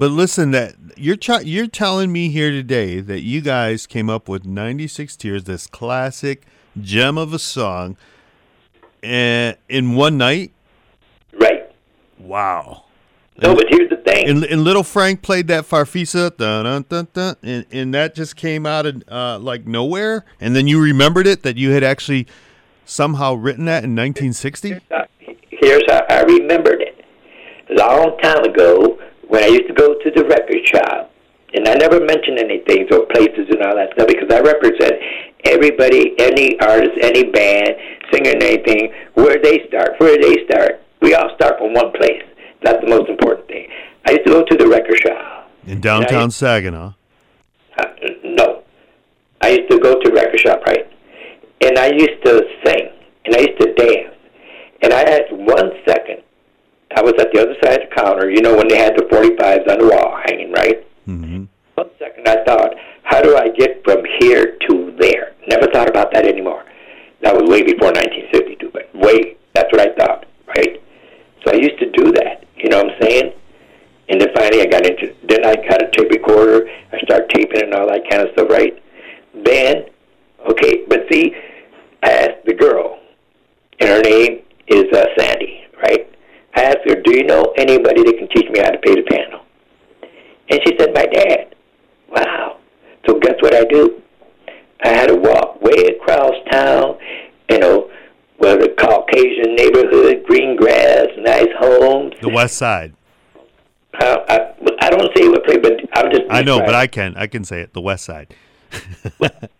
but 0.00 0.12
listen, 0.12 0.50
that 0.52 0.76
you're 0.96 1.14
ch- 1.14 1.44
you're 1.44 1.66
telling 1.66 2.10
me 2.10 2.30
here 2.30 2.50
today 2.50 3.00
that 3.00 3.20
you 3.20 3.42
guys 3.42 3.86
came 3.86 4.08
up 4.08 4.30
with 4.30 4.46
96 4.46 5.14
Tears, 5.14 5.44
this 5.44 5.66
classic 5.66 6.46
gem 6.80 7.18
of 7.18 7.34
a 7.34 7.38
song, 7.38 7.98
and 9.02 9.58
in 9.68 9.94
one 9.94 10.16
night. 10.16 10.52
Right. 11.34 11.70
Wow. 12.18 12.84
No, 13.42 13.54
but 13.54 13.66
here's 13.68 13.90
the 13.90 13.98
thing. 13.98 14.26
And, 14.26 14.42
and 14.44 14.64
little 14.64 14.84
Frank 14.84 15.20
played 15.20 15.48
that 15.48 15.64
Farfisa, 15.64 16.34
dun, 16.34 16.64
dun, 16.64 16.86
dun, 16.88 17.08
dun, 17.12 17.36
and, 17.42 17.66
and 17.70 17.92
that 17.92 18.14
just 18.14 18.36
came 18.36 18.64
out 18.64 18.86
of 18.86 19.02
uh, 19.06 19.38
like 19.38 19.66
nowhere. 19.66 20.24
And 20.40 20.56
then 20.56 20.66
you 20.66 20.80
remembered 20.80 21.26
it 21.26 21.42
that 21.42 21.58
you 21.58 21.72
had 21.72 21.84
actually 21.84 22.26
somehow 22.86 23.34
written 23.34 23.66
that 23.66 23.84
in 23.84 23.90
1960. 23.90 24.80
Uh, 24.90 25.04
here's 25.50 25.82
how 25.88 26.06
I 26.08 26.22
remembered 26.22 26.80
it. 26.80 27.04
A 27.68 27.74
long 27.74 28.16
time 28.22 28.44
ago, 28.44 28.98
when 29.30 29.44
I 29.44 29.46
used 29.46 29.68
to 29.68 29.74
go 29.74 29.94
to 29.94 30.10
the 30.10 30.24
record 30.24 30.66
shop, 30.66 31.12
and 31.54 31.66
I 31.66 31.74
never 31.74 32.00
mentioned 32.00 32.38
anything 32.38 32.86
or 32.92 33.06
places 33.06 33.46
and 33.48 33.62
all 33.62 33.76
that 33.76 33.92
stuff 33.94 34.08
because 34.08 34.28
I 34.30 34.40
represent 34.40 34.94
everybody, 35.44 36.14
any 36.18 36.58
artist, 36.58 36.98
any 37.00 37.30
band, 37.30 37.76
singer, 38.12 38.30
and 38.30 38.42
anything, 38.42 38.92
where 39.14 39.40
they 39.40 39.66
start, 39.68 39.94
where 39.98 40.18
they 40.20 40.44
start. 40.46 40.82
We 41.00 41.14
all 41.14 41.30
start 41.36 41.58
from 41.58 41.74
one 41.74 41.92
place. 41.92 42.22
That's 42.62 42.82
the 42.84 42.90
most 42.90 43.08
important 43.08 43.46
thing. 43.46 43.68
I 44.04 44.12
used 44.12 44.26
to 44.26 44.32
go 44.32 44.44
to 44.44 44.56
the 44.56 44.66
record 44.66 44.98
shop. 44.98 45.50
In 45.66 45.80
downtown 45.80 46.32
Saginaw. 46.32 46.94
Uh, 47.78 47.84
no. 48.24 48.64
I 49.40 49.50
used 49.50 49.70
to 49.70 49.78
go 49.78 50.00
to 50.00 50.10
record 50.10 50.40
shop, 50.40 50.62
right? 50.66 50.90
And 51.60 51.78
I 51.78 51.86
used 51.86 52.24
to 52.24 52.48
sing, 52.64 52.90
and 53.24 53.36
I 53.36 53.40
used 53.40 53.60
to 53.60 53.74
dance. 53.74 54.16
And 54.82 54.92
I 54.92 55.08
had 55.08 55.26
one 55.30 55.70
second. 55.86 56.22
I 56.96 57.02
was 57.02 57.14
at 57.18 57.32
the 57.32 57.40
other 57.40 57.54
side 57.62 57.82
of 57.82 57.88
the 57.88 57.94
counter, 57.94 58.30
you 58.30 58.42
know, 58.42 58.56
when 58.56 58.68
they 58.68 58.76
had 58.76 58.96
the 58.96 59.04
45s 59.04 59.70
on 59.70 59.78
the 59.78 59.86
wall 59.86 60.18
hanging, 60.24 60.52
right? 60.52 60.86
hmm 61.04 61.44
One 61.74 61.90
second 61.98 62.26
I 62.26 62.44
thought, 62.44 62.74
how 63.04 63.22
do 63.22 63.36
I 63.36 63.48
get 63.48 63.82
from 63.84 64.04
here 64.20 64.56
to 64.68 64.96
there? 64.98 65.34
Never 65.48 65.70
thought 65.72 65.88
about 65.88 66.12
that 66.12 66.26
anymore. 66.26 66.64
That 67.22 67.34
was 67.34 67.48
way 67.48 67.62
before 67.62 67.92
1952, 67.92 68.70
but 68.72 68.92
way, 68.94 69.36
that's 69.54 69.70
what 69.72 69.80
I 69.80 69.94
thought, 69.94 70.26
right? 70.48 70.82
So 71.44 71.52
I 71.52 71.56
used 71.56 71.78
to 71.78 71.90
do 71.90 72.12
that, 72.12 72.44
you 72.56 72.68
know 72.68 72.82
what 72.82 72.92
I'm 72.92 73.02
saying? 73.02 73.32
And 74.08 74.20
then 74.20 74.28
finally 74.34 74.62
I 74.62 74.66
got 74.66 74.84
into, 74.84 75.14
then 75.28 75.44
I 75.44 75.54
got 75.54 75.82
a 75.82 75.90
tape 75.92 76.10
recorder, 76.10 76.68
I 76.92 76.98
started 77.04 77.30
taping 77.30 77.62
and 77.62 77.74
all 77.74 77.86
that 77.86 78.02
kind 78.10 78.22
of 78.26 78.32
stuff, 78.32 78.48
right? 78.50 78.82
Then, 79.44 79.86
okay, 80.50 80.84
but 80.88 81.00
see, 81.10 81.34
I 82.02 82.10
asked 82.10 82.44
the 82.46 82.54
girl, 82.54 82.98
and 83.78 83.88
her 83.88 84.00
name 84.00 84.42
is 84.66 84.84
uh, 84.92 85.04
Sandy, 85.16 85.64
right? 85.82 86.10
I 86.54 86.62
asked 86.62 86.88
her, 86.88 87.00
do 87.00 87.16
you 87.16 87.24
know 87.24 87.52
anybody 87.56 88.02
that 88.02 88.18
can 88.18 88.28
teach 88.28 88.50
me 88.50 88.60
how 88.60 88.70
to 88.70 88.78
play 88.78 88.96
the 88.96 89.02
piano? 89.02 89.42
And 90.50 90.60
she 90.66 90.76
said, 90.78 90.92
my 90.94 91.06
dad. 91.06 91.54
Wow. 92.08 92.58
So 93.06 93.18
guess 93.20 93.34
what 93.40 93.54
I 93.54 93.64
do? 93.64 94.02
I 94.82 94.88
had 94.88 95.06
to 95.06 95.14
walk 95.14 95.62
way 95.62 95.96
across 95.96 96.34
town, 96.50 96.98
you 97.50 97.58
know, 97.58 97.90
where 98.38 98.56
the 98.56 98.70
Caucasian 98.70 99.54
neighborhood, 99.54 100.24
green 100.26 100.56
grass, 100.56 101.06
nice 101.18 101.48
homes. 101.58 102.14
The 102.20 102.30
West 102.30 102.49
Side. 102.60 102.94
Uh, 103.94 104.18
I, 104.28 104.52
I 104.82 104.90
don't 104.90 105.10
say 105.16 105.28
what 105.28 105.44
play, 105.44 105.56
but 105.56 105.80
I'm 105.94 106.10
just. 106.10 106.24
I 106.30 106.42
know, 106.42 106.60
but 106.60 106.74
I 106.74 106.86
can. 106.86 107.16
I 107.16 107.26
can 107.26 107.42
say 107.42 107.62
it. 107.62 107.72
The 107.72 107.80
West 107.80 108.04
Side. 108.04 108.34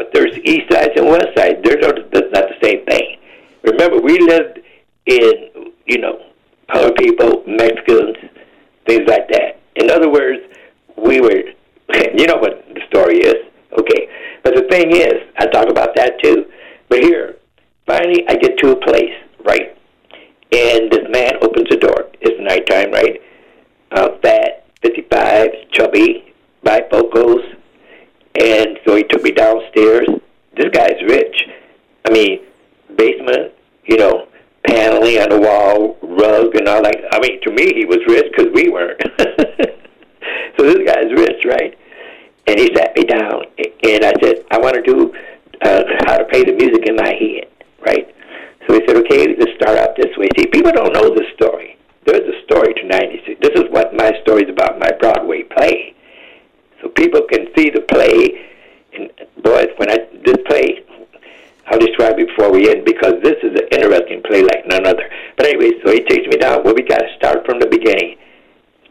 But 0.00 0.12
there's 0.14 0.38
east 0.38 0.72
sides 0.72 0.92
and 0.96 1.08
west 1.08 1.26
sides. 1.36 1.56
They're 1.64 1.80
not, 1.80 1.96
that's 2.12 2.32
not 2.32 2.44
the 2.48 2.58
same 2.62 2.86
thing. 2.86 3.18
Remember, 3.64 4.00
we 4.00 4.18
lived 4.18 4.60
in, 5.06 5.72
you 5.86 5.98
know, 5.98 6.22
colored 6.72 6.94
people, 6.94 7.42
Mexicans, 7.46 8.16
things 8.86 9.08
like 9.08 9.28
that. 9.30 9.58
In 9.76 9.90
other 9.90 10.08
words, 10.08 10.40
we 10.96 11.20
were, 11.20 11.42
you 12.14 12.26
know 12.26 12.36
what 12.36 12.64
the 12.72 12.80
story 12.88 13.18
is. 13.18 13.46
Okay. 13.78 14.08
But 14.42 14.54
the 14.54 14.68
thing 14.70 14.92
is, 14.92 15.14
I 15.38 15.46
talk 15.46 15.68
about 15.68 15.94
that 15.96 16.20
too. 16.22 16.46
But 16.88 17.00
here, 17.02 17.36
finally, 17.86 18.24
I 18.28 18.36
get 18.36 18.58
to 18.58 18.70
a 18.70 18.76
place, 18.76 19.14
right? 19.44 19.76
And 20.52 20.90
this 20.90 21.06
man 21.10 21.34
opens 21.42 21.68
the 21.68 21.76
door. 21.76 22.10
It's 22.20 22.40
nighttime, 22.40 22.92
right? 22.92 23.20
Uh, 23.92 24.18
fat, 24.22 24.66
55, 24.82 25.50
chubby, 25.72 26.32
bifocals. 26.64 27.56
And 28.34 28.78
so 28.84 28.96
he 28.96 29.04
took 29.04 29.22
me 29.22 29.32
downstairs. 29.32 30.08
This 30.56 30.70
guy's 30.72 31.00
rich. 31.02 31.48
I 32.04 32.10
mean, 32.10 32.40
basement, 32.96 33.52
you 33.84 33.96
know, 33.96 34.28
paneling 34.66 35.18
on 35.18 35.28
the 35.30 35.40
wall, 35.40 35.96
rug, 36.02 36.54
and 36.54 36.68
all 36.68 36.82
that. 36.82 36.96
I 37.12 37.20
mean, 37.20 37.40
to 37.42 37.50
me, 37.50 37.72
he 37.74 37.84
was 37.84 37.98
rich 38.06 38.32
because 38.34 38.52
we 38.52 38.68
weren't. 38.68 39.00
so 40.56 40.64
this 40.64 40.86
guy's 40.86 41.12
rich, 41.12 41.44
right? 41.44 41.76
And 42.50 42.58
he 42.58 42.74
sat 42.74 42.96
me 42.96 43.04
down, 43.04 43.46
and 43.62 44.04
I 44.04 44.12
said, 44.20 44.44
I 44.50 44.58
want 44.58 44.74
to 44.74 44.82
do 44.82 45.14
uh, 45.62 45.84
how 46.04 46.18
to 46.18 46.24
play 46.24 46.42
the 46.42 46.52
music 46.52 46.82
in 46.84 46.96
my 46.96 47.14
head, 47.14 47.46
right? 47.86 48.12
So 48.66 48.74
he 48.74 48.80
said, 48.88 48.96
okay, 49.06 49.36
let's 49.38 49.54
start 49.54 49.78
out 49.78 49.94
this 49.94 50.10
way. 50.16 50.26
See, 50.36 50.46
people 50.46 50.72
don't 50.72 50.92
know 50.92 51.14
this 51.14 51.30
story. 51.34 51.78
There's 52.06 52.26
a 52.26 52.42
story 52.42 52.74
to 52.74 52.84
96. 52.86 53.38
This 53.40 53.54
is 53.54 53.70
what 53.70 53.94
my 53.94 54.18
story 54.22 54.42
is 54.42 54.50
about, 54.50 54.80
my 54.80 54.90
Broadway 54.98 55.44
play. 55.44 55.94
So 56.82 56.88
people 56.88 57.22
can 57.30 57.46
see 57.56 57.70
the 57.70 57.82
play. 57.82 58.50
And 58.94 59.12
boys, 59.44 59.70
when 59.76 59.88
I 59.88 59.98
this 60.26 60.42
play, 60.44 60.82
I'll 61.68 61.78
describe 61.78 62.18
it 62.18 62.34
before 62.34 62.50
we 62.50 62.68
end 62.68 62.84
because 62.84 63.14
this 63.22 63.38
is 63.44 63.54
an 63.54 63.68
interesting 63.70 64.24
play 64.26 64.42
like 64.42 64.66
none 64.66 64.88
other. 64.88 65.08
But 65.36 65.46
anyway, 65.46 65.78
so 65.84 65.92
he 65.92 66.02
takes 66.02 66.26
me 66.26 66.36
down. 66.36 66.64
Well, 66.64 66.74
we 66.74 66.82
got 66.82 66.98
to 66.98 67.14
start 67.16 67.46
from 67.46 67.60
the 67.60 67.66
beginning. 67.66 68.18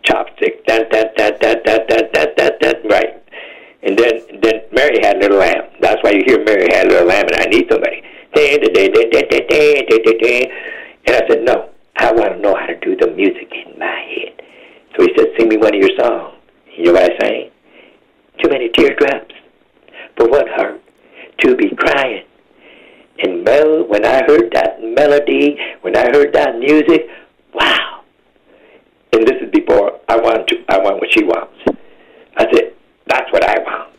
Chopstick, 0.06 0.64
dun 0.64 0.88
dun 0.90 1.12
dun 1.18 1.34
dun 1.42 1.58
dun 1.66 1.80
dun 1.88 2.08
dun 2.14 2.30
dun 2.38 2.52
dun. 2.62 2.88
Right. 2.88 3.19
And 3.82 3.98
then 3.98 4.42
then 4.42 4.62
Mary 4.72 5.00
had 5.02 5.18
a 5.18 5.20
little 5.20 5.40
lamb. 5.40 5.70
That's 5.80 6.04
why 6.04 6.12
you 6.12 6.24
hear 6.26 6.44
Mary 6.44 6.68
had 6.72 6.88
a 6.88 6.90
little 6.90 7.08
lamb 7.08 7.26
and 7.32 7.36
I 7.36 7.46
need 7.46 7.68
somebody. 7.72 8.04
And 11.06 11.16
I 11.16 11.28
said, 11.28 11.44
no, 11.44 11.70
I 11.98 12.12
want 12.12 12.34
to 12.34 12.40
know 12.40 12.56
how 12.56 12.68
to 12.68 12.80
do 12.80 12.96
the 12.96 13.08
music 13.12 13.52
in 13.52 13.80
my 13.80 13.86
head. 13.86 14.42
So 14.96 15.04
he 15.04 15.10
said, 15.18 15.28
sing 15.38 15.50
me 15.50 15.58
one 15.58 15.74
of 15.74 15.82
your 15.82 15.90
songs. 15.98 16.36
You 16.76 16.86
know 16.86 16.94
what 16.94 17.12
I 17.12 17.18
sang? 17.20 17.52
Too 18.44 18.50
many 18.50 18.70
teardrops 18.70 19.34
for 20.16 20.30
one 20.30 20.48
heart 20.50 20.82
to 21.40 21.56
be 21.56 21.70
crying. 21.76 22.26
And 23.24 23.44
Mel, 23.44 23.88
when 23.88 24.06
I 24.06 24.24
heard 24.28 24.52
that 24.54 24.82
melody, 24.82 25.58
when 25.82 25.96
I 25.98 26.10
heard 26.12 26.34
that 26.34 26.58
music, 26.60 27.08
wow. 27.54 28.04
And 29.14 29.28
this 29.28 29.42
is 29.42 29.50
before 29.52 30.00
I 30.08 30.18
want 30.18 30.48
to, 30.50 30.64
I 30.70 30.78
want 30.78 31.00
what 31.00 31.12
she 31.12 31.24
wants. 31.24 31.58
I 32.38 32.46
said, 32.54 32.74
that's 33.10 33.32
what 33.34 33.44
I 33.44 33.60
want. 33.60 33.90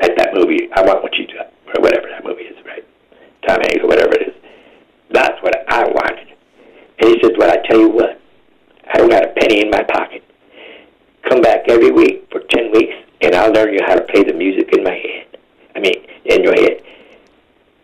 Like 0.00 0.16
that 0.16 0.34
movie, 0.34 0.68
I 0.74 0.82
want 0.82 1.02
what 1.02 1.14
she 1.14 1.26
does, 1.26 1.46
or 1.74 1.80
whatever 1.80 2.08
that 2.08 2.24
movie 2.24 2.42
is, 2.42 2.56
right? 2.64 2.84
Tom 3.46 3.60
Hanks 3.60 3.84
or 3.84 3.88
whatever 3.88 4.14
it 4.14 4.28
is. 4.28 4.34
That's 5.10 5.40
what 5.42 5.54
I 5.68 5.84
wanted. 5.84 6.28
And 6.98 7.10
he 7.10 7.20
says, 7.22 7.32
well, 7.36 7.50
I 7.50 7.58
tell 7.68 7.78
you 7.78 7.90
what, 7.90 8.20
I 8.92 8.98
don't 8.98 9.10
got 9.10 9.24
a 9.24 9.28
penny 9.28 9.60
in 9.60 9.70
my 9.70 9.82
pocket. 9.84 10.24
Come 11.28 11.40
back 11.42 11.68
every 11.68 11.90
week 11.90 12.26
for 12.32 12.40
10 12.40 12.72
weeks, 12.72 12.94
and 13.20 13.34
I'll 13.34 13.52
learn 13.52 13.72
you 13.72 13.80
how 13.86 13.94
to 13.94 14.02
play 14.02 14.24
the 14.24 14.32
music 14.34 14.70
in 14.76 14.82
my 14.82 14.94
head. 14.94 15.38
I 15.76 15.80
mean, 15.80 15.94
in 16.24 16.42
your 16.42 16.54
head. 16.54 16.82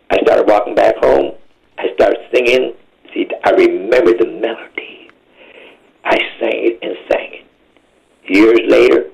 I 0.09 0.17
started 0.23 0.47
walking 0.47 0.75
back 0.75 0.95
home. 0.97 1.33
I 1.77 1.93
started 1.93 2.19
singing. 2.33 2.73
See, 3.13 3.27
I 3.43 3.51
remember 3.51 4.17
the 4.17 4.25
melody. 4.25 5.09
I 6.03 6.17
sang 6.39 6.65
it 6.65 6.79
and 6.81 6.95
sang 7.09 7.33
it. 7.33 7.45
Years 8.31 8.59
later, 8.67 9.09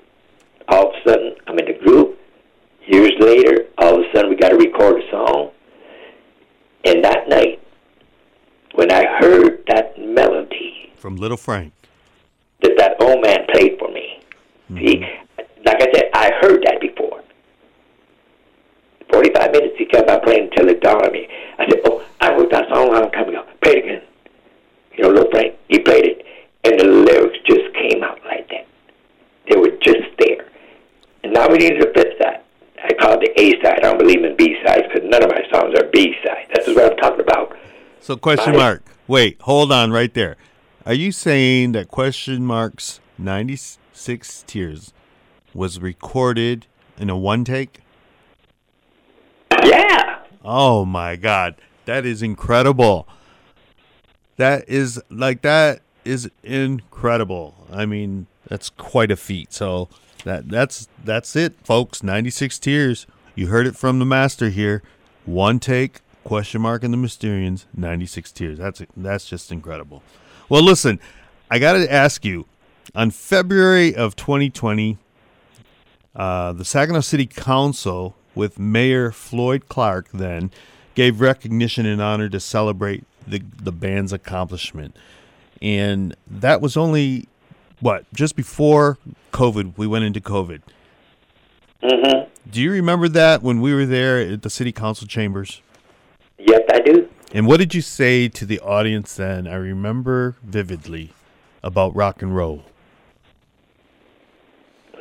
all 0.68 0.90
of 0.90 0.96
a 0.96 1.10
sudden, 1.10 1.36
I'm 1.48 1.58
in 1.60 1.66
the 1.66 1.74
group. 1.74 2.20
Years 2.88 3.14
later, 3.20 3.66
all 3.78 3.96
of 3.96 4.02
a 4.02 4.12
sudden, 4.14 4.30
we 4.30 4.36
got 4.36 4.50
to 4.50 4.58
record 4.58 5.02
a 5.02 5.12
song. 5.12 5.52
And 6.86 7.04
that 7.04 7.28
night, 7.28 7.60
when 8.76 8.92
I 8.92 9.06
heard 9.20 9.64
that 9.68 9.98
melody 9.98 10.92
From 10.98 11.16
Little 11.18 11.38
Frank. 11.38 11.74
that 12.62 12.74
that 12.78 12.96
old 13.02 13.22
man 13.22 13.46
played 13.52 13.78
for 13.80 13.90
me, 13.92 14.20
see, 14.70 15.04
like 15.66 15.82
I 15.82 15.88
said, 15.94 16.10
I 16.14 16.32
heard 16.42 16.64
that 16.66 16.80
before. 16.80 17.24
45 19.12 19.52
minutes 19.52 19.76
he 19.78 19.86
kept 19.86 20.10
on 20.10 20.20
playing 20.22 20.50
until 20.52 20.70
it 20.70 20.82
dawned 20.82 21.06
on 21.06 21.12
me. 21.12 21.28
I 21.58 21.66
said, 21.70 21.80
oh, 21.86 22.04
I 22.20 22.34
heard 22.34 22.50
that 22.52 22.68
song 22.70 22.90
a 22.90 22.92
long 22.92 23.12
time 23.12 23.30
ago. 23.30 23.46
Play 23.64 23.74
it 23.74 23.78
again. 23.86 24.02
You 24.98 25.04
know, 25.04 25.10
Little 25.10 25.32
Frank, 25.32 25.56
he 25.70 25.80
played 25.80 26.06
it, 26.06 26.26
and 26.64 26.80
the 26.80 26.86
lyrics 26.86 27.38
just 27.46 27.74
came 27.76 28.04
out 28.04 28.20
like 28.26 28.48
that. 28.50 28.68
They 29.50 29.58
were 29.58 29.72
just 29.82 30.10
there. 30.20 30.50
And 31.24 31.34
now 31.34 31.48
we 31.50 31.58
needed 31.58 31.82
a 31.82 31.94
fifth 31.94 32.18
side. 32.22 32.42
I 32.84 32.94
call 32.94 33.14
it 33.20 33.22
the 33.36 33.42
A 33.42 33.52
side. 33.64 33.80
I 33.80 33.82
don't 33.82 33.98
believe 34.00 34.24
in 34.24 34.36
B 34.36 34.58
sides 34.66 34.84
because 34.92 35.08
none 35.10 35.24
of 35.24 35.30
my 35.30 35.42
songs 35.52 35.74
are 35.80 35.88
B 35.92 36.14
sides. 36.26 36.50
This 36.56 36.68
is 36.68 36.76
what 36.76 36.92
I'm 36.92 36.98
talking 36.98 37.22
about. 37.22 37.56
So 38.06 38.16
question 38.16 38.52
Right. 38.54 38.60
mark. 38.60 38.84
Wait, 39.08 39.42
hold 39.42 39.72
on 39.72 39.92
right 39.92 40.14
there. 40.14 40.38
Are 40.86 40.94
you 40.94 41.12
saying 41.12 41.72
that 41.72 41.88
question 41.88 42.46
mark's 42.46 43.00
96 43.18 44.44
tears 44.46 44.94
was 45.56 45.80
recorded 45.80 46.68
in 47.00 47.10
a 47.10 47.18
one 47.18 47.44
take? 47.44 47.80
Yeah. 49.64 50.20
Oh 50.44 50.86
my 50.86 51.16
god. 51.16 51.56
That 51.86 52.06
is 52.06 52.22
incredible. 52.22 53.08
That 54.38 54.70
is 54.70 55.02
like 55.10 55.42
that 55.42 55.82
is 56.04 56.30
incredible. 56.44 57.56
I 57.74 57.88
mean, 57.88 58.28
that's 58.48 58.70
quite 58.70 59.10
a 59.10 59.16
feat. 59.16 59.52
So 59.52 59.90
that 60.26 60.48
that's 60.50 60.88
that's 61.04 61.36
it, 61.36 61.56
folks. 61.64 62.04
96 62.04 62.60
tears. 62.60 63.08
You 63.34 63.48
heard 63.48 63.66
it 63.66 63.76
from 63.76 63.98
the 63.98 64.06
master 64.06 64.50
here. 64.50 64.84
One 65.26 65.58
take, 65.58 66.02
question 66.26 66.62
mark 66.62 66.84
and 66.84 66.94
the 66.94 66.98
Mysterians, 66.98 67.66
96 67.74 68.34
tears. 68.34 68.58
That's 68.58 68.82
that's 68.98 69.26
just 69.26 69.52
incredible. 69.52 70.04
Well, 70.50 70.62
listen, 70.62 71.00
I 71.50 71.60
got 71.60 71.74
to 71.74 71.92
ask 71.92 72.26
you 72.26 72.46
on 72.94 73.12
February 73.12 73.96
of 73.96 74.16
2020, 74.18 74.98
uh, 76.16 76.52
the 76.54 76.66
Saginaw 76.66 77.02
City 77.02 77.26
Council, 77.26 78.16
with 78.36 78.60
Mayor 78.60 79.12
Floyd 79.12 79.68
Kloc, 79.70 80.10
then 80.14 80.52
gave 80.94 81.22
recognition 81.22 81.86
and 81.86 82.02
honor 82.02 82.28
to 82.30 82.40
celebrate 82.40 83.06
the 83.26 83.42
the 83.62 83.72
band's 83.72 84.12
accomplishment, 84.12 84.96
and 85.62 86.16
that 86.28 86.60
was 86.60 86.76
only 86.76 87.28
what 87.80 88.06
just 88.14 88.36
before 88.36 88.98
COVID. 89.32 89.78
We 89.78 89.88
went 89.88 90.06
into 90.06 90.20
COVID. 90.20 90.62
Mm-hmm. 91.82 92.30
Do 92.50 92.62
you 92.62 92.72
remember 92.72 93.08
that 93.10 93.42
when 93.42 93.62
we 93.62 93.74
were 93.74 93.86
there 93.86 94.20
at 94.20 94.42
the 94.42 94.50
City 94.50 94.72
Council 94.72 95.08
chambers? 95.08 95.62
I 96.76 96.80
do. 96.80 97.08
And 97.32 97.48
what 97.48 97.58
did 97.58 97.74
you 97.74 97.82
say 97.82 98.28
to 98.28 98.46
the 98.46 98.60
audience 98.60 99.16
then? 99.16 99.48
I 99.48 99.56
remember 99.56 100.36
vividly 100.44 101.14
about 101.64 101.96
rock 101.96 102.22
and 102.22 102.36
roll. 102.36 102.64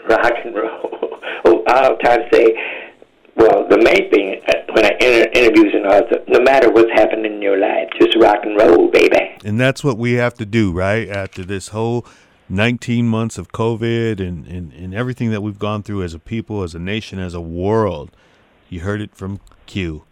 rock 0.09 0.33
and 0.45 0.55
roll. 0.55 0.91
Oh, 1.47 1.63
I'll 1.67 1.99
try 1.99 2.17
to 2.17 2.29
say, 2.33 2.55
well, 3.37 3.69
the 3.69 3.77
main 3.77 4.11
thing 4.11 4.41
uh, 4.49 4.73
when 4.73 4.87
I 4.87 4.93
enter 4.99 5.31
interviews 5.35 5.75
and 5.75 5.87
all 5.87 6.01
no 6.27 6.41
matter 6.41 6.71
what's 6.71 6.91
happening 6.93 7.35
in 7.35 7.43
your 7.43 7.59
life, 7.59 7.91
just 8.01 8.17
rock 8.19 8.39
and 8.45 8.57
roll, 8.59 8.91
baby. 8.91 9.37
And 9.45 9.61
that's 9.61 9.85
what 9.85 9.99
we 9.99 10.15
have 10.15 10.33
to 10.35 10.47
do, 10.47 10.73
right? 10.73 11.07
After 11.07 11.45
this 11.45 11.69
whole 11.69 12.07
19 12.49 13.07
months 13.07 13.37
of 13.37 13.53
COVID 13.53 14.21
and, 14.27 14.47
and, 14.47 14.73
and 14.73 14.95
everything 14.95 15.33
that 15.33 15.43
we've 15.43 15.59
gone 15.59 15.83
through 15.83 16.03
as 16.03 16.15
a 16.15 16.19
people, 16.19 16.63
as 16.63 16.75
a 16.75 16.79
nation, 16.79 17.19
as 17.19 17.35
a 17.35 17.43
world. 17.43 18.11
You 18.71 18.81
heard 18.81 19.03
it 19.03 19.15
from 19.15 19.41
Q. 19.67 20.05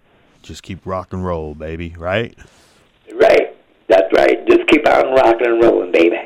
Just 0.42 0.62
keep 0.62 0.84
rock 0.84 1.12
and 1.12 1.24
roll, 1.24 1.54
baby, 1.54 1.94
right? 1.96 2.36
Right. 3.14 3.56
That's 3.88 4.12
right. 4.16 4.46
Just 4.48 4.66
keep 4.68 4.88
on 4.88 5.14
rocking 5.14 5.46
and 5.46 5.62
rolling, 5.62 5.92
baby. 5.92 6.16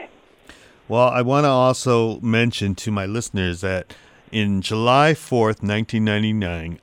Well, 0.89 1.09
I 1.09 1.23
want 1.23 1.45
to 1.45 1.49
also 1.49 2.21
mention 2.21 2.75
to 2.77 2.91
my 2.91 3.07
listeners 3.07 3.61
that 3.63 3.95
in 4.31 4.63
July 4.63 5.13
4th, 5.13 5.63
1999, 5.63 6.81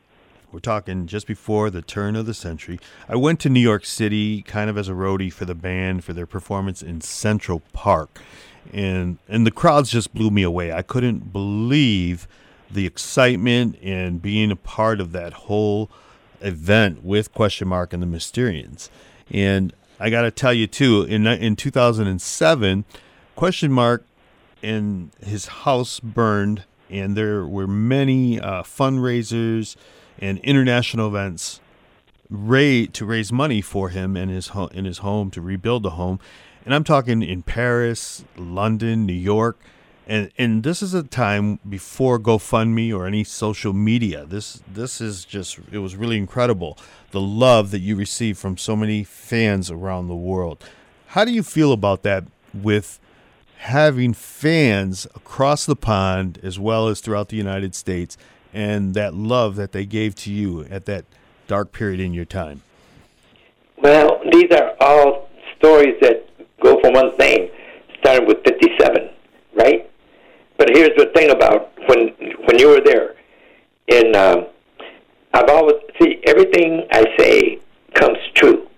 we're 0.52 0.60
talking 0.60 1.08
just 1.08 1.26
before 1.26 1.70
the 1.70 1.82
turn 1.82 2.16
of 2.16 2.26
the 2.26 2.34
century, 2.34 2.80
I 3.10 3.16
went 3.16 3.40
to 3.42 3.50
New 3.50 3.60
York 3.60 3.86
City 3.86 4.42
kind 4.44 4.70
of 4.70 4.78
as 4.78 4.88
a 4.88 4.94
roadie 4.94 5.32
for 5.32 5.46
the 5.46 5.56
band 5.56 6.04
for 6.04 6.14
their 6.14 6.28
performance 6.28 6.84
in 6.84 7.02
Central 7.02 7.62
Park. 7.74 8.20
And 8.72 9.18
and 9.28 9.46
the 9.46 9.52
crowds 9.52 9.90
just 9.90 10.14
blew 10.14 10.30
me 10.30 10.44
away. 10.44 10.72
I 10.72 10.84
couldn't 10.84 11.34
believe 11.34 12.28
the 12.70 12.86
excitement 12.86 13.78
and 13.82 14.22
being 14.22 14.52
a 14.52 14.56
part 14.56 15.02
of 15.02 15.12
that 15.12 15.34
whole 15.34 15.90
event 16.44 17.04
with 17.04 17.34
question 17.34 17.68
mark 17.68 17.94
and 17.94 18.04
the 18.04 18.08
Mysterians. 18.08 18.90
And 19.32 19.74
I 20.00 20.10
got 20.10 20.24
to 20.24 20.32
tell 20.32 20.54
you 20.54 20.68
too, 20.68 21.04
in 21.04 21.26
in 21.26 21.56
2007, 21.56 22.86
question 23.36 23.72
mark 23.72 24.06
and 24.62 25.12
his 25.24 25.48
house 25.48 26.00
burned, 26.00 26.64
and 26.90 27.16
there 27.18 27.46
were 27.46 27.68
many 27.68 28.40
uh, 28.40 28.64
fundraisers 28.64 29.76
and 30.20 30.40
international 30.40 31.08
events 31.08 31.60
ra- 32.30 32.86
to 32.94 33.06
raise 33.06 33.32
money 33.32 33.62
for 33.62 33.90
him 33.90 34.16
and 34.16 34.32
his 34.32 34.50
ho- 34.50 34.70
in 34.74 34.86
his 34.86 35.00
home 35.00 35.30
to 35.32 35.42
rebuild 35.42 35.84
the 35.84 35.92
home. 35.92 36.20
And 36.66 36.74
I'm 36.74 36.84
talking 36.86 37.22
in 37.22 37.44
Paris, 37.44 38.24
London, 38.38 39.06
New 39.06 39.14
York, 39.14 39.60
and 40.08 40.32
and 40.38 40.64
this 40.64 40.82
is 40.82 40.94
a 40.94 41.04
time 41.04 41.60
before 41.68 42.20
GoFundMe 42.20 42.96
or 42.96 43.08
any 43.08 43.24
social 43.24 43.74
media. 43.74 44.26
This 44.26 44.62
this 44.72 45.00
is 45.00 45.26
just 45.26 45.60
it 45.72 45.80
was 45.80 45.96
really 45.96 46.18
incredible 46.18 46.78
the 47.12 47.22
love 47.22 47.72
that 47.72 47.80
you 47.80 47.96
received 47.96 48.40
from 48.40 48.58
so 48.58 48.76
many 48.76 49.04
fans 49.04 49.70
around 49.72 50.08
the 50.08 50.16
world. 50.16 50.64
How 51.08 51.26
do 51.26 51.32
you 51.32 51.44
feel 51.44 51.72
about 51.72 52.04
that 52.04 52.26
with 52.54 53.00
having 53.58 54.14
fans 54.14 55.06
across 55.16 55.66
the 55.66 55.76
pond 55.76 56.40
as 56.44 56.60
well 56.60 56.88
as 56.88 57.00
throughout 57.00 57.30
the 57.30 57.38
United 57.38 57.76
States 57.76 58.18
and 58.54 58.94
that 58.94 59.14
love 59.14 59.56
that 59.56 59.72
they 59.72 59.86
gave 59.86 60.16
to 60.16 60.32
you 60.32 60.66
at 60.70 60.86
that 60.86 61.06
dark 61.48 61.72
period 61.72 62.00
in 62.00 62.14
your 62.14 62.26
time? 62.26 62.62
Well, 63.78 64.22
these 64.32 64.52
are 64.52 64.76
all 64.80 65.30
stories 65.58 65.96
that 66.02 66.28
go 66.62 66.80
from 66.82 66.94
one 66.94 67.16
thing, 67.18 67.50
starting 68.00 68.28
with 68.28 68.44
57, 68.44 69.10
right? 69.56 69.90
But 70.64 70.78
here's 70.78 70.96
the 70.96 71.08
thing 71.14 71.30
about 71.30 71.74
when 71.90 72.14
when 72.46 72.58
you 72.58 72.70
were 72.70 72.80
there, 72.80 73.16
in 73.88 74.16
um, 74.16 74.46
I've 75.34 75.50
always 75.50 75.76
see 76.02 76.22
everything 76.26 76.88
I 76.90 77.04
say 77.20 77.60
comes 77.96 78.18
true. 78.34 78.70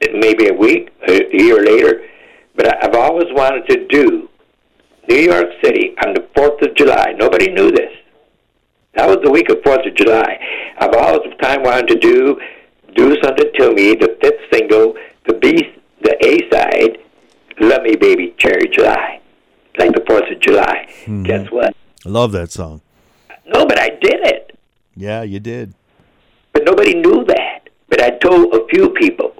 It 0.00 0.14
may 0.14 0.34
be 0.34 0.46
a 0.46 0.54
week, 0.54 0.92
a 1.08 1.36
year 1.36 1.64
later, 1.64 2.06
but 2.54 2.80
I've 2.80 2.94
always 2.94 3.26
wanted 3.32 3.66
to 3.70 3.88
do 3.88 4.28
New 5.08 5.16
York 5.16 5.48
City 5.64 5.96
on 6.06 6.14
the 6.14 6.28
Fourth 6.36 6.62
of 6.62 6.76
July. 6.76 7.12
Nobody 7.18 7.50
knew 7.50 7.72
this. 7.72 7.92
That 8.94 9.08
was 9.08 9.18
the 9.24 9.32
week 9.32 9.48
of 9.48 9.60
Fourth 9.64 9.84
of 9.84 9.96
July. 9.96 10.38
I've 10.78 10.94
always 10.94 11.36
time 11.42 11.64
wanted 11.64 11.88
to 11.88 11.98
do 11.98 12.40
"Do 12.94 13.20
Something 13.20 13.50
to 13.56 13.74
Me," 13.74 13.96
the 13.96 14.16
fifth 14.20 14.42
single, 14.52 14.94
the 15.26 15.34
B, 15.34 15.74
the 16.02 16.14
A 16.24 16.48
side, 16.54 16.98
"Love 17.58 17.82
Me 17.82 17.96
Baby," 17.96 18.32
Cherry 18.38 18.68
July, 18.68 19.18
like 19.78 19.92
the 19.92 20.04
Fourth 20.06 20.30
of 20.30 20.40
July. 20.40 20.88
Hmm. 21.04 21.22
Guess 21.24 21.50
what? 21.50 21.74
I 22.04 22.08
love 22.08 22.32
that 22.32 22.50
song. 22.50 22.80
No, 23.46 23.66
but 23.66 23.78
I 23.78 23.90
did 23.90 24.20
it. 24.26 24.58
Yeah, 24.96 25.22
you 25.22 25.40
did. 25.40 25.74
but 26.52 26.64
nobody 26.64 26.94
knew 26.94 27.24
that. 27.26 27.68
But 27.88 28.02
I 28.02 28.10
told 28.18 28.52
a 28.54 28.66
few 28.68 28.90
people, 28.90 29.32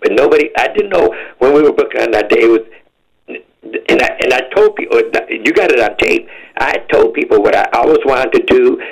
but 0.00 0.12
nobody. 0.12 0.50
I 0.56 0.68
didn't 0.68 0.90
know 0.90 1.14
when 1.38 1.52
we 1.52 1.62
were 1.62 1.72
booking 1.72 2.00
on 2.00 2.10
that 2.12 2.30
day. 2.30 2.40
It 2.40 2.48
was, 2.48 2.60
and 3.28 4.02
I 4.02 4.08
and 4.22 4.32
I 4.32 4.40
told 4.54 4.76
people, 4.76 4.98
you 5.28 5.52
got 5.52 5.70
it 5.70 5.80
on 5.80 5.96
tape. 5.98 6.28
I 6.56 6.78
told 6.90 7.12
people 7.14 7.42
what 7.42 7.54
I 7.54 7.66
always 7.74 7.98
wanted 8.04 8.32
to 8.32 8.42
do. 8.44 8.82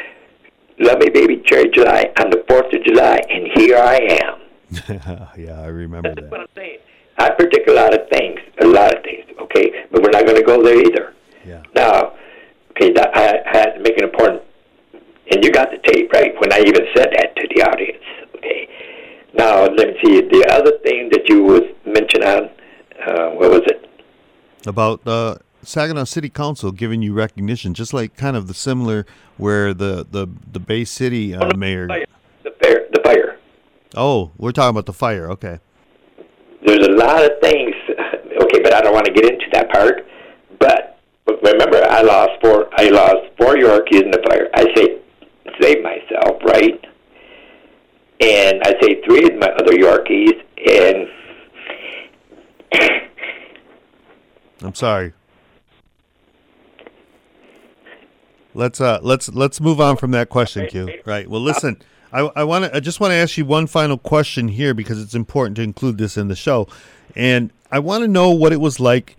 Love 0.80 0.98
me, 0.98 1.08
baby, 1.08 1.42
Cherry 1.44 1.70
July 1.70 2.12
on 2.20 2.30
the 2.30 2.44
Fourth 2.48 2.72
of 2.72 2.84
July, 2.84 3.20
and 3.30 3.48
here 3.56 3.78
I 3.78 3.96
am. 4.22 4.38
yeah, 5.38 5.60
I 5.60 5.66
remember 5.66 6.10
That's 6.10 6.20
that. 6.20 6.30
what 6.30 6.40
I'm 6.40 6.46
saying. 6.54 6.78
I 7.18 7.30
predict 7.30 7.68
a 7.68 7.74
lot 7.74 7.94
of 7.94 8.08
things, 8.10 8.40
a 8.60 8.66
lot 8.66 8.94
of 8.96 9.02
things. 9.02 9.24
Okay, 9.40 9.86
but 9.90 10.02
we're 10.02 10.10
not 10.10 10.24
going 10.24 10.36
to 10.36 10.44
go 10.44 10.62
there 10.62 10.78
either. 10.78 11.14
Yeah. 11.44 11.62
Now, 11.74 12.14
okay, 12.72 12.92
that, 12.92 13.16
I, 13.16 13.40
I 13.48 13.58
had 13.58 13.72
to 13.74 13.80
make 13.80 13.96
an 13.98 14.04
important, 14.04 14.42
and 15.30 15.44
you 15.44 15.50
got 15.50 15.70
the 15.70 15.78
tape 15.90 16.12
right 16.12 16.32
when 16.40 16.52
I 16.52 16.60
even 16.60 16.86
said 16.94 17.08
that 17.12 17.34
to 17.36 17.48
the 17.54 17.62
audience. 17.62 18.04
Okay. 18.36 18.68
Now 19.34 19.64
let 19.64 19.88
me 19.88 19.94
see. 20.04 20.20
The 20.22 20.46
other 20.50 20.78
thing 20.82 21.08
that 21.12 21.28
you 21.28 21.42
was 21.42 21.62
mentioning 21.84 22.28
on, 22.28 22.50
uh, 23.06 23.30
what 23.30 23.50
was 23.50 23.62
it? 23.66 23.88
about 24.66 25.06
uh, 25.06 25.36
Saginaw 25.62 26.04
City 26.04 26.28
Council 26.28 26.72
giving 26.72 27.02
you 27.02 27.12
recognition, 27.12 27.74
just 27.74 27.92
like 27.92 28.16
kind 28.16 28.36
of 28.36 28.46
the 28.46 28.54
similar 28.54 29.06
where 29.36 29.74
the 29.74 30.06
the 30.08 30.28
the 30.50 30.60
Bay 30.60 30.84
City 30.84 31.34
uh, 31.34 31.56
mayor. 31.56 31.88
Fire. 31.88 32.06
The 32.44 32.50
fire. 32.62 32.86
The 32.92 33.00
fire. 33.02 33.38
Oh, 33.96 34.30
we're 34.36 34.52
talking 34.52 34.70
about 34.70 34.86
the 34.86 34.92
fire. 34.92 35.30
Okay. 35.32 35.58
There's 36.64 36.86
a 36.86 36.87
lot 37.18 37.30
of 37.30 37.40
things. 37.40 37.74
Okay, 38.40 38.60
but 38.62 38.72
I 38.72 38.82
don't 38.82 38.94
want 38.94 39.04
to 39.06 39.12
get 39.12 39.24
into 39.24 39.46
that 39.52 39.68
part. 39.68 40.06
But 40.60 41.00
remember, 41.26 41.82
I 41.82 42.02
lost 42.02 42.40
four. 42.40 42.68
I 42.76 42.88
lost 42.88 43.26
four 43.36 43.56
Yorkies 43.56 44.04
in 44.04 44.12
the 44.12 44.22
fire. 44.28 44.48
I 44.54 44.62
say 44.76 45.00
save 45.60 45.82
myself, 45.82 46.40
right? 46.44 46.80
And 48.20 48.62
I 48.62 48.74
say 48.80 49.02
three 49.04 49.24
of 49.24 49.34
my 49.40 49.48
other 49.48 49.72
Yorkies, 49.72 50.40
and 50.70 51.08
I'm 54.62 54.74
sorry. 54.74 55.14
Let's 58.54 58.80
uh 58.80 59.00
let's 59.02 59.28
let's 59.30 59.60
move 59.60 59.80
on 59.80 59.96
from 59.96 60.12
that 60.12 60.28
question, 60.28 60.68
Q. 60.68 61.00
Right. 61.04 61.28
Well, 61.28 61.40
listen, 61.40 61.82
I 62.12 62.20
I 62.36 62.44
want 62.44 62.66
to 62.66 62.76
I 62.76 62.78
just 62.78 63.00
want 63.00 63.10
to 63.10 63.16
ask 63.16 63.36
you 63.36 63.44
one 63.44 63.66
final 63.66 63.98
question 63.98 64.46
here 64.46 64.74
because 64.74 65.02
it's 65.02 65.14
important 65.14 65.56
to 65.56 65.62
include 65.62 65.98
this 65.98 66.16
in 66.16 66.28
the 66.28 66.36
show, 66.36 66.68
and 67.18 67.50
I 67.70 67.80
want 67.80 68.02
to 68.02 68.08
know 68.08 68.30
what 68.30 68.52
it 68.52 68.60
was 68.60 68.80
like 68.80 69.16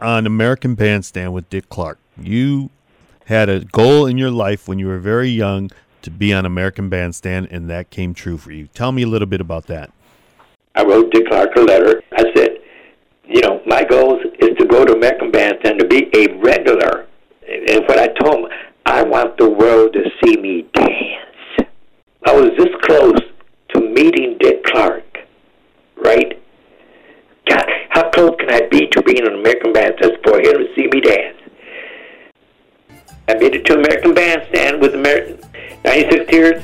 on 0.00 0.26
American 0.26 0.74
Bandstand 0.74 1.34
with 1.34 1.50
Dick 1.50 1.68
Clark. 1.68 1.98
You 2.16 2.70
had 3.26 3.48
a 3.48 3.60
goal 3.60 4.06
in 4.06 4.16
your 4.16 4.30
life 4.30 4.68
when 4.68 4.78
you 4.78 4.86
were 4.86 4.98
very 4.98 5.28
young 5.28 5.70
to 6.02 6.10
be 6.10 6.32
on 6.32 6.46
American 6.46 6.88
Bandstand, 6.88 7.48
and 7.50 7.68
that 7.68 7.90
came 7.90 8.14
true 8.14 8.38
for 8.38 8.52
you. 8.52 8.68
Tell 8.68 8.92
me 8.92 9.02
a 9.02 9.06
little 9.06 9.26
bit 9.26 9.40
about 9.40 9.66
that. 9.66 9.90
I 10.74 10.84
wrote 10.84 11.12
Dick 11.12 11.28
Clark 11.28 11.56
a 11.56 11.60
letter. 11.60 12.02
I 12.12 12.24
said, 12.34 12.58
you 13.24 13.40
know, 13.40 13.60
my 13.66 13.82
goal 13.84 14.20
is 14.38 14.56
to 14.58 14.66
go 14.66 14.84
to 14.84 14.92
American 14.92 15.30
Bandstand 15.30 15.78
to 15.80 15.86
be 15.86 16.10
a 16.14 16.32
regular. 16.38 17.06
And 17.48 17.84
what 17.86 17.98
I 17.98 18.08
told 18.08 18.44
him, 18.44 18.58
I 18.86 19.02
want 19.02 19.38
the 19.38 19.48
world 19.48 19.94
to 19.94 20.04
see 20.22 20.36
me 20.36 20.66
dance. 20.74 21.70
I 22.26 22.32
was 22.32 22.50
this 22.56 22.74
close 22.82 23.20
to 23.70 23.80
meeting 23.80 24.36
Dick 24.38 24.62
Clark, 24.64 25.18
right? 25.96 26.40
God, 27.48 27.66
how 27.90 28.10
close 28.10 28.34
can 28.38 28.50
I 28.50 28.66
be 28.68 28.86
to 28.88 29.02
being 29.02 29.26
on 29.26 29.34
American 29.34 29.72
Bandstand 29.72 30.18
for 30.24 30.38
him 30.38 30.58
to 30.58 30.68
see 30.74 30.86
me 30.86 31.00
dance? 31.00 31.38
I 33.28 33.34
made 33.34 33.54
it 33.54 33.64
to 33.66 33.74
American 33.74 34.14
Bandstand 34.14 34.80
with 34.80 34.94
American 34.94 35.40
96 35.84 36.30
Tears, 36.30 36.62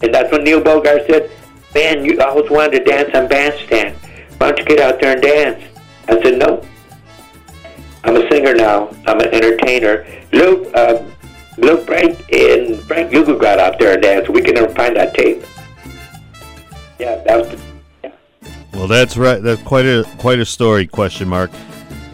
and 0.00 0.14
that's 0.14 0.30
when 0.32 0.44
Neil 0.44 0.60
Bogart 0.60 1.02
said, 1.08 1.30
Man, 1.74 2.04
you 2.04 2.20
always 2.20 2.50
wanted 2.50 2.78
to 2.78 2.84
dance 2.84 3.10
on 3.14 3.28
bandstand. 3.28 3.96
Why 4.38 4.48
don't 4.48 4.58
you 4.58 4.64
get 4.64 4.80
out 4.80 5.00
there 5.00 5.12
and 5.12 5.22
dance? 5.22 5.64
I 6.08 6.20
said, 6.22 6.38
No. 6.38 6.64
I'm 8.02 8.16
a 8.16 8.28
singer 8.30 8.54
now. 8.54 8.88
I'm 9.06 9.20
an 9.20 9.28
entertainer. 9.28 10.06
Luke, 10.32 10.68
uh, 10.74 11.04
Luke 11.58 11.84
Frank 11.86 12.18
and 12.32 12.80
Frank 12.82 13.12
Lugo 13.12 13.38
got 13.38 13.58
out 13.58 13.78
there 13.78 13.92
and 13.94 14.02
danced. 14.02 14.30
We 14.30 14.40
can 14.40 14.54
never 14.54 14.72
find 14.74 14.96
that 14.96 15.14
tape. 15.14 15.44
Yeah, 16.98 17.22
that 17.24 17.38
was. 17.38 17.48
The. 17.48 17.69
Well, 18.80 18.88
that's 18.88 19.18
right. 19.18 19.42
That's 19.42 19.62
quite 19.64 19.84
a 19.84 20.08
quite 20.16 20.38
a 20.38 20.46
story. 20.46 20.86
Question 20.86 21.28
mark. 21.28 21.50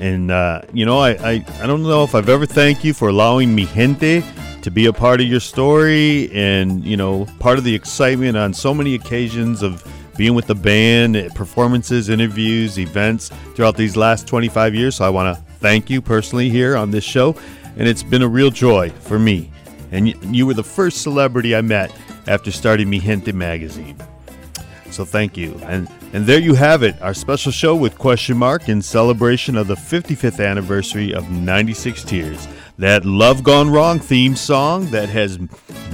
And 0.01 0.33
uh, 0.33 0.63
you 0.73 0.85
know, 0.85 0.99
I, 0.99 1.11
I 1.11 1.45
I 1.61 1.67
don't 1.69 1.85
know 1.85 2.03
if 2.03 2.17
I've 2.17 2.29
ever 2.29 2.45
thanked 2.45 2.85
you 2.85 2.93
for 2.93 3.07
allowing 3.07 3.55
mi 3.55 3.67
gente 3.67 4.25
to 4.63 4.71
be 4.73 4.87
a 4.87 4.93
part 4.93 5.21
of 5.21 5.29
your 5.29 5.39
story 5.39 6.29
and 6.33 6.85
you 6.85 6.97
know 6.97 7.25
part 7.39 7.59
of 7.59 7.63
the 7.63 7.73
excitement 7.73 8.37
on 8.37 8.53
so 8.53 8.75
many 8.75 8.97
occasions 8.97 9.63
of 9.63 9.87
being 10.17 10.35
with 10.35 10.49
the 10.49 10.57
band, 10.57 11.15
eh, 11.15 11.29
performances, 11.37 12.09
interviews, 12.09 12.81
events 12.81 13.29
throughout 13.55 13.77
these 13.77 13.97
last 13.97 14.27
25 14.27 14.75
years. 14.75 14.97
So 14.97 15.05
I 15.05 15.09
want 15.09 15.37
to 15.37 15.41
thank 15.61 15.89
you 15.89 16.03
personally 16.03 16.51
here 16.51 16.77
on 16.77 16.91
this 16.91 17.05
show, 17.05 17.37
and 17.77 17.87
it's 17.87 18.03
been 18.03 18.23
a 18.23 18.29
real 18.29 18.51
joy 18.51 18.91
for 18.91 19.21
me. 19.21 19.53
And 19.93 20.09
you, 20.09 20.19
you 20.33 20.47
were 20.47 20.55
the 20.55 20.65
first 20.65 21.03
celebrity 21.03 21.55
I 21.55 21.61
met 21.61 21.97
after 22.27 22.51
starting 22.51 22.91
Mi 22.91 22.99
Gente 22.99 23.31
magazine. 23.31 23.97
So 24.91 25.05
thank 25.05 25.37
you. 25.37 25.61
And 25.65 25.89
and 26.17 26.25
there 26.27 26.41
you 26.41 26.55
have 26.55 26.83
it, 26.83 26.95
our 27.03 27.13
special 27.13 27.53
show 27.53 27.77
with 27.77 27.99
question 27.99 28.39
mark 28.39 28.71
in 28.71 28.81
celebration 28.81 29.55
of 29.55 29.67
the 29.67 29.75
55th 29.75 30.43
anniversary 30.43 31.13
of 31.13 31.31
96 31.31 32.05
Tears. 32.05 32.49
That 32.79 33.05
Love 33.05 33.45
Gone 33.45 33.69
Wrong 33.69 33.99
theme 33.99 34.35
song 34.35 34.87
that 34.93 35.11
has 35.11 35.39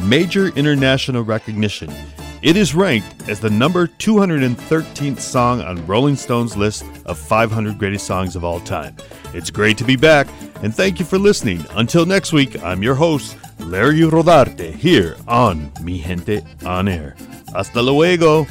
major 0.04 0.56
international 0.56 1.24
recognition. 1.24 1.92
It 2.40 2.56
is 2.56 2.72
ranked 2.72 3.28
as 3.28 3.40
the 3.40 3.50
number 3.50 3.88
213th 3.88 5.18
song 5.18 5.60
on 5.60 5.84
Rolling 5.88 6.14
Stone's 6.14 6.56
list 6.56 6.84
of 7.04 7.18
500 7.18 7.76
greatest 7.76 8.06
songs 8.06 8.36
of 8.36 8.44
all 8.44 8.60
time. 8.60 8.94
It's 9.34 9.50
great 9.50 9.76
to 9.78 9.84
be 9.84 9.96
back, 9.96 10.28
and 10.62 10.72
thank 10.72 11.00
you 11.00 11.04
for 11.04 11.18
listening. 11.18 11.66
Until 11.72 12.06
next 12.06 12.32
week, 12.32 12.62
I'm 12.62 12.84
your 12.84 12.94
host, 12.94 13.36
Larry 13.58 14.02
Rodarte, 14.02 14.72
here 14.72 15.16
on 15.26 15.72
Mi 15.82 15.98
Gente 15.98 16.42
On 16.64 16.86
Air. 16.86 17.16
Hasta 17.52 17.82
luego. 17.82 18.46